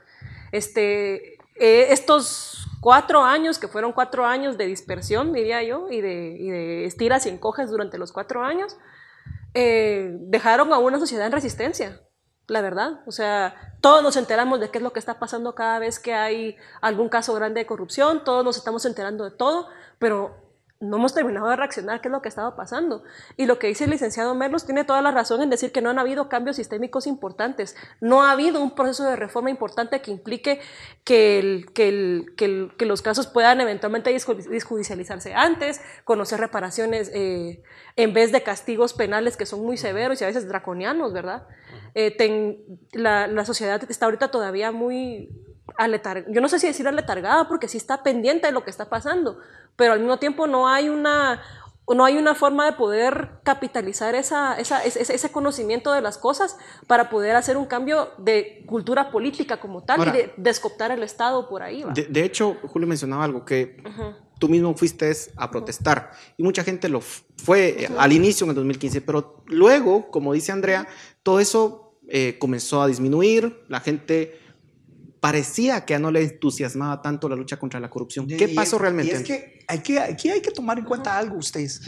Este, 0.52 1.37
eh, 1.60 1.88
estos 1.92 2.68
cuatro 2.82 3.24
años, 3.24 3.60
que 3.60 3.68
fueron 3.68 3.92
cuatro 3.92 4.26
años 4.26 4.58
de 4.58 4.66
dispersión, 4.66 5.34
diría 5.34 5.64
yo, 5.64 5.90
y 5.90 6.02
de, 6.02 6.38
y 6.40 6.50
de 6.50 6.86
estiras 6.86 7.26
y 7.26 7.30
encoges 7.30 7.70
durante 7.70 7.98
los 7.98 8.12
cuatro 8.12 8.44
años, 8.44 8.78
eh, 9.54 10.16
dejaron 10.20 10.72
a 10.72 10.78
una 10.78 11.00
sociedad 11.00 11.26
en 11.26 11.32
resistencia, 11.32 12.02
la 12.48 12.62
verdad. 12.62 13.02
O 13.08 13.12
sea, 13.12 13.76
todos 13.82 14.04
nos 14.04 14.16
enteramos 14.16 14.60
de 14.60 14.70
qué 14.70 14.78
es 14.78 14.84
lo 14.84 14.94
que 14.94 15.00
está 15.00 15.20
pasando 15.20 15.56
cada 15.56 15.80
vez 15.80 16.00
que 16.00 16.14
hay 16.14 16.58
algún 16.82 17.10
caso 17.10 17.34
grande 17.34 17.62
de 17.62 17.66
corrupción, 17.66 18.24
todos 18.24 18.46
nos 18.46 18.58
estamos 18.58 18.86
enterando 18.86 19.24
de 19.24 19.32
todo, 19.32 19.68
pero 20.00 20.47
no 20.80 20.98
hemos 20.98 21.14
terminado 21.14 21.48
de 21.50 21.56
reaccionar 21.56 22.02
qué 22.02 22.08
es 22.08 22.12
lo 22.12 22.22
que 22.22 22.30
estaba 22.30 22.56
pasando. 22.56 23.04
Y 23.36 23.46
lo 23.48 23.58
que 23.58 23.68
dice 23.68 23.86
el 23.86 23.90
licenciado 23.90 24.36
Merlos 24.36 24.66
tiene 24.66 24.84
toda 24.84 25.02
la 25.02 25.12
razón 25.12 25.42
en 25.42 25.50
decir 25.50 25.72
que 25.72 25.82
no 25.82 25.90
han 25.90 25.98
habido 26.00 26.30
cambios 26.30 26.58
sistémicos 26.58 27.08
importantes. 27.08 27.76
No 28.00 28.22
ha 28.24 28.32
habido 28.32 28.62
un 28.62 28.76
proceso 28.76 29.04
de 29.04 29.16
reforma 29.16 29.50
importante 29.50 30.02
que 30.02 30.12
implique 30.12 30.60
que, 31.04 31.40
el- 31.40 31.72
que, 31.74 31.88
el- 31.90 32.34
que 32.38 32.46
el- 32.46 32.72
que 32.78 32.86
los 32.86 33.02
casos 33.02 33.26
puedan 33.28 33.60
eventualmente 33.62 34.14
disju- 34.16 34.48
disjudicializarse 34.50 35.34
antes, 35.34 35.82
conocer 36.04 36.40
reparaciones 36.40 37.10
eh, 37.14 37.64
en 37.96 38.14
vez 38.14 38.32
de 38.32 38.44
castigos 38.44 38.94
penales 38.94 39.36
que 39.38 39.46
son 39.48 39.64
muy 39.64 39.78
severos 39.78 40.22
y 40.22 40.24
a 40.26 40.28
veces 40.28 40.48
draconianos, 40.48 41.12
¿verdad? 41.12 41.48
Eh, 41.96 42.12
ten- 42.16 42.64
la, 42.92 43.26
la 43.26 43.46
sociedad 43.46 43.82
está 43.90 44.06
ahorita 44.06 44.30
todavía 44.30 44.72
muy 44.72 45.32
aletargada, 45.76 46.32
yo 46.34 46.42
no 46.42 46.50
sé 46.50 46.60
si 46.60 46.68
decir 46.68 46.88
aletargada 46.88 47.48
porque 47.48 47.68
sí 47.68 47.78
está 47.78 48.04
pendiente 48.04 48.48
de 48.48 48.54
lo 48.54 48.64
que 48.64 48.70
está 48.70 48.90
pasando, 48.90 49.40
pero 49.76 49.94
al 49.94 50.00
mismo 50.00 50.18
tiempo 50.18 50.48
no 50.48 50.68
hay 50.68 50.90
una, 50.90 51.42
no 51.94 52.04
hay 52.06 52.18
una 52.18 52.36
forma 52.36 52.66
de 52.66 52.74
poder 52.74 53.30
capitalizar 53.44 54.16
esa, 54.16 54.58
esa- 54.60 54.84
ese, 54.84 55.14
ese 55.14 55.32
conocimiento 55.32 55.92
de 55.92 56.02
las 56.02 56.18
cosas 56.18 56.58
para 56.88 57.10
poder 57.10 57.36
hacer 57.36 57.58
un 57.58 57.66
cambio 57.66 58.10
de 58.18 58.64
cultura 58.68 59.12
política 59.12 59.60
como 59.60 59.84
tal 59.84 60.00
Ahora- 60.00 60.12
y 60.12 60.18
de 60.18 60.34
descoptar 60.38 60.92
el 60.92 61.04
Estado 61.04 61.48
por 61.50 61.62
ahí. 61.64 61.84
De, 61.94 62.06
de 62.06 62.24
hecho, 62.24 62.58
Julio 62.68 62.88
mencionaba 62.88 63.24
algo 63.24 63.46
que 63.46 63.78
tú 64.40 64.50
mismo 64.50 64.76
fuiste 64.76 65.12
a 65.36 65.50
protestar 65.50 66.12
y 66.38 66.44
mucha 66.44 66.64
gente 66.64 66.90
lo 66.90 67.02
fue 67.02 67.84
eh, 67.86 67.90
al 67.98 68.12
inicio 68.14 68.44
en 68.46 68.50
el 68.50 68.56
2015, 68.56 69.02
pero 69.02 69.44
luego, 69.48 70.10
como 70.12 70.34
dice 70.34 70.52
Andrea, 70.52 70.88
todo 71.24 71.40
eso 71.40 71.96
eh, 72.10 72.38
comenzó 72.40 72.82
a 72.82 72.88
disminuir, 72.88 73.64
la 73.68 73.80
gente 73.80 74.40
parecía 75.20 75.86
que 75.86 75.94
ya 75.94 76.00
no 76.00 76.12
le 76.12 76.22
entusiasmaba 76.24 77.02
tanto 77.02 77.28
la 77.30 77.36
lucha 77.36 77.58
contra 77.58 77.80
la 77.80 77.90
corrupción. 77.90 78.28
¿Qué 78.28 78.46
Y 78.50 78.56
pasó 78.56 78.76
es- 78.78 78.82
realmente? 78.82 79.12
y 79.14 79.16
es 79.16 79.24
que, 79.24 79.66
hay 79.68 79.80
que 79.80 80.00
aquí 80.00 80.30
hay 80.30 80.42
que 80.42 80.52
tomar 80.52 80.78
en 80.80 80.86
cuenta 80.86 81.18
algo 81.18 81.38
ustedes. 81.38 81.82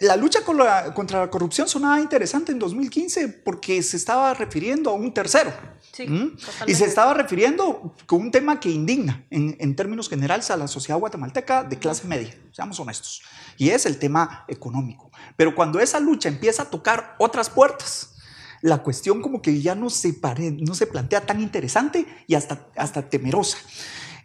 La 0.00 0.14
lucha 0.16 0.42
con 0.44 0.58
la- 0.58 0.92
contra 0.92 1.20
la 1.20 1.30
corrupción 1.30 1.68
sonaba 1.68 1.98
interesante 2.00 2.52
en 2.52 2.58
2015 2.58 3.28
porque 3.28 3.82
se 3.82 3.96
estaba 3.96 4.34
refiriendo 4.34 4.90
a 4.90 4.92
un 4.94 5.12
tercero. 5.14 5.50
Sí, 5.92 6.06
¿Mm? 6.06 6.36
Y 6.66 6.74
se 6.74 6.84
estaba 6.84 7.14
refiriendo 7.14 7.94
con 8.04 8.20
un 8.20 8.30
tema 8.30 8.60
que 8.60 8.68
indigna 8.68 9.24
en, 9.30 9.56
en 9.58 9.74
términos 9.74 10.10
generales 10.10 10.50
a 10.50 10.56
la 10.58 10.68
sociedad 10.68 10.98
guatemalteca 11.00 11.64
de 11.64 11.78
clase 11.78 12.06
media, 12.06 12.34
seamos 12.52 12.78
honestos, 12.78 13.22
y 13.56 13.70
es 13.70 13.86
el 13.86 13.98
tema 13.98 14.44
económico. 14.48 15.10
Pero 15.36 15.54
cuando 15.54 15.80
esa 15.80 15.98
lucha 15.98 16.28
empieza 16.28 16.64
a 16.64 16.66
tocar 16.70 17.14
otras 17.18 17.48
puertas, 17.48 18.15
la 18.62 18.82
cuestión 18.82 19.22
como 19.22 19.42
que 19.42 19.60
ya 19.60 19.74
no 19.74 19.90
se, 19.90 20.18
no 20.60 20.74
se 20.74 20.86
plantea 20.86 21.26
tan 21.26 21.40
interesante 21.40 22.06
y 22.26 22.34
hasta, 22.34 22.68
hasta 22.76 23.08
temerosa. 23.08 23.58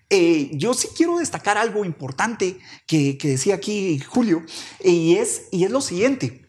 Eh, 0.09 0.51
yo 0.53 0.73
sí 0.73 0.89
quiero 0.95 1.19
destacar 1.19 1.57
algo 1.57 1.85
importante 1.85 2.59
que, 2.85 3.17
que 3.17 3.29
decía 3.29 3.55
aquí 3.55 3.99
Julio, 3.99 4.43
y 4.83 5.15
es, 5.15 5.43
y 5.51 5.63
es 5.63 5.71
lo 5.71 5.81
siguiente. 5.81 6.45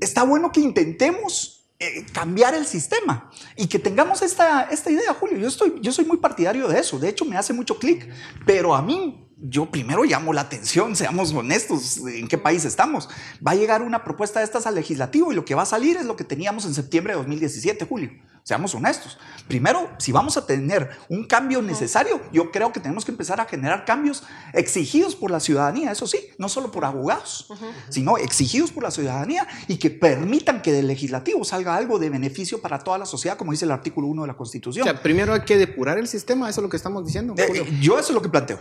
Está 0.00 0.22
bueno 0.24 0.52
que 0.52 0.60
intentemos 0.60 1.56
eh, 1.78 2.06
cambiar 2.10 2.54
el 2.54 2.64
sistema 2.64 3.30
y 3.54 3.66
que 3.66 3.78
tengamos 3.78 4.22
esta, 4.22 4.62
esta 4.62 4.90
idea, 4.90 5.12
Julio. 5.12 5.36
Yo, 5.36 5.48
estoy, 5.48 5.74
yo 5.82 5.92
soy 5.92 6.06
muy 6.06 6.16
partidario 6.16 6.68
de 6.68 6.80
eso. 6.80 6.98
De 6.98 7.10
hecho, 7.10 7.26
me 7.26 7.36
hace 7.36 7.52
mucho 7.52 7.78
clic. 7.78 8.08
Pero 8.46 8.74
a 8.74 8.80
mí, 8.80 9.25
yo 9.36 9.70
primero 9.70 10.04
llamo 10.04 10.32
la 10.32 10.42
atención, 10.42 10.96
seamos 10.96 11.32
honestos, 11.32 11.98
en 11.98 12.26
qué 12.26 12.38
país 12.38 12.64
estamos. 12.64 13.08
Va 13.46 13.52
a 13.52 13.54
llegar 13.54 13.82
una 13.82 14.02
propuesta 14.02 14.40
de 14.40 14.46
estas 14.46 14.66
al 14.66 14.74
legislativo 14.74 15.30
y 15.30 15.34
lo 15.34 15.44
que 15.44 15.54
va 15.54 15.62
a 15.62 15.66
salir 15.66 15.96
es 15.96 16.06
lo 16.06 16.16
que 16.16 16.24
teníamos 16.24 16.64
en 16.64 16.74
septiembre 16.74 17.12
de 17.12 17.18
2017, 17.18 17.84
Julio. 17.84 18.10
Seamos 18.46 18.72
honestos. 18.76 19.18
Primero, 19.48 19.90
si 19.98 20.12
vamos 20.12 20.36
a 20.36 20.46
tener 20.46 20.88
un 21.08 21.24
cambio 21.24 21.60
necesario, 21.62 22.20
yo 22.32 22.52
creo 22.52 22.72
que 22.72 22.78
tenemos 22.78 23.04
que 23.04 23.10
empezar 23.10 23.40
a 23.40 23.46
generar 23.46 23.84
cambios 23.84 24.22
exigidos 24.52 25.16
por 25.16 25.32
la 25.32 25.40
ciudadanía, 25.40 25.90
eso 25.90 26.06
sí, 26.06 26.28
no 26.38 26.48
solo 26.48 26.70
por 26.70 26.84
abogados, 26.84 27.48
sino 27.88 28.18
exigidos 28.18 28.70
por 28.70 28.84
la 28.84 28.92
ciudadanía 28.92 29.48
y 29.66 29.78
que 29.78 29.90
permitan 29.90 30.62
que 30.62 30.70
del 30.72 30.86
legislativo 30.86 31.44
salga 31.44 31.74
algo 31.74 31.98
de 31.98 32.08
beneficio 32.08 32.60
para 32.60 32.78
toda 32.78 32.98
la 32.98 33.06
sociedad, 33.06 33.36
como 33.36 33.50
dice 33.50 33.64
el 33.64 33.72
artículo 33.72 34.06
1 34.06 34.22
de 34.22 34.28
la 34.28 34.34
O 34.34 34.36
Constitución. 34.36 34.84
sea, 34.84 35.02
primero 35.02 35.34
hay 35.34 35.40
que 35.40 35.56
depurar 35.56 35.98
el 35.98 36.06
sistema, 36.06 36.48
eso 36.48 36.60
es 36.60 36.62
lo 36.62 36.68
que 36.70 36.76
estamos 36.76 37.04
diciendo. 37.04 37.34
Eh, 37.36 37.46
Julio. 37.48 37.64
eh, 37.64 37.78
yo 37.80 37.98
eso 37.98 38.10
es 38.10 38.14
lo 38.14 38.22
que 38.22 38.28
planteo. 38.28 38.60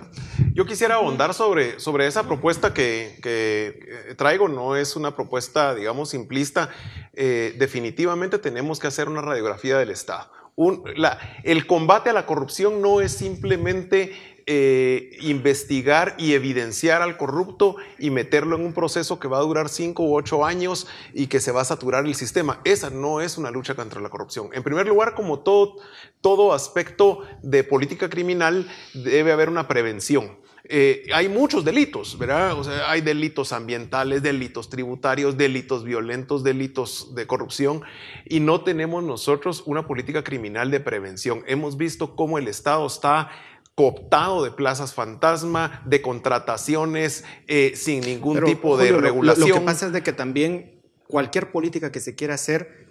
Yo 0.56 0.66
quisiera 0.66 0.96
ahondar 0.96 1.36
sobre, 1.36 1.80
sobre 1.80 2.08
esa 2.08 2.24
propuesta 2.24 2.74
que, 2.74 3.20
que, 3.22 3.80
eh, 4.10 4.16
traigo. 4.16 4.48
No 4.48 4.76
es 4.76 4.96
una 4.96 5.16
propuesta, 5.16 5.76
digamos, 5.76 6.10
simplista. 6.10 6.70
Eh, 7.14 7.56
definitivamente 7.60 8.40
tenemos 8.40 8.80
que 8.80 8.88
hacer 8.88 9.10
una 9.10 9.22
radiografía 9.22 9.75
del 9.78 9.90
Estado. 9.92 10.30
Un- 10.56 10.84
la- 10.96 11.20
el 11.44 11.68
combate 11.68 12.10
a 12.10 12.14
la 12.14 12.26
corrupción 12.26 12.82
no 12.82 13.02
es 13.02 13.12
simplemente 13.12 14.14
eh, 14.48 15.18
investigar 15.22 16.14
y 16.20 16.34
evidenciar 16.34 17.02
al 17.02 17.18
corrupto 17.18 17.78
y 17.98 18.12
meterlo 18.12 18.56
en 18.56 18.64
un 18.64 18.74
proceso 18.74 19.18
que 19.20 19.28
va 19.28 19.40
a 19.40 19.42
durar 19.42 19.70
cinco 19.70 20.04
u 20.04 20.16
ocho 20.16 20.46
años 20.46 20.86
y 21.16 21.26
que 21.26 21.40
se 21.40 21.52
va 21.52 21.62
a 21.62 21.66
saturar 21.66 22.06
el 22.06 22.14
sistema. 22.14 22.62
Esa 22.64 22.92
no 22.92 23.22
es 23.22 23.40
una 23.40 23.50
lucha 23.50 23.74
contra 23.74 24.00
la 24.02 24.10
corrupción. 24.10 24.50
En 24.54 24.62
primer 24.62 24.86
lugar, 24.88 25.16
como 25.16 25.40
todo, 25.40 25.78
todo 26.22 26.54
aspecto 26.54 27.22
de 27.42 27.64
política 27.64 28.08
criminal, 28.08 28.70
debe 28.94 29.32
haber 29.32 29.50
una 29.50 29.68
prevención. 29.68 30.38
Eh, 30.68 31.08
hay 31.14 31.30
muchos 31.30 31.64
delitos, 31.64 32.18
¿verdad? 32.18 32.58
O 32.58 32.64
sea, 32.64 32.90
hay 32.90 33.02
delitos 33.02 33.52
ambientales, 33.52 34.24
delitos 34.24 34.70
tributarios, 34.70 35.38
delitos 35.38 35.84
violentos, 35.84 36.44
delitos 36.44 37.14
de 37.14 37.28
corrupción, 37.28 37.84
y 38.26 38.40
no 38.40 38.62
tenemos 38.62 39.04
nosotros 39.04 39.64
una 39.68 39.86
política 39.86 40.24
criminal 40.24 40.72
de 40.72 40.80
prevención. 40.80 41.44
Hemos 41.46 41.78
visto 41.78 42.16
cómo 42.16 42.40
el 42.40 42.48
Estado 42.48 42.88
está 42.88 43.30
cooptado 43.76 44.44
de 44.44 44.52
plazas 44.52 44.94
fantasma, 44.94 45.84
de 45.86 46.02
contrataciones 46.02 47.26
eh, 47.48 47.74
sin 47.76 48.02
ningún 48.02 48.44
tipo 48.44 48.78
de 48.78 48.92
regulación. 48.92 49.50
Lo, 49.50 49.56
que 49.56 49.62
pasa 49.62 49.88
es 49.88 49.92
de 49.92 50.02
que 50.02 50.14
también 50.14 50.82
cualquier 51.08 51.52
política 51.52 51.92
que 51.92 52.00
se 52.00 52.16
quiera 52.16 52.36
hacer, 52.36 52.88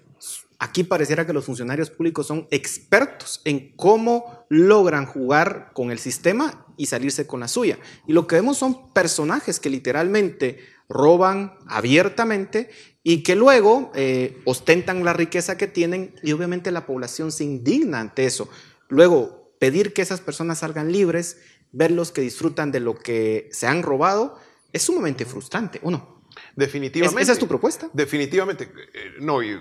aquí 0.59 0.85
pareciera 0.85 1.27
que 1.27 1.33
los 1.33 1.47
funcionarios 1.47 1.91
públicos 1.91 2.27
son 2.27 2.47
expertos 2.51 3.41
en 3.45 3.75
cómo 3.77 4.45
logran 4.49 5.07
jugar 5.07 5.71
con 5.73 5.91
el 5.91 5.99
sistema 5.99 6.64
y 6.77 6.87
salirse 6.87 7.27
con 7.27 7.41
la 7.41 7.49
suya. 7.49 7.79
Y 8.07 8.13
lo 8.13 8.27
que 8.27 8.37
vemos 8.37 8.59
son 8.59 8.93
personajes 8.93 9.61
que 9.61 9.71
literalmente 9.71 10.59
roban 10.89 11.55
abiertamente 11.67 12.71
y 13.03 13.23
que 13.23 13.37
luego 13.37 13.93
eh, 13.95 14.41
ostentan 14.45 15.05
la 15.05 15.13
riqueza 15.13 15.57
que 15.57 15.67
tienen 15.67 16.15
y 16.23 16.33
obviamente 16.33 16.71
la 16.71 16.87
población 16.87 17.33
se 17.33 17.45
indigna 17.45 18.01
ante 18.01 18.25
eso. 18.25 18.49
Luego, 18.89 19.55
pedir 19.59 19.93
que 19.93 20.03
esas 20.03 20.21
personas 20.21 20.59
salgan 20.59 20.93
libres, 20.93 21.39
verlos 21.73 22.13
que 22.13 22.21
disfrutan 22.21 22.71
de 22.71 22.81
lo 22.81 22.95
que 22.95 23.49
se 23.53 23.67
han 23.67 23.83
robado, 23.83 24.39
es 24.73 24.83
sumamente 24.83 25.25
frustrante, 25.25 25.81
¿o? 25.83 26.14
Definitivamente. 26.57 27.23
¿Esa 27.23 27.33
es 27.33 27.39
tu 27.39 27.49
propuesta? 27.49 27.91
Definitivamente. 27.93 28.65
Eh, 28.95 29.15
no, 29.21 29.43
eh, 29.43 29.61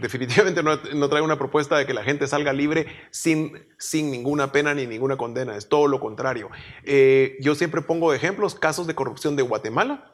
definitivamente 0.00 0.62
no, 0.62 0.76
no 0.76 1.08
traigo 1.08 1.24
una 1.24 1.38
propuesta 1.38 1.78
de 1.78 1.86
que 1.86 1.94
la 1.94 2.04
gente 2.04 2.26
salga 2.26 2.52
libre 2.52 2.86
sin, 3.10 3.66
sin 3.78 4.10
ninguna 4.10 4.52
pena 4.52 4.74
ni 4.74 4.86
ninguna 4.86 5.16
condena. 5.16 5.56
Es 5.56 5.68
todo 5.68 5.86
lo 5.86 5.98
contrario. 5.98 6.50
Eh, 6.84 7.36
yo 7.40 7.54
siempre 7.54 7.80
pongo 7.82 8.12
ejemplos, 8.12 8.54
casos 8.54 8.86
de 8.86 8.94
corrupción 8.94 9.34
de 9.36 9.42
Guatemala, 9.42 10.12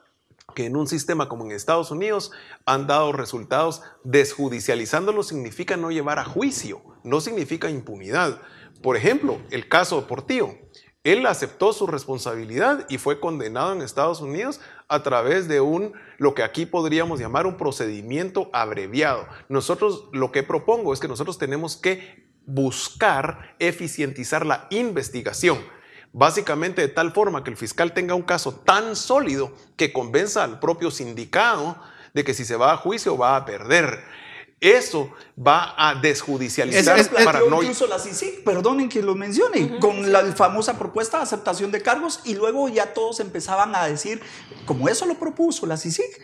que 0.55 0.65
en 0.65 0.77
un 0.77 0.87
sistema 0.87 1.27
como 1.27 1.45
en 1.45 1.51
Estados 1.51 1.91
Unidos 1.91 2.31
han 2.65 2.87
dado 2.87 3.11
resultados. 3.11 3.81
Desjudicializándolo 4.03 5.23
significa 5.23 5.75
no 5.75 5.91
llevar 5.91 6.19
a 6.19 6.25
juicio, 6.25 6.81
no 7.03 7.19
significa 7.19 7.69
impunidad. 7.69 8.41
Por 8.81 8.95
ejemplo, 8.95 9.39
el 9.51 9.67
caso 9.67 9.99
de 9.99 10.07
Portillo. 10.07 10.55
Él 11.03 11.25
aceptó 11.25 11.73
su 11.73 11.85
responsabilidad 11.85 12.85
y 12.87 12.97
fue 12.97 13.19
condenado 13.19 13.73
en 13.73 13.81
Estados 13.81 14.21
Unidos 14.21 14.61
a 14.87 15.03
través 15.03 15.49
de 15.49 15.59
un, 15.59 15.93
lo 16.23 16.33
que 16.33 16.43
aquí 16.43 16.65
podríamos 16.65 17.19
llamar 17.19 17.45
un 17.45 17.57
procedimiento 17.57 18.49
abreviado. 18.53 19.27
Nosotros 19.49 20.05
lo 20.13 20.31
que 20.31 20.41
propongo 20.41 20.93
es 20.93 21.01
que 21.01 21.09
nosotros 21.09 21.37
tenemos 21.37 21.75
que 21.75 22.23
buscar 22.45 23.57
eficientizar 23.59 24.45
la 24.45 24.67
investigación. 24.69 25.59
Básicamente 26.13 26.81
de 26.81 26.87
tal 26.87 27.11
forma 27.11 27.43
que 27.43 27.49
el 27.49 27.57
fiscal 27.57 27.91
tenga 27.91 28.15
un 28.15 28.21
caso 28.21 28.55
tan 28.55 28.95
sólido 28.95 29.51
que 29.75 29.91
convenza 29.91 30.45
al 30.45 30.61
propio 30.61 30.91
sindicado 30.91 31.75
de 32.13 32.23
que 32.23 32.33
si 32.33 32.45
se 32.45 32.55
va 32.55 32.71
a 32.71 32.77
juicio 32.77 33.17
va 33.17 33.35
a 33.35 33.43
perder 33.43 34.05
eso 34.63 35.11
va 35.35 35.75
a 35.77 35.95
desjudicializar 35.95 36.97
es, 36.97 37.09
para 37.09 37.39
no 37.41 37.61
incluso 37.61 37.85
la 37.85 37.99
CICIC, 37.99 38.43
perdonen 38.43 38.87
que 38.87 39.01
lo 39.01 39.13
mencione, 39.13 39.77
con 39.79 40.11
la 40.11 40.23
famosa 40.33 40.77
propuesta 40.79 41.17
de 41.17 41.23
aceptación 41.23 41.71
de 41.71 41.81
cargos 41.81 42.21
y 42.23 42.35
luego 42.35 42.69
ya 42.69 42.93
todos 42.93 43.19
empezaban 43.19 43.75
a 43.75 43.85
decir, 43.85 44.21
como 44.65 44.87
eso 44.87 45.05
lo 45.05 45.15
propuso 45.15 45.65
la 45.65 45.75
CICIC, 45.75 46.21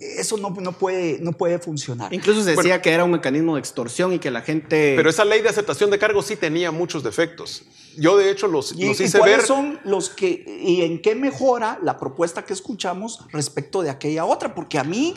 eso 0.00 0.36
no, 0.36 0.50
no, 0.50 0.72
puede, 0.72 1.18
no 1.20 1.32
puede 1.32 1.58
funcionar. 1.60 2.12
Incluso 2.12 2.42
se 2.42 2.56
decía 2.56 2.82
que 2.82 2.90
era 2.90 3.04
un 3.04 3.12
mecanismo 3.12 3.54
de 3.54 3.60
extorsión 3.60 4.12
y 4.12 4.18
que 4.18 4.30
la 4.30 4.42
gente... 4.42 4.94
Pero 4.96 5.08
esa 5.08 5.24
ley 5.24 5.42
de 5.42 5.48
aceptación 5.48 5.90
de 5.90 5.98
cargos 5.98 6.26
sí 6.26 6.36
tenía 6.36 6.72
muchos 6.72 7.04
defectos. 7.04 7.62
Yo 7.96 8.16
de 8.16 8.30
hecho 8.30 8.46
los, 8.46 8.72
¿Y, 8.72 8.86
los 8.86 9.00
hice 9.00 9.18
cuáles 9.18 9.46
son 9.46 9.78
los 9.84 10.10
que 10.10 10.44
y 10.46 10.82
en 10.82 11.00
qué 11.00 11.14
mejora 11.14 11.78
la 11.82 11.98
propuesta 11.98 12.44
que 12.44 12.52
escuchamos 12.52 13.20
respecto 13.32 13.82
de 13.82 13.90
aquella 13.90 14.24
otra? 14.24 14.54
Porque 14.54 14.78
a 14.78 14.84
mí 14.84 15.14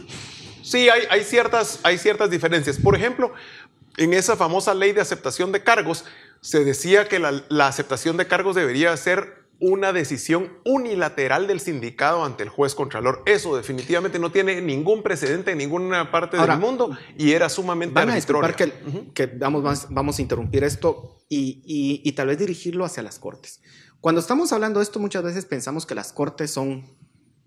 Sí, 0.69 0.87
hay, 0.87 1.23
ciertas, 1.23 1.79
hay 1.81 1.97
ciertas 1.97 2.29
diferencias. 2.29 2.77
Por 2.77 2.95
ejemplo, 2.95 3.33
en 3.97 4.13
esa 4.13 4.35
famosa 4.35 4.75
ley 4.75 4.91
de 4.91 5.01
aceptación 5.01 5.51
de 5.51 5.63
cargos, 5.63 6.05
se 6.41 6.63
decía 6.63 7.07
que 7.07 7.17
la, 7.17 7.67
aceptación 7.67 8.17
de 8.17 8.27
cargos 8.27 8.55
debería 8.55 8.95
ser 8.95 9.49
una 9.59 9.91
decisión 9.93 10.53
unilateral 10.63 11.47
del 11.47 11.59
sindicado 11.59 12.23
ante 12.23 12.43
el 12.43 12.49
juez 12.49 12.75
contralor. 12.75 13.23
Eso 13.25 13.57
definitivamente 13.57 14.19
no 14.19 14.31
tiene 14.31 14.61
ningún 14.61 15.01
precedente 15.01 15.51
en 15.51 15.57
ninguna 15.57 16.11
parte 16.11 16.37
del 16.37 16.59
mundo 16.59 16.95
y 17.17 17.31
era 17.31 17.49
sumamente 17.49 17.95
van 17.95 18.11
a 18.11 18.55
que, 18.55 18.71
que 19.15 19.25
vamos, 19.25 19.87
vamos, 19.89 20.19
a 20.19 20.21
interrumpir 20.21 20.63
esto 20.63 21.17
y, 21.29 21.63
y, 22.03 22.11
tal 22.11 22.27
vez 22.27 22.37
dirigirlo 22.37 22.85
hacia 22.85 23.01
las 23.01 23.17
cortes. 23.17 23.59
Cuando 24.01 24.21
estamos 24.21 24.53
hablando 24.53 24.79
de 24.79 24.83
esto, 24.83 24.99
muchas 24.99 25.23
veces 25.23 25.45
pensamos 25.45 25.87
que 25.87 25.95
las 25.95 26.13
cortes 26.13 26.51
son 26.51 26.85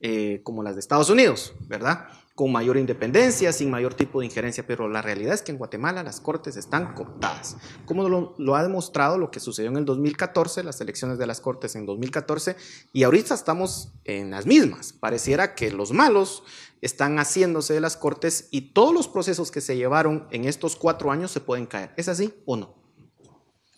eh, 0.00 0.40
como 0.42 0.64
las 0.64 0.74
de 0.74 0.80
Estados 0.80 1.08
Unidos, 1.08 1.54
¿verdad? 1.68 2.08
Con 2.34 2.50
mayor 2.50 2.76
independencia, 2.76 3.52
sin 3.52 3.70
mayor 3.70 3.94
tipo 3.94 4.20
de 4.20 4.26
injerencia, 4.26 4.66
pero 4.66 4.88
la 4.88 5.02
realidad 5.02 5.34
es 5.34 5.42
que 5.42 5.52
en 5.52 5.58
Guatemala 5.58 6.02
las 6.02 6.20
cortes 6.20 6.56
están 6.56 6.94
cortadas. 6.94 7.56
Como 7.84 8.08
lo, 8.08 8.54
ha 8.54 8.62
demostrado 8.62 9.18
lo 9.18 9.30
que 9.30 9.40
sucedió 9.40 9.70
en 9.70 9.76
el 9.76 9.84
2014, 9.84 10.64
las 10.64 10.80
elecciones 10.80 11.18
de 11.18 11.26
las 11.26 11.40
cortes 11.40 11.76
en 11.76 11.84
2014, 11.84 12.56
y 12.92 13.02
ahorita 13.02 13.34
estamos 13.34 13.92
en 14.04 14.30
las 14.30 14.46
mismas. 14.46 14.92
Pareciera 14.92 15.54
que 15.54 15.70
los 15.70 15.92
malos 15.92 16.42
están 16.80 17.18
haciéndose 17.18 17.74
de 17.74 17.80
las 17.80 17.96
cortes 17.96 18.48
y 18.50 18.72
todos 18.72 18.94
los 18.94 19.08
procesos 19.08 19.50
que 19.50 19.60
se 19.60 19.76
llevaron 19.76 20.26
en 20.30 20.46
estos 20.46 20.76
cuatro 20.76 21.12
años 21.12 21.30
se 21.30 21.40
pueden 21.40 21.66
caer. 21.66 21.92
¿Es 21.96 22.08
así 22.08 22.32
o 22.46 22.56
no? 22.56 22.74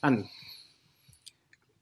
Andy. 0.00 0.28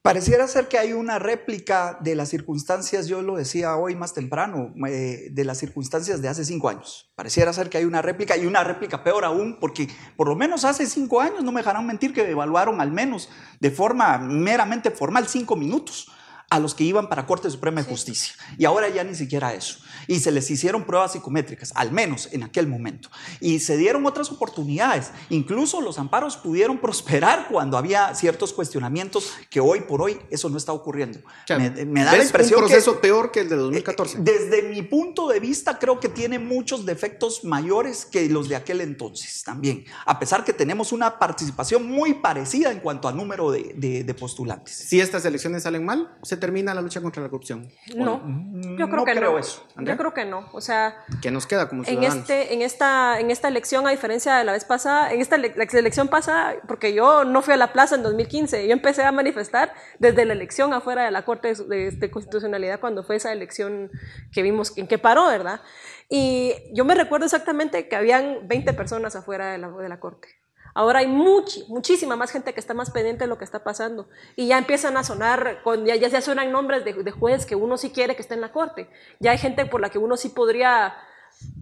Pareciera 0.02 0.48
ser 0.48 0.66
que 0.66 0.78
hay 0.78 0.92
una 0.94 1.20
réplica 1.20 1.96
de 2.00 2.16
las 2.16 2.28
circunstancias, 2.28 3.06
yo 3.06 3.22
lo 3.22 3.36
decía 3.36 3.76
hoy 3.76 3.94
más 3.94 4.12
temprano, 4.14 4.74
eh, 4.88 5.28
de 5.30 5.44
las 5.44 5.58
circunstancias 5.58 6.20
de 6.20 6.28
hace 6.28 6.44
cinco 6.44 6.68
años. 6.68 7.12
Pareciera 7.14 7.52
ser 7.52 7.70
que 7.70 7.78
hay 7.78 7.84
una 7.84 8.02
réplica 8.02 8.36
y 8.36 8.44
una 8.44 8.64
réplica 8.64 9.04
peor 9.04 9.24
aún, 9.24 9.58
porque 9.60 9.88
por 10.16 10.26
lo 10.26 10.34
menos 10.34 10.64
hace 10.64 10.86
cinco 10.86 11.20
años, 11.20 11.44
no 11.44 11.52
me 11.52 11.60
dejarán 11.60 11.86
mentir, 11.86 12.12
que 12.12 12.28
evaluaron 12.28 12.80
al 12.80 12.90
menos 12.90 13.28
de 13.60 13.70
forma 13.70 14.18
meramente 14.18 14.90
formal 14.90 15.28
cinco 15.28 15.54
minutos 15.54 16.08
a 16.52 16.58
los 16.60 16.74
que 16.74 16.84
iban 16.84 17.08
para 17.08 17.24
Corte 17.24 17.50
Suprema 17.50 17.82
de 17.82 17.88
Justicia. 17.88 18.34
Y 18.58 18.66
ahora 18.66 18.90
ya 18.90 19.02
ni 19.04 19.14
siquiera 19.14 19.54
eso 19.54 19.78
y 20.06 20.20
se 20.20 20.30
les 20.30 20.50
hicieron 20.50 20.84
pruebas 20.84 21.12
psicométricas, 21.12 21.72
al 21.74 21.92
menos 21.92 22.28
en 22.32 22.42
aquel 22.42 22.66
momento. 22.66 23.10
Y 23.40 23.60
se 23.60 23.76
dieron 23.76 24.04
otras 24.06 24.30
oportunidades. 24.30 25.10
Incluso 25.30 25.80
los 25.80 25.98
amparos 25.98 26.36
pudieron 26.36 26.78
prosperar 26.78 27.48
cuando 27.50 27.76
había 27.76 28.14
ciertos 28.14 28.52
cuestionamientos 28.52 29.32
que 29.50 29.60
hoy 29.60 29.82
por 29.82 30.02
hoy 30.02 30.18
eso 30.30 30.48
no 30.48 30.56
está 30.56 30.72
ocurriendo. 30.72 31.20
me, 31.48 32.04
da 32.04 32.16
la 32.16 32.24
impresión 32.24 32.62
un 32.62 32.68
proceso 32.68 33.00
peor 33.00 33.30
que 33.30 33.40
el 33.40 33.48
de 33.48 33.56
2014. 33.56 34.18
Eh, 34.18 34.20
desde 34.22 34.62
mi 34.62 34.82
punto 34.82 35.28
de 35.28 35.40
vista 35.40 35.78
creo 35.78 36.00
que 36.00 36.08
tiene 36.08 36.38
muchos 36.38 36.84
defectos 36.84 37.44
mayores 37.44 38.04
que 38.04 38.28
los 38.28 38.48
de 38.48 38.56
aquel 38.56 38.80
entonces 38.80 39.42
también, 39.42 39.84
a 40.04 40.18
pesar 40.18 40.44
que 40.44 40.52
tenemos 40.52 40.92
una 40.92 41.18
participación 41.18 41.86
muy 41.86 42.14
parecida 42.14 42.70
en 42.70 42.80
cuanto 42.80 43.08
a 43.08 43.12
número 43.12 43.50
de, 43.50 44.12
postulantes. 44.18 44.74
Si 44.74 45.00
estas 45.00 45.24
elecciones 45.24 45.62
salen 45.62 45.84
mal, 45.84 46.14
se 46.22 46.36
termina 46.42 46.74
la 46.74 46.80
lucha 46.80 47.00
contra 47.00 47.22
la 47.22 47.28
corrupción. 47.28 47.68
No, 47.94 48.20
yo 48.76 48.90
creo 48.90 49.04
que 49.04 49.14
creo 49.14 49.38
eso. 49.38 49.64
Yo 49.78 49.96
creo 49.96 50.12
que 50.12 50.24
no. 50.24 50.48
O 50.50 50.60
sea, 50.60 50.96
¿qué 51.22 51.30
nos 51.30 51.46
queda 51.46 51.68
como 51.68 51.84
ciudadanos? 51.84 52.14
En, 52.14 52.20
este, 52.20 52.52
en, 52.52 52.62
esta, 52.62 53.20
en 53.20 53.30
esta 53.30 53.46
elección, 53.46 53.86
a 53.86 53.90
diferencia 53.90 54.34
de 54.34 54.42
la 54.42 54.50
vez 54.50 54.64
pasada, 54.64 55.12
en 55.12 55.20
esta 55.20 55.36
elección 55.36 56.08
pasada, 56.08 56.56
porque 56.66 56.94
yo 56.94 57.24
no 57.24 57.42
fui 57.42 57.54
a 57.54 57.56
la 57.56 57.72
plaza 57.72 57.94
en 57.94 58.02
2015, 58.02 58.66
yo 58.66 58.72
empecé 58.72 59.04
a 59.04 59.12
manifestar 59.12 59.72
desde 60.00 60.24
la 60.24 60.32
elección 60.32 60.74
afuera 60.74 61.04
de 61.04 61.12
la 61.12 61.24
Corte 61.24 61.54
de, 61.54 62.10
Constitucionalidad 62.10 62.80
cuando 62.80 63.04
fue 63.04 63.14
esa 63.14 63.32
elección 63.32 63.92
que 64.32 64.42
vimos 64.42 64.76
en 64.76 64.88
que 64.88 64.98
paró, 64.98 65.28
¿verdad? 65.28 65.60
Y 66.08 66.54
yo 66.74 66.84
me 66.84 66.96
recuerdo 66.96 67.26
exactamente 67.26 67.86
que 67.86 67.94
habían 67.94 68.48
20 68.48 68.72
personas 68.72 69.14
afuera 69.14 69.52
de 69.52 69.58
la, 69.58 69.68
de 69.68 69.88
la 69.88 70.00
Corte. 70.00 70.41
Ahora 70.74 71.00
hay 71.00 71.06
muchísima 71.06 72.16
más 72.16 72.30
gente 72.30 72.54
que 72.54 72.60
está 72.60 72.74
más 72.74 72.90
pendiente 72.90 73.24
de 73.24 73.28
lo 73.28 73.38
que 73.38 73.44
está 73.44 73.62
pasando. 73.62 74.08
Y 74.36 74.46
ya 74.48 74.58
empiezan 74.58 74.96
a 74.96 75.04
sonar, 75.04 75.60
con, 75.62 75.84
ya, 75.84 75.96
ya 75.96 76.20
suenan 76.20 76.50
nombres 76.50 76.84
de, 76.84 76.94
de 76.94 77.10
jueces 77.10 77.46
que 77.46 77.54
uno 77.54 77.76
sí 77.76 77.90
quiere 77.90 78.16
que 78.16 78.22
esté 78.22 78.34
en 78.34 78.40
la 78.40 78.52
corte. 78.52 78.88
Ya 79.20 79.32
hay 79.32 79.38
gente 79.38 79.66
por 79.66 79.80
la 79.80 79.90
que 79.90 79.98
uno 79.98 80.16
sí 80.16 80.30
podría, 80.30 80.94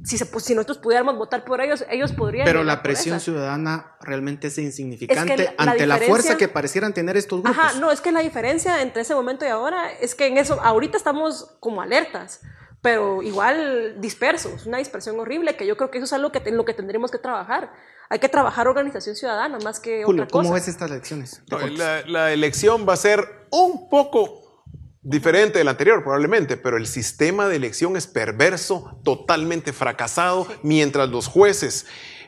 si, 0.05 0.17
se, 0.17 0.27
si 0.41 0.55
nosotros 0.55 0.79
pudiéramos 0.79 1.17
votar 1.17 1.45
por 1.45 1.61
ellos, 1.61 1.85
ellos 1.91 2.13
podrían. 2.13 2.45
Pero 2.45 2.63
la 2.63 2.83
presión 2.83 3.19
ciudadana 3.19 3.97
realmente 4.01 4.47
es 4.47 4.59
insignificante 4.59 5.55
ante 5.59 5.87
la 5.87 5.99
fuerza 5.99 6.37
que 6.37 6.47
parecieran 6.47 6.95
tener 6.95 7.17
estos 7.17 7.43
grupos. 7.43 7.59
Ajá, 7.59 7.79
no, 7.81 7.91
es 7.91 8.01
que 8.01 8.13
la 8.13 8.21
diferencia 8.21 8.81
entre 8.81 9.03
ese 9.03 9.15
momento 9.15 9.45
y 9.45 9.49
ahora 9.49 9.91
es 9.91 10.15
que 10.15 10.27
en 10.27 10.39
eso, 10.39 10.61
ahorita 10.63 10.97
estamos 10.97 11.57
como 11.59 11.83
alertas 11.83 12.41
pero 12.83 13.23
igual 13.23 14.01
dispersos, 14.01 14.67
una 14.67 14.79
dispersión 14.79 15.19
horrible, 15.21 15.57
que 15.57 15.67
yo 15.67 15.77
creo 15.77 15.91
que 15.91 15.99
eso 15.99 16.07
es 16.07 16.13
algo 16.13 16.33
que, 16.33 16.41
en 16.45 16.57
lo 16.57 16.65
que 16.65 16.73
tendremos 16.73 17.11
que 17.11 17.19
trabajar 17.19 17.71
hay 18.11 18.19
que 18.19 18.29
trabajar 18.29 18.67
organización 18.67 19.15
ciudadana 19.15 19.59
más 19.61 19.79
que 19.79 20.03
Julio, 20.03 20.25
otra 20.25 20.33
cosa. 20.33 20.43
¿cómo 20.43 20.55
ves 20.55 20.67
estas 20.67 20.91
elecciones? 20.91 21.43
la, 22.07 22.33
elección 22.33 22.85
va 22.87 22.95
a 22.95 22.97
ser 22.97 23.47
un 23.51 23.89
poco 23.89 24.65
diferente 25.01 25.59
de 25.59 25.65
la 25.65 25.71
anterior, 25.71 26.03
probablemente, 26.03 26.57
pero 26.57 26.77
el 26.77 26.89
sistema 26.89 27.49
de 27.49 27.57
elección 27.57 27.97
es 27.97 28.09
perverso, 28.09 29.01
totalmente 29.05 29.73
fracasado, 29.73 30.47
mientras 30.63 31.09
los 31.09 31.29
jueces 31.29 31.87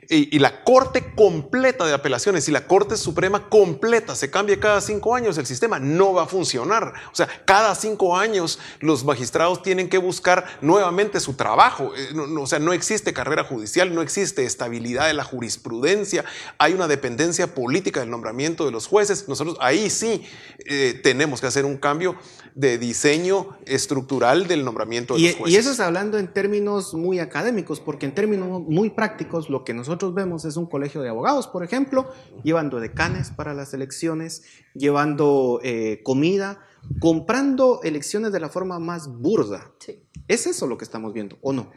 y, 0.08 0.38
la 0.40 0.64
Corte 0.64 1.14
completa 1.14 1.86
de 1.86 1.94
apelaciones 1.94 2.48
y 2.48 2.52
la 2.52 2.66
Corte 2.66 2.96
Suprema 2.96 3.48
completa 3.48 4.16
se 4.16 4.30
cambie 4.30 4.58
cada 4.58 4.80
cinco 4.80 5.14
años, 5.14 5.38
el 5.38 5.46
sistema 5.46 5.78
no 5.78 6.12
va 6.12 6.24
a 6.24 6.26
funcionar. 6.26 6.92
O 7.12 7.14
sea, 7.14 7.28
cada 7.44 7.74
cinco 7.74 8.16
años 8.16 8.58
los 8.80 9.04
magistrados 9.04 9.62
tienen 9.62 9.88
que 9.88 9.98
buscar 9.98 10.44
nuevamente 10.60 11.20
su 11.20 11.34
trabajo. 11.34 11.92
Eh, 11.96 12.12
o 12.18 12.46
sea, 12.46 12.58
no 12.58 12.72
existe 12.72 13.12
carrera 13.12 13.44
judicial, 13.44 13.94
no 13.94 14.02
existe 14.02 14.44
estabilidad 14.44 15.06
de 15.06 15.14
la 15.14 15.24
jurisprudencia, 15.24 16.24
hay 16.58 16.72
una 16.72 16.88
dependencia 16.88 17.54
política 17.54 18.00
del 18.00 18.10
nombramiento 18.10 18.64
de 18.64 18.72
los 18.72 18.88
jueces. 18.88 19.28
Nosotros 19.28 19.56
ahí 19.60 19.88
sí 19.88 20.24
eh, 20.66 20.98
tenemos 21.02 21.40
que 21.40 21.46
hacer 21.46 21.64
un 21.64 21.76
cambio 21.76 22.16
de 22.54 22.76
diseño 22.76 23.56
estructural 23.66 24.46
del 24.46 24.64
nombramiento 24.64 25.14
de 25.14 25.20
y, 25.20 25.26
los 25.28 25.36
jueces. 25.36 25.54
Y 25.54 25.56
eso 25.58 25.70
es 25.70 25.80
hablando 25.80 26.18
en 26.18 26.28
términos 26.28 26.92
muy 26.92 27.20
académicos, 27.20 27.80
porque 27.80 28.06
en 28.06 28.14
términos 28.14 28.62
muy 28.66 28.90
prácticos 28.90 29.48
lo 29.48 29.64
que 29.64 29.72
nosotros 29.72 29.91
vemos 30.14 30.44
es 30.44 30.56
un 30.56 30.66
colegio 30.66 31.02
de 31.02 31.08
abogados, 31.08 31.46
por 31.46 31.62
ejemplo, 31.62 32.10
llevando 32.42 32.80
decanes 32.80 33.30
para 33.30 33.54
las 33.54 33.74
elecciones, 33.74 34.44
llevando 34.74 35.60
eh, 35.62 36.00
comida, 36.02 36.60
comprando 37.00 37.80
elecciones 37.82 38.32
de 38.32 38.40
la 38.40 38.48
forma 38.48 38.78
más 38.78 39.08
burda. 39.08 39.72
¿Es 40.28 40.46
eso 40.46 40.66
lo 40.66 40.78
que 40.78 40.84
estamos 40.84 41.12
viendo 41.12 41.38
o 41.42 41.52
no? 41.52 41.70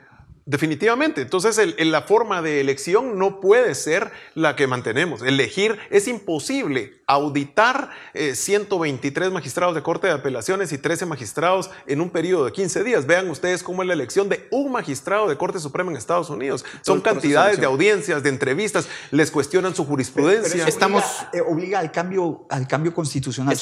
Definitivamente. 0.47 1.21
Entonces, 1.21 1.59
la 1.79 2.03
forma 2.03 2.43
de 2.43 2.61
elección 2.61 3.17
no 3.17 3.39
puede 3.39 3.73
ser 3.73 4.11
la 4.35 4.55
que 4.55 4.67
mantenemos. 4.67 5.23
Elegir 5.23 5.79
es 5.89 6.07
imposible. 6.07 7.01
Auditar 7.07 7.89
123 8.13 9.27
eh, 9.27 9.31
magistrados 9.31 9.73
de 9.73 9.81
Corte 9.81 10.05
de 10.05 10.13
Apelaciones 10.13 10.71
y 10.71 10.77
13 10.77 11.07
magistrados 11.07 11.71
en 11.87 11.99
un 11.99 12.11
periodo 12.11 12.45
de 12.45 12.51
15 12.51 12.83
días. 12.83 13.07
Vean 13.07 13.27
ustedes 13.31 13.63
cómo 13.63 13.81
es 13.81 13.87
la 13.87 13.95
elección 13.95 14.29
de 14.29 14.47
un 14.51 14.71
magistrado 14.71 15.27
de 15.27 15.35
Corte 15.35 15.59
Suprema 15.59 15.89
en 15.89 15.97
Estados 15.97 16.29
Unidos. 16.29 16.63
Son 16.81 17.01
cantidades 17.01 17.59
de, 17.59 17.65
audiencias, 17.65 18.21
de 18.21 18.29
entrevistas, 18.29 18.87
les 19.09 19.31
cuestionan 19.31 19.73
su 19.73 19.83
jurisprudencia. 19.83 20.67
estamos 20.67 21.03
eh, 21.33 21.41
obliga, 21.41 21.79
al 21.79 21.91
cambio 21.91 22.45
al 22.49 22.67
cambio 22.67 22.93
constitucional. 22.93 23.57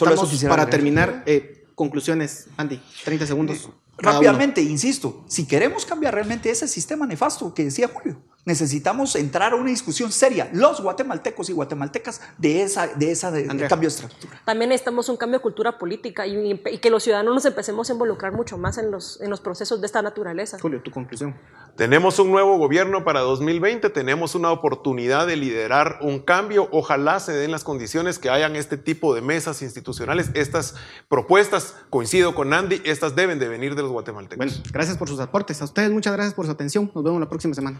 para 0.49 0.69
terminar, 0.69 1.23
eh, 1.25 1.65
conclusiones, 1.75 2.47
Andy, 2.57 2.81
30 3.05 3.25
segundos. 3.25 3.69
Rápidamente, 4.03 4.61
insisto, 4.61 5.23
si 5.27 5.45
queremos 5.47 5.85
cambiar 5.85 6.13
realmente 6.13 6.49
ese 6.49 6.67
sistema 6.67 7.07
nefasto 7.07 7.53
que 7.53 7.63
decía 7.63 7.87
Julio, 7.87 8.21
necesitamos 8.45 9.15
entrar 9.15 9.53
a 9.53 9.55
una 9.55 9.69
discusión 9.69 10.11
seria, 10.11 10.49
los 10.53 10.81
guatemaltecos 10.81 11.49
y 11.49 11.53
guatemaltecas, 11.53 12.21
de 12.37 12.63
esa, 12.63 12.87
de 12.87 13.11
esa 13.11 13.31
cambio 13.31 13.89
de 13.89 13.95
estructura. 13.95 14.41
También 14.45 14.69
necesitamos 14.69 15.07
un 15.09 15.17
cambio 15.17 15.39
de 15.39 15.43
cultura 15.43 15.77
política 15.77 16.27
y, 16.27 16.57
que 16.57 16.89
los 16.89 17.03
ciudadanos 17.03 17.33
nos 17.33 17.45
empecemos 17.45 17.89
a 17.89 17.93
involucrar 17.93 18.33
mucho 18.33 18.57
más 18.57 18.77
en 18.77 18.91
los, 18.91 19.21
en 19.21 19.29
los 19.29 19.39
procesos 19.39 19.79
de 19.79 19.87
esta 19.87 20.01
naturaleza. 20.01 20.57
Julio, 20.59 20.81
tu 20.81 20.91
conclusión. 20.91 21.35
Tenemos 21.77 22.19
un 22.19 22.31
nuevo 22.31 22.57
gobierno 22.57 23.03
para 23.03 23.21
2020, 23.21 23.89
tenemos 23.89 24.35
una 24.35 24.51
oportunidad 24.51 25.25
de 25.25 25.37
liderar 25.37 25.99
un 26.01 26.19
cambio, 26.19 26.67
ojalá 26.71 27.19
se 27.19 27.31
den 27.31 27.51
las 27.51 27.63
condiciones 27.63 28.19
que 28.19 28.29
hayan 28.29 28.55
este 28.55 28.77
tipo 28.77 29.15
de 29.15 29.21
mesas 29.21 29.61
institucionales, 29.61 30.29
estas 30.33 30.75
propuestas, 31.07 31.75
coincido 31.89 32.35
con 32.35 32.53
Andy, 32.53 32.81
estas 32.83 33.15
deben 33.15 33.39
de 33.39 33.47
venir 33.47 33.75
de 33.75 33.81
los 33.81 33.91
guatemaltecos. 33.91 34.37
Bueno, 34.45 34.63
gracias 34.71 34.97
por 34.97 35.07
sus 35.07 35.19
aportes, 35.19 35.61
a 35.61 35.65
ustedes 35.65 35.91
muchas 35.91 36.13
gracias 36.13 36.35
por 36.35 36.45
su 36.45 36.51
atención, 36.51 36.91
nos 36.93 37.03
vemos 37.03 37.19
la 37.19 37.29
próxima 37.29 37.55
semana. 37.55 37.79